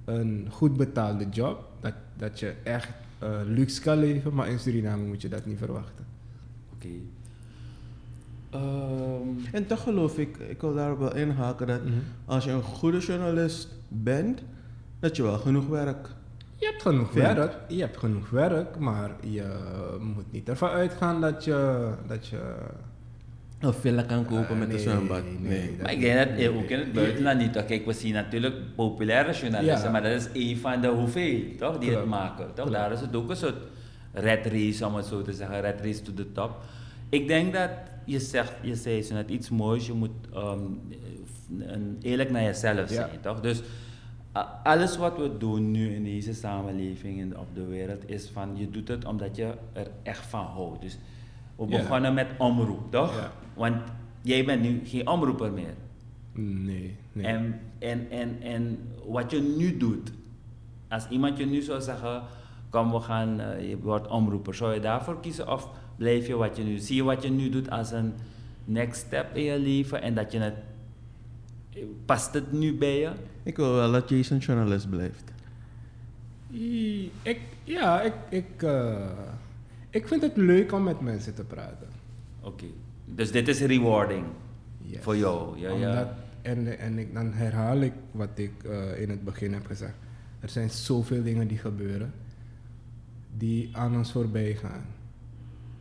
een 0.06 0.48
goed 0.50 0.78
betaalde 0.78 1.26
job, 1.32 1.68
dat, 1.80 1.94
dat 2.18 2.40
je 2.40 2.54
echt 2.64 2.90
eh, 3.20 3.30
luxe 3.46 3.82
kan 3.82 3.98
leven, 4.00 4.34
maar 4.34 4.50
in 4.50 4.60
Suriname 4.60 5.04
moet 5.06 5.22
je 5.22 5.28
dat 5.30 5.46
niet 5.46 5.58
verwachten. 5.58 6.06
Oké. 6.80 6.88
Ehm, 8.50 9.28
En 9.52 9.68
toch 9.68 9.82
geloof 9.84 10.18
ik, 10.18 10.38
ik 10.38 10.62
wil 10.62 10.74
daar 10.76 11.00
wel 11.00 11.16
inhaken, 11.16 11.68
dat 11.68 11.84
Mhm. 11.84 11.94
als 12.26 12.44
je 12.46 12.52
een 12.52 12.62
goede 12.62 12.98
journalist 13.00 13.70
bent, 13.88 14.42
dat 15.00 15.16
je 15.16 15.24
wel 15.24 15.38
genoeg 15.38 15.68
werk. 15.68 16.08
Je 16.56 16.66
hebt 16.66 16.82
genoeg 16.82 17.12
werk, 17.14 17.54
je 17.68 17.80
hebt 17.82 17.98
genoeg 17.98 18.30
werk, 18.30 18.80
maar 18.80 19.12
je 19.22 19.46
moet 20.02 20.32
niet 20.32 20.50
ervan 20.50 20.70
uitgaan 20.70 21.22
dat 21.22 21.44
je, 21.44 21.90
dat 22.08 22.28
je 22.28 22.56
Een 23.60 23.74
villa 23.74 24.02
kan 24.02 24.26
kopen 24.26 24.48
Ah, 24.50 24.58
met 24.58 24.68
nee, 24.68 24.78
een 24.78 24.84
zwembad. 24.84 25.24
nee, 25.24 25.38
Nee. 25.60 25.76
maar 25.82 25.92
ik 25.92 26.00
denk 26.02 26.18
dat 26.28 26.38
nee, 26.38 26.50
eh, 26.50 26.58
ook 26.58 26.70
in 26.70 26.78
het 26.80 26.86
nee. 26.94 27.04
buitenland 27.04 27.40
niet. 27.40 27.54
toch? 27.54 27.66
Kijk, 27.66 27.86
we 27.86 27.94
zien 27.94 28.14
natuurlijk 28.14 28.56
populaire 28.76 29.34
journalisten, 29.34 29.84
Ja. 29.86 29.92
maar 29.92 30.02
dat 30.04 30.12
is 30.12 30.28
een 30.34 30.58
van 30.58 30.82
de 30.82 30.88
hoeveel 30.88 31.40
toch, 31.58 31.78
die 31.78 31.92
het 31.96 32.06
maken. 32.06 32.54
Toch? 32.54 32.70
Daar 32.70 32.92
is 32.92 33.02
het 33.02 33.16
ook 33.16 33.30
een 33.30 33.36
soort 33.36 33.56
red 34.14 34.46
race, 34.46 34.86
om 34.86 34.96
het 34.96 35.06
zo 35.06 35.22
te 35.22 35.34
zeggen, 35.34 35.62
red 35.62 35.82
race 35.82 36.02
to 36.02 36.14
the 36.14 36.32
top. 36.32 36.58
Ik 37.10 37.28
denk 37.28 37.54
dat 37.54 37.70
je 38.06 38.20
zegt, 38.20 38.54
je 38.62 38.76
zei 38.76 39.02
zo 39.04 39.14
net 39.14 39.30
iets 39.30 39.50
moois, 39.50 39.86
je 39.86 39.94
moet 39.94 40.10
ehm, 40.34 40.60
eerlijk 42.02 42.30
naar 42.32 42.44
jezelf 42.44 42.90
Ja. 42.90 42.96
zijn, 42.96 43.20
toch? 43.22 43.40
Dus 43.42 43.62
alles 44.64 44.98
wat 44.98 45.18
we 45.18 45.38
doen 45.38 45.72
nu 45.72 45.94
in 45.94 46.04
deze 46.04 46.34
samenleving 46.34 47.20
en 47.22 47.38
op 47.38 47.48
de 47.54 47.66
wereld 47.66 48.10
is 48.10 48.30
van 48.34 48.58
je 48.58 48.70
doet 48.70 48.88
het 48.88 49.06
omdat 49.06 49.36
je 49.36 49.54
er 49.74 49.88
echt 50.04 50.26
van 50.26 50.46
houdt. 50.46 50.82
Dus 50.82 50.98
we 51.56 51.66
Ja. 51.68 51.78
begonnen 51.78 52.14
met 52.14 52.28
omroep, 52.38 52.92
toch? 52.92 53.16
Ja. 53.16 53.32
Want 53.54 53.76
jij 54.22 54.46
bent 54.46 54.62
nu 54.62 54.82
geen 54.84 55.08
omroeper 55.08 55.52
meer. 55.52 55.74
Nee, 56.34 56.96
nee. 57.12 57.26
En, 57.26 57.60
en, 57.80 58.08
en, 58.10 58.42
en 58.42 58.78
wat 59.06 59.32
je 59.32 59.42
nu 59.58 59.78
doet, 59.78 60.12
als 60.88 61.08
iemand 61.10 61.38
je 61.38 61.46
nu 61.46 61.62
zou 61.62 61.82
zeggen, 61.82 62.22
kom 62.70 62.92
we 62.92 63.00
gaan, 63.00 63.40
eh, 63.40 63.70
je 63.70 63.78
wordt 63.78 64.08
omroeper, 64.08 64.56
zou 64.56 64.74
je 64.74 64.80
daarvoor 64.80 65.20
kiezen 65.20 65.52
of 65.52 65.70
blijf 65.96 66.28
je 66.28 66.36
wat 66.36 66.58
je 66.58 66.64
nu, 66.64 66.78
zie 66.78 66.96
je 66.96 67.04
wat 67.04 67.24
je 67.24 67.30
nu 67.30 67.50
doet 67.50 67.70
als 67.70 67.92
een 67.92 68.14
next 68.66 69.06
step 69.06 69.36
in 69.36 69.44
je 69.44 69.60
leven 69.60 70.02
en 70.02 70.16
dat 70.16 70.32
je 70.32 70.40
het, 70.40 70.54
past 72.06 72.34
het 72.34 72.52
nu 72.52 72.78
bij 72.78 73.00
je? 73.00 73.10
Ik 73.44 73.56
wil 73.56 73.74
wel 73.74 73.92
dat 73.92 74.10
Jason 74.10 74.38
journalist 74.38 74.90
blijft. 74.90 75.24
I- 76.54 77.12
Ik, 77.24 77.40
ja, 77.64 78.02
ik, 78.02 78.14
ik, 78.30 78.64
eh, 78.64 79.10
ik 79.90 80.08
vind 80.08 80.22
het 80.22 80.38
leuk 80.38 80.72
om 80.72 80.84
met 80.84 81.00
mensen 81.02 81.34
te 81.36 81.44
praten. 81.44 81.88
Oké, 82.42 82.66
dus 83.06 83.32
dit 83.32 83.48
is 83.48 83.60
rewarding 83.62 84.24
Yes. 84.82 85.02
voor 85.04 85.18
jou. 85.18 85.60
Ja, 85.60 85.70
ja. 85.72 86.18
En, 86.42 86.80
en 86.80 86.98
ik, 86.98 87.14
dan 87.14 87.32
herhaal 87.34 87.78
ik 87.82 87.94
wat 88.12 88.30
ik 88.34 88.52
eh, 88.64 89.02
in 89.02 89.10
het 89.10 89.24
begin 89.24 89.54
heb 89.54 89.66
gezegd. 89.66 89.94
Er 90.40 90.50
zijn 90.50 90.70
zoveel 90.70 91.24
dingen 91.24 91.48
die 91.48 91.58
gebeuren 91.58 92.14
die 93.38 93.70
aan 93.72 93.96
ons 93.96 94.12
voorbij 94.12 94.56
gaan. 94.56 94.86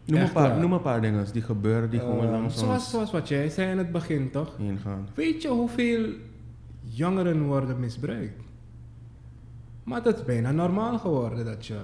Noem 0.05 0.21
een, 0.21 0.33
paar, 0.33 0.59
noem 0.61 0.73
een 0.73 0.81
paar 0.81 1.01
dingen 1.01 1.33
die 1.33 1.43
gebeuren 1.43 1.91
die 1.91 2.01
gewoon 2.01 2.25
Eh, 2.25 2.31
langs 2.31 2.59
zoals, 2.59 2.75
ons 2.83 2.91
zoals 2.91 3.11
wat 3.11 3.29
jij 3.29 3.51
zei 3.51 3.71
in 3.71 3.79
het 3.79 3.93
begin, 3.93 4.31
toch? 4.31 4.57
heen 4.59 4.79
gaan. 4.79 5.09
Weet 5.15 5.43
je 5.43 5.49
hoeveel 5.49 6.09
jongeren 6.81 7.43
worden 7.43 7.81
misbruikt? 7.81 8.43
Maar 9.85 10.03
dat 10.03 10.19
is 10.19 10.25
bijna 10.25 10.51
normaal 10.53 10.99
geworden 10.99 11.45
dat 11.45 11.67
je 11.67 11.79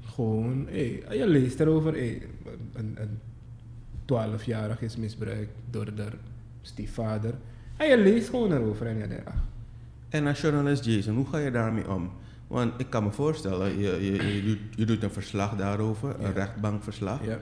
gewoon, 0.00 0.66
hey, 0.68 1.02
je 1.10 1.26
leest 1.26 1.60
erover, 1.60 1.92
hey, 1.92 2.22
een, 2.72 2.96
een 3.00 3.18
12-jarig 4.06 4.82
is 4.82 4.96
misbruikt 4.96 5.52
door 5.70 5.94
de 5.94 6.06
stiefvader. 6.60 7.34
En 7.76 7.88
je 7.88 7.98
leest 7.98 8.28
gewoon 8.28 8.52
erover 8.52 8.86
en 8.86 8.98
je 8.98 9.08
denkt, 9.08 9.26
ah, 9.26 9.34
En 10.08 10.26
als 10.26 10.40
journalist 10.40 10.84
Jason, 10.84 11.16
hoe 11.16 11.26
ga 11.26 11.38
je 11.38 11.50
daarmee 11.50 11.90
om? 11.90 12.10
Want 12.46 12.72
ik 12.76 12.90
kan 12.90 13.04
me 13.04 13.10
voorstellen, 13.10 13.78
je, 13.78 14.04
je, 14.04 14.34
je, 14.34 14.42
doet, 14.42 14.58
je 14.76 14.84
doet 14.84 15.02
een 15.02 15.10
verslag 15.10 15.56
daarover, 15.56 16.16
een 16.20 16.32
rechtbankverslag. 16.32 17.24
ja. 17.24 17.40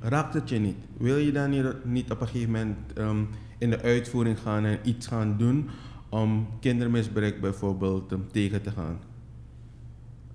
Raakt 0.00 0.34
het 0.34 0.48
je 0.48 0.58
niet? 0.58 0.76
Wil 0.96 1.16
je 1.16 1.32
dan 1.32 1.50
niet, 1.50 1.84
niet 1.84 2.10
op 2.10 2.20
een 2.20 2.26
gegeven 2.26 2.52
moment 2.52 2.76
ehm, 2.94 3.24
in 3.58 3.70
de 3.70 3.80
uitvoering 3.82 4.38
gaan 4.38 4.64
en 4.64 4.78
iets 4.82 5.06
gaan 5.06 5.36
doen 5.38 5.68
om 6.08 6.48
kindermisbruik 6.60 7.40
bijvoorbeeld 7.40 8.12
um, 8.12 8.26
tegen 8.32 8.62
te 8.62 8.70
gaan? 8.70 8.98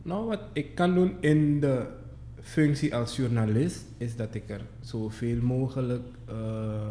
Nou, 0.02 0.26
wat 0.26 0.40
ik 0.54 0.76
kan 0.76 0.94
doen 0.94 1.16
in 1.20 1.60
de 1.60 1.88
functie 2.42 2.96
als 2.96 3.16
journalist, 3.16 3.86
is 3.98 4.16
dat 4.16 4.36
ik 4.36 4.50
er 4.50 4.62
zoveel 4.82 5.42
mogelijk 5.42 6.08
eh, 6.28 6.88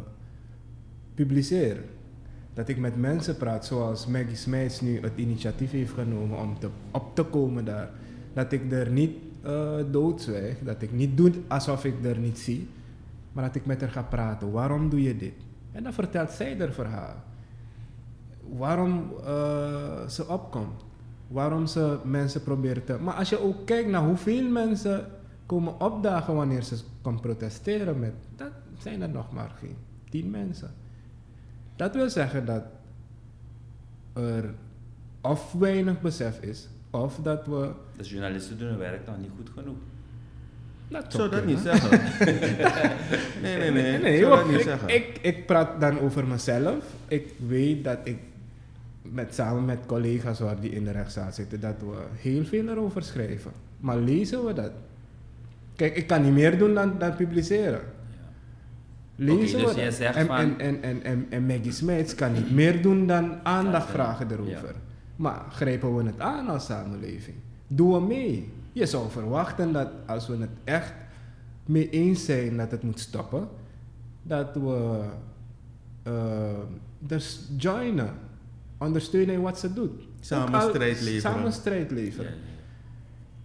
publiceer. 1.14 1.76
Dat 2.54 2.68
ik 2.68 2.78
met 2.78 2.96
mensen 2.96 3.36
praat, 3.36 3.66
zoals 3.66 4.06
Maggie 4.06 4.36
Smijts 4.36 4.80
nu 4.80 5.00
het 5.00 5.12
initiatief 5.16 5.70
heeft 5.70 5.92
genomen 5.92 6.38
om 6.38 6.58
te, 6.58 6.68
op 6.90 7.14
te 7.14 7.24
komen 7.24 7.64
daar. 7.64 7.90
Dat 8.32 8.52
ik 8.52 8.72
er 8.72 8.90
niet 8.90 9.10
eh 9.42 9.78
doodzwijg, 9.90 10.58
dat 10.62 10.82
ik 10.82 10.92
niet 10.92 11.16
doe 11.16 11.32
alsof 11.48 11.84
ik 11.84 12.04
er 12.04 12.18
niet 12.18 12.38
zie, 12.38 12.68
maar 13.32 13.44
dat 13.44 13.54
ik 13.54 13.66
met 13.66 13.80
haar 13.80 13.90
ga 13.90 14.02
praten. 14.02 14.50
Waarom 14.50 14.88
doe 14.88 15.02
je 15.02 15.16
dit? 15.16 15.34
En 15.72 15.82
dan 15.82 15.92
vertelt 15.92 16.30
zij 16.30 16.56
haar 16.58 16.72
verhaal. 16.72 17.14
Waarom 18.56 19.12
eh, 19.24 20.08
ze 20.08 20.28
opkomt. 20.28 20.84
Waarom 21.28 21.66
ze 21.66 21.98
mensen 22.04 22.42
proberen 22.42 22.84
te... 22.84 22.98
Maar 22.98 23.14
als 23.14 23.28
je 23.28 23.38
ook 23.38 23.66
kijkt 23.66 23.90
naar 23.90 24.04
hoeveel 24.04 24.48
mensen 24.50 25.06
komen 25.46 25.80
opdagen 25.80 26.34
wanneer 26.34 26.62
ze 26.62 26.76
komen 27.02 27.20
protesteren 27.20 27.98
met... 27.98 28.12
Dat 28.36 28.52
zijn 28.78 29.02
er 29.02 29.08
nog 29.08 29.32
maar 29.32 29.50
geen 29.58 29.76
tien 30.10 30.30
mensen. 30.30 30.70
Dat 31.76 31.94
wil 31.94 32.10
zeggen 32.10 32.44
dat 32.44 32.62
er 34.12 34.54
of 35.20 35.52
weinig 35.52 36.00
besef 36.00 36.40
is, 36.40 36.68
of 36.90 37.18
dat 37.22 37.46
we... 37.46 37.70
Dus 37.96 38.10
journalisten 38.10 38.58
doen 38.58 38.68
hun 38.68 38.78
werk 38.78 39.06
nog 39.06 39.18
niet 39.18 39.30
goed 39.36 39.50
genoeg. 39.54 39.76
Dat 40.88 41.12
zou 41.12 41.30
dat 41.30 41.44
niet 41.44 41.58
zeggen. 41.58 42.00
nee, 43.42 43.56
nee, 43.56 43.70
nee. 43.70 43.98
Nee, 43.98 44.14
ik 44.14 44.20
zou 44.20 44.36
dat 44.36 44.46
niet 44.46 44.58
ik, 44.58 44.62
zeggen. 44.62 44.88
ik, 44.88 45.18
ik 45.22 45.46
praat 45.46 45.80
dan 45.80 45.98
over 45.98 46.26
mezelf. 46.26 46.84
Ik 47.08 47.32
weet 47.46 47.84
dat 47.84 47.98
ik 48.04 48.18
met, 49.02 49.34
samen 49.34 49.64
met 49.64 49.78
collega's 49.86 50.38
waar 50.40 50.60
die 50.60 50.70
in 50.70 50.84
de 50.84 50.90
rechtszaal 50.90 51.32
zitten, 51.32 51.60
dat 51.60 51.74
we 51.78 51.96
heel 52.12 52.44
veel 52.44 52.68
erover 52.68 53.02
schrijven. 53.02 53.52
Maar 53.80 53.98
lezen 53.98 54.44
we 54.44 54.52
dat? 54.52 54.70
Kijk, 55.76 55.96
ik 55.96 56.06
kan 56.06 56.22
niet 56.22 56.32
meer 56.32 56.58
doen 56.58 56.74
dan, 56.74 56.98
dan 56.98 57.16
publiceren. 57.16 57.80
Lezen 59.16 59.58
dus 59.60 59.70
we 59.70 59.76
jij 59.76 59.84
dat? 59.84 59.94
zegt 59.94 60.16
en, 60.16 60.26
van- 60.26 60.36
en, 60.36 60.58
en, 60.58 60.82
en, 60.82 61.02
en, 61.02 61.26
en 61.30 61.46
Maggie 61.46 61.72
Smits 61.72 62.14
kan 62.14 62.32
niet 62.32 62.50
meer 62.50 62.82
doen 62.82 63.06
dan 63.06 63.44
aandacht 63.46 63.86
Ja, 63.86 63.92
vragen 63.92 64.28
ja. 64.28 64.34
erover. 64.34 64.74
Maar 65.16 65.44
grijpen 65.50 65.96
we 65.96 66.04
het 66.04 66.20
aan 66.20 66.48
als 66.48 66.64
samenleving? 66.64 67.36
Doen 67.66 67.92
we 67.92 68.00
mee? 68.00 68.52
Je 68.72 68.86
zou 68.86 69.10
verwachten 69.10 69.72
dat 69.72 69.88
als 70.06 70.28
we 70.28 70.36
het 70.36 70.50
echt 70.64 70.92
mee 71.66 71.90
eens 71.90 72.24
zijn 72.24 72.56
dat 72.56 72.70
het 72.70 72.82
moet 72.82 73.00
stoppen, 73.00 73.48
dat 74.22 74.54
we 74.54 75.00
eh, 76.02 76.12
dus 76.98 77.48
joinen, 77.56 78.14
ondersteunen 78.78 79.34
in 79.34 79.40
wat 79.40 79.58
ze 79.58 79.72
doet. 79.72 80.02
Samen 80.20 80.60
strijd 80.62 81.00
leveren. 81.00 81.20
Samen 81.20 81.52
strijd 81.52 81.88
Ja, 81.90 81.94
leveren. 81.96 82.30
ja. 82.30 82.36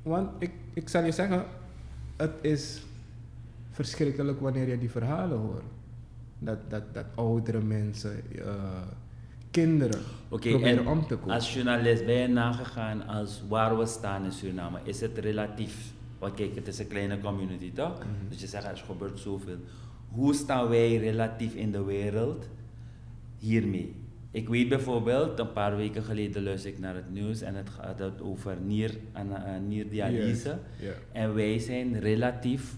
Want 0.01 0.29
ik, 0.39 0.51
ik 0.73 0.89
zal 0.89 1.03
je 1.03 1.11
zeggen, 1.11 1.45
het 2.17 2.31
is 2.41 2.81
verschrikkelijk 3.77 4.39
wanneer 4.39 4.67
je 4.67 4.77
die 4.77 4.89
verhalen 4.89 5.37
hoort. 5.37 5.63
Dat, 6.39 6.57
dat, 6.69 6.93
dat 6.93 7.05
oudere 7.15 7.61
mensen, 7.61 8.15
eh, 8.35 8.81
kinderen 9.51 10.01
Oké, 10.29 10.49
proberen 10.49 10.77
en 10.77 10.87
om 10.87 11.07
te 11.07 11.15
komen. 11.15 11.35
als 11.35 11.53
journalist 11.53 12.05
ben 12.05 12.15
je 12.15 12.27
nagegaan 12.27 13.07
als 13.07 13.43
waar 13.47 13.77
we 13.77 13.85
staan 13.85 14.23
in 14.25 14.31
Suriname. 14.31 14.79
Is 14.83 15.01
het 15.01 15.17
relatief? 15.17 15.93
Want 16.19 16.33
kijk, 16.33 16.55
het 16.55 16.67
is 16.67 16.79
een 16.79 16.87
kleine 16.87 17.19
community 17.19 17.71
toch? 17.73 17.97
Mhm. 17.97 18.29
Dus 18.29 18.41
je 18.41 18.47
zegt 18.47 18.65
er 18.65 18.77
gebeurt 18.77 19.19
zoveel. 19.19 19.57
Hoe 20.09 20.33
staan 20.33 20.67
wij 20.69 20.97
relatief 20.97 21.53
in 21.53 21.71
de 21.71 21.83
wereld 21.83 22.49
hiermee? 23.37 23.95
Ik 24.31 24.49
weet 24.49 24.69
bijvoorbeeld, 24.69 25.39
een 25.39 25.53
paar 25.53 25.75
weken 25.75 26.03
geleden 26.03 26.43
luisterde 26.43 26.77
ik 26.77 26.83
naar 26.83 26.95
het 26.95 27.11
nieuws 27.11 27.41
en 27.41 27.55
het 27.55 27.69
gaat 27.69 28.21
over 28.21 28.57
nier, 28.65 28.97
eh, 29.13 29.23
nierdialyse. 29.67 30.59
En 31.11 31.33
wij 31.33 31.59
zijn 31.59 31.99
relatief 31.99 32.75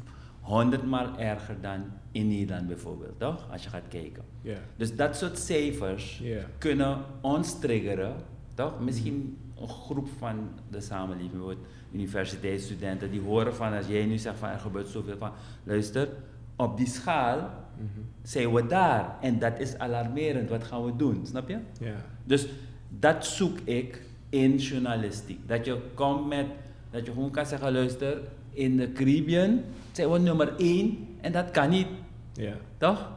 honderdmaal 0.49 1.17
erger 1.17 1.55
dan 1.61 1.83
in 2.11 2.27
Nederland 2.27 2.67
bijvoorbeeld, 2.67 3.19
toch? 3.19 3.47
Als 3.51 3.63
je 3.63 3.69
gaat 3.69 3.87
kijken. 3.89 4.23
Ja. 4.41 4.57
Dus 4.75 4.95
dat 4.95 5.15
soort 5.17 5.37
cijfers 5.39 6.21
kunnen 6.57 6.97
ons 7.21 7.59
triggeren, 7.59 8.15
toch? 8.53 8.79
Misschien 8.79 9.37
een 9.61 9.67
groep 9.67 10.07
van 10.17 10.49
de 10.69 10.81
samenleving, 10.81 11.31
bijvoorbeeld 11.31 11.65
universiteitsstudenten, 11.91 13.11
die 13.11 13.21
horen 13.21 13.55
van 13.55 13.73
als 13.73 13.87
jij 13.87 14.05
nu 14.05 14.17
zegt 14.17 14.37
van 14.37 14.49
er 14.49 14.59
gebeurt 14.59 14.87
zoveel 14.87 15.17
van, 15.17 15.31
luister, 15.63 16.07
op 16.55 16.77
die 16.77 16.87
schaal 16.87 17.49
Mhm. 17.79 17.87
zijn 18.23 18.53
we 18.53 18.65
daar 18.67 19.15
en 19.21 19.39
dat 19.39 19.59
is 19.59 19.77
alarmerend, 19.77 20.49
wat 20.49 20.63
gaan 20.63 20.85
we 20.85 20.95
doen, 20.95 21.25
snap 21.25 21.49
je? 21.49 21.57
Ja. 21.79 21.95
Dus 22.23 22.47
dat 22.89 23.25
zoek 23.25 23.57
ik 23.63 24.01
in 24.29 24.55
journalistiek. 24.57 25.47
Dat 25.47 25.65
je 25.65 25.77
komt 25.93 26.27
met, 26.27 26.45
dat 26.91 27.05
je 27.05 27.11
gewoon 27.11 27.31
kan 27.31 27.45
zeggen, 27.45 27.71
luister, 27.71 28.17
in 28.59 28.77
de 28.77 28.91
Caribbean 28.91 29.61
zijn 29.91 30.11
we 30.11 30.19
nummer 30.19 30.55
één 30.57 31.07
en 31.21 31.31
dat 31.31 31.51
kan 31.51 31.69
niet. 31.69 31.87
Ja. 32.33 32.53
Toch? 32.77 33.11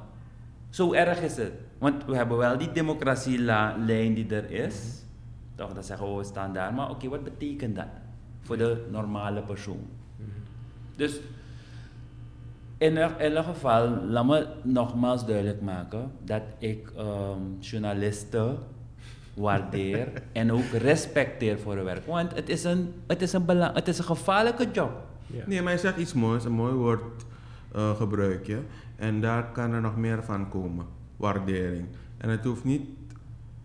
Zo 0.71 0.93
erg 0.93 1.21
is 1.21 1.37
het. 1.37 1.53
Want 1.79 2.05
we 2.05 2.17
hebben 2.17 2.37
wel 2.37 2.59
die 2.59 2.73
democratielijn 2.73 4.15
die 4.15 4.27
er 4.29 4.51
is. 4.51 5.03
Toch, 5.55 5.73
dan 5.73 5.85
zeggen 5.85 6.07
we, 6.07 6.17
we 6.17 6.25
staan 6.25 6.53
daar. 6.53 6.75
Maar 6.75 6.91
oké, 6.91 7.09
wat 7.09 7.25
betekent 7.25 7.77
dat 7.77 7.87
voor 8.41 8.57
de 8.57 8.87
normale 8.91 9.43
persoon? 9.43 9.87
Dus 10.97 11.21
in 12.79 12.97
elk, 12.97 13.21
in 13.21 13.37
elk 13.37 13.45
geval, 13.45 13.89
laat 13.89 14.27
me 14.27 14.47
nogmaals 14.63 15.27
duidelijk 15.27 15.61
maken 15.61 16.11
dat 16.25 16.43
ik 16.59 16.93
ehm, 16.97 17.41
journalisten 17.61 18.59
waardeer 19.35 20.09
en 20.33 20.53
ook 20.53 20.65
respecteer 20.79 21.59
voor 21.59 21.75
hun 21.75 21.85
werk. 21.85 22.07
Want 22.07 22.35
het 22.35 22.49
is 22.49 22.65
een, 22.65 22.95
het 23.07 23.23
is 23.23 23.33
een, 23.33 23.45
bela- 23.45 23.73
het 23.75 23.89
is 23.89 23.99
een 23.99 24.05
gevaarlijke 24.05 24.71
job. 24.73 25.11
Nee, 25.47 25.63
maar 25.63 25.73
je 25.73 25.79
zegt 25.79 25.97
iets 25.97 26.15
moois, 26.15 26.45
een 26.45 26.53
mooi 26.53 26.73
woord 26.73 27.25
eh, 27.73 27.97
gebruik 27.97 28.47
je. 28.47 28.59
En 28.97 29.21
daar 29.21 29.53
kan 29.53 29.73
er 29.73 29.81
nog 29.81 29.97
meer 29.97 30.25
van 30.25 30.49
komen, 30.49 30.87
waardering. 31.17 31.87
En 32.17 32.29
het 32.29 32.45
hoeft 32.45 32.65
niet 32.65 32.83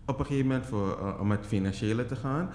op 0.04 0.18
een 0.18 0.26
gegeven 0.26 0.46
moment 0.46 0.66
voor, 0.66 0.98
eh, 1.00 1.20
om 1.20 1.30
het 1.30 1.46
financiële 1.46 2.06
te 2.06 2.16
gaan. 2.16 2.50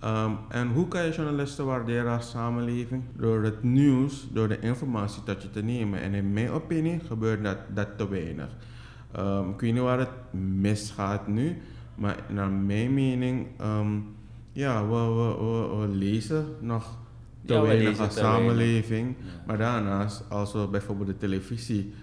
Ehm, 0.00 0.30
en 0.48 0.68
hoe 0.68 0.88
kan 0.88 1.04
je 1.04 1.12
journalisten 1.12 1.64
waarderen 1.66 2.12
als 2.12 2.30
samenleving? 2.30 3.02
Door 3.16 3.42
het 3.42 3.62
nieuws, 3.62 4.28
door 4.32 4.48
de 4.48 4.60
informatie 4.60 5.22
tot 5.22 5.42
je 5.42 5.50
te 5.50 5.62
nemen. 5.62 6.00
En 6.00 6.14
in 6.14 6.32
mijn 6.32 6.50
opinie 6.50 7.00
gebeurt 7.00 7.44
dat, 7.44 7.58
dat 7.74 7.88
te 7.96 8.08
weinig. 8.08 8.48
Ehm, 9.12 9.48
ik 9.48 9.60
weet 9.60 9.72
niet 9.72 9.82
waar 9.82 9.98
het 9.98 10.32
misgaat 10.60 11.26
nu, 11.26 11.56
maar 11.94 12.16
naar 12.28 12.50
mijn 12.50 12.94
mening, 12.94 13.46
ehm, 13.58 13.98
ja, 14.52 14.86
we 14.88 15.88
lezen 15.90 16.46
nog 16.60 16.98
te 17.46 17.60
weinig 17.60 17.96
weinig. 17.96 18.12
samenleving. 18.12 19.14
Ja. 19.18 19.24
Maar 19.46 19.58
daarnaast, 19.58 20.22
als 20.28 20.52
we 20.52 20.66
bijvoorbeeld 20.70 21.08
de 21.08 21.16
televisie 21.16 21.94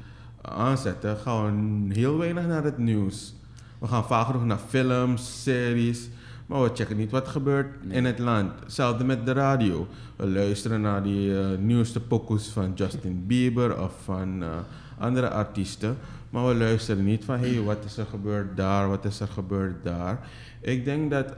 aanzetten, 0.42 1.18
gaan 1.18 1.88
we 1.88 1.94
heel 1.94 2.18
weinig 2.18 2.48
naar 2.48 2.64
het 2.64 2.78
nieuws. 2.78 3.36
We 3.80 3.88
gaan 3.88 4.06
vaak 4.06 4.26
genoeg 4.26 4.46
naar 4.46 4.60
films, 4.68 5.42
series, 5.44 6.10
maar 6.46 6.62
we 6.64 6.70
checken 6.74 6.98
niet 6.98 7.12
wat 7.12 7.28
gebeurt 7.28 7.86
Nee. 7.86 7.98
in 7.98 8.06
het 8.06 8.20
land. 8.20 8.52
Hetzelfde 8.60 9.04
met 9.04 9.26
de 9.26 9.32
radio. 9.32 9.88
We 10.16 10.28
luisteren 10.28 10.82
naar 10.82 11.04
die 11.04 11.40
eh, 11.40 11.58
nieuwste 11.60 12.00
pokoes 12.00 12.48
van 12.48 12.72
Justin 12.76 13.24
Bieber 13.28 13.82
of 13.82 13.94
van 14.04 14.44
eh, 14.44 14.50
andere 14.98 15.30
artiesten. 15.30 15.98
Maar 16.30 16.48
we 16.48 16.56
luisteren 16.56 17.04
niet 17.04 17.26
van, 17.26 17.40
hé, 17.40 17.54
hey, 17.54 17.64
wat 17.64 17.84
is 17.86 17.98
er 17.98 18.06
gebeurd 18.06 18.58
daar, 18.58 18.90
wat 18.90 19.06
is 19.06 19.20
er 19.20 19.28
gebeurd 19.28 19.84
daar. 19.84 20.28
Ik 20.62 20.86
denk 20.86 21.12
dat 21.12 21.34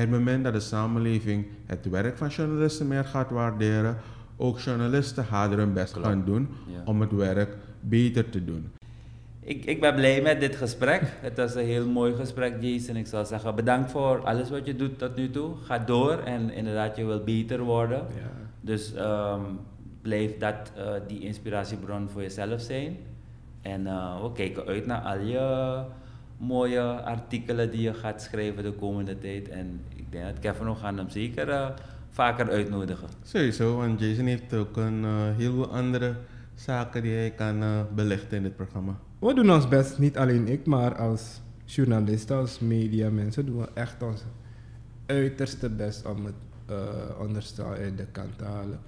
het 0.00 0.10
moment 0.10 0.44
dat 0.44 0.52
de 0.52 0.60
samenleving 0.60 1.46
het 1.66 1.88
werk 1.90 2.16
van 2.16 2.28
journalisten 2.28 2.88
meer 2.88 3.04
gaat 3.04 3.30
waarderen, 3.30 3.96
ook 4.36 4.58
journalisten 4.60 5.24
harder 5.24 5.58
hun 5.58 5.72
best 5.72 5.92
Klopt. 5.92 6.06
gaan 6.08 6.24
doen 6.24 6.48
Ja. 6.66 6.82
om 6.84 7.00
het 7.00 7.12
werk 7.12 7.56
beter 7.80 8.30
te 8.30 8.44
doen. 8.44 8.70
Ik, 9.40 9.64
ik 9.64 9.80
ben 9.80 9.94
blij 9.94 10.22
met 10.22 10.40
dit 10.40 10.56
gesprek. 10.56 11.02
Het 11.20 11.36
was 11.36 11.54
een 11.54 11.64
heel 11.64 11.86
mooi 11.88 12.14
gesprek, 12.14 12.54
Jason. 12.60 12.96
Ik 12.96 13.06
zou 13.06 13.24
zeggen, 13.26 13.54
bedankt 13.54 13.90
voor 13.90 14.24
alles 14.24 14.50
wat 14.50 14.66
je 14.66 14.76
doet 14.76 14.98
tot 14.98 15.16
nu 15.16 15.30
toe. 15.30 15.54
Ga 15.62 15.78
door 15.78 16.12
en 16.18 16.50
inderdaad, 16.50 16.96
je 16.96 17.04
wil 17.04 17.24
beter 17.24 17.60
worden. 17.62 17.98
Ja. 17.98 18.30
Dus 18.60 18.94
ehm, 18.94 19.40
blijf 20.02 20.38
dat 20.38 20.72
eh, 20.76 20.88
die 21.06 21.20
inspiratiebron 21.20 22.08
voor 22.08 22.22
jezelf 22.22 22.60
zijn. 22.60 22.96
En 23.62 23.86
eh, 23.86 24.22
we 24.22 24.32
kijken 24.32 24.66
uit 24.66 24.86
naar 24.86 25.00
al 25.00 25.18
je 25.20 25.82
mooie 26.36 26.80
artikelen 27.02 27.70
die 27.70 27.80
je 27.80 27.94
gaat 27.94 28.22
schrijven 28.22 28.62
de 28.62 28.72
komende 28.72 29.18
tijd. 29.18 29.48
En 29.48 29.80
ik 29.96 30.12
denk 30.12 30.24
dat 30.24 30.38
Kevin 30.38 30.66
nog 30.66 30.80
gaan 30.80 30.96
hem 30.96 31.08
zeker 31.08 31.48
eh, 31.48 31.68
vaker 32.10 32.50
uitnodigen. 32.50 33.08
Sowieso, 33.22 33.76
want 33.76 34.00
Jason 34.00 34.26
heeft 34.26 34.54
ook 34.54 34.76
een 34.76 35.04
eh, 35.04 35.36
heel 35.36 35.52
veel 35.52 35.72
andere 35.72 36.16
zaken 36.54 37.02
die 37.02 37.14
hij 37.14 37.30
kan 37.30 37.62
eh, 37.62 37.80
belichten 37.94 38.36
in 38.36 38.42
dit 38.42 38.56
programma. 38.56 38.98
We 39.18 39.34
doen 39.34 39.50
ons 39.50 39.68
best, 39.68 39.98
niet 39.98 40.18
alleen 40.18 40.48
ik, 40.48 40.66
maar 40.66 40.96
als 40.96 41.40
journalisten, 41.64 42.36
als 42.36 42.58
media 42.58 43.10
mensen 43.10 43.46
doen 43.46 43.58
we 43.58 43.68
echt 43.74 44.02
ons 44.02 44.24
uiterste 45.06 45.70
best 45.70 46.06
om 46.06 46.24
het 46.24 46.34
eh 46.66 47.20
onderstaan 47.20 47.76
in 47.76 47.96
de 47.96 48.06
kant 48.06 48.38
te 48.38 48.44
halen. 48.44 48.80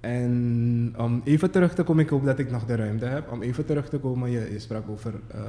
En 0.00 0.94
om 0.98 1.20
even 1.24 1.50
terug 1.50 1.74
te 1.74 1.82
komen, 1.82 2.04
ik 2.04 2.10
hoop 2.10 2.24
dat 2.24 2.38
ik 2.38 2.50
nog 2.50 2.66
de 2.66 2.74
ruimte 2.74 3.04
heb. 3.04 3.32
Om 3.32 3.42
even 3.42 3.64
terug 3.64 3.88
te 3.88 3.98
komen, 3.98 4.30
je, 4.30 4.58
sprak 4.58 4.88
over 4.88 5.14
eh, 5.28 5.40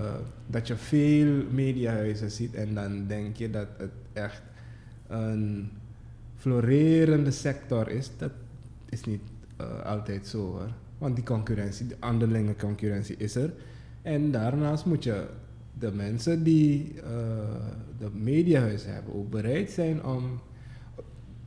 dat 0.47 0.67
je 0.67 0.75
veel 0.75 1.43
mediahuizen 1.49 2.31
ziet 2.31 2.55
en 2.55 2.73
dan 2.73 3.07
denk 3.07 3.35
je 3.35 3.49
dat 3.49 3.67
het 3.77 3.91
echt 4.13 4.41
een 5.07 5.69
florerende 6.35 7.31
sector 7.31 7.89
is. 7.89 8.11
Dat 8.17 8.31
is 8.89 9.03
niet 9.03 9.21
eh, 9.57 9.85
altijd 9.85 10.27
zo 10.27 10.37
hoor. 10.37 10.69
Want 10.97 11.15
die 11.15 11.25
concurrentie, 11.25 11.87
de 11.87 11.95
onderlinge 12.01 12.55
concurrentie 12.55 13.17
is 13.17 13.35
er. 13.35 13.53
En 14.01 14.31
daarnaast 14.31 14.85
moet 14.85 15.03
je 15.03 15.25
de 15.79 15.91
mensen 15.91 16.43
die 16.43 16.93
eh, 17.01 17.11
de 17.97 18.09
mediahuizen 18.13 18.93
hebben 18.93 19.15
ook 19.15 19.29
bereid 19.29 19.71
zijn 19.71 20.03
om, 20.03 20.39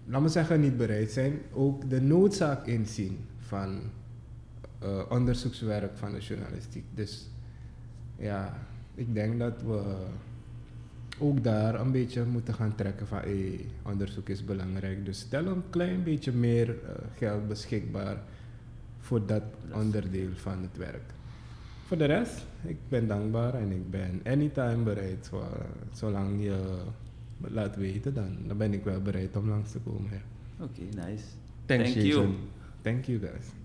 laat 0.06 0.22
me 0.22 0.28
zeggen 0.28 0.60
niet 0.60 0.76
bereid 0.76 1.10
zijn, 1.10 1.38
ook 1.52 1.90
de 1.90 2.00
noodzaak 2.00 2.66
inzien 2.66 3.18
van 3.38 3.80
eh, 4.78 5.02
onderzoekswerk 5.08 5.96
van 5.96 6.12
de 6.12 6.20
journalistiek. 6.20 6.84
Dus 6.94 7.30
ja, 8.16 8.58
ik 8.94 9.14
denk 9.14 9.38
dat 9.38 9.62
we 9.62 10.06
ook 11.18 11.44
daar 11.44 11.80
een 11.80 11.92
beetje 11.92 12.24
moeten 12.24 12.54
gaan 12.54 12.74
trekken 12.74 13.06
van 13.06 13.18
hey, 13.18 13.60
onderzoek 13.82 14.28
is 14.28 14.44
belangrijk. 14.44 15.04
Dus 15.04 15.18
stel 15.18 15.46
een 15.46 15.62
klein 15.70 16.02
beetje 16.02 16.32
meer 16.32 16.68
eh, 16.68 16.94
geld 17.16 17.48
beschikbaar 17.48 18.16
voor 18.98 19.26
dat 19.26 19.42
onderdeel 19.72 20.30
van 20.34 20.62
het 20.62 20.76
werk. 20.76 21.12
Voor 21.86 21.98
de 21.98 22.04
rest, 22.04 22.46
ik 22.62 22.76
ben 22.88 23.06
dankbaar 23.06 23.54
en 23.54 23.70
ik 23.70 23.90
ben 23.90 24.20
anytime 24.24 24.82
bereid. 24.82 25.28
Voor, 25.28 25.66
zolang 25.92 26.42
je 26.42 26.56
laat 27.50 27.76
weten, 27.76 28.14
dan, 28.14 28.36
dan 28.46 28.56
ben 28.56 28.72
ik 28.72 28.84
wel 28.84 29.02
bereid 29.02 29.36
om 29.36 29.48
langs 29.48 29.72
te 29.72 29.78
komen. 29.78 30.10
ja. 30.10 30.64
Oké, 30.64 30.80
nice. 30.80 31.24
Thanks, 31.66 31.92
Thank 31.92 32.06
you. 32.06 32.28
Thank 32.82 33.04
you 33.04 33.18
guys. 33.18 33.63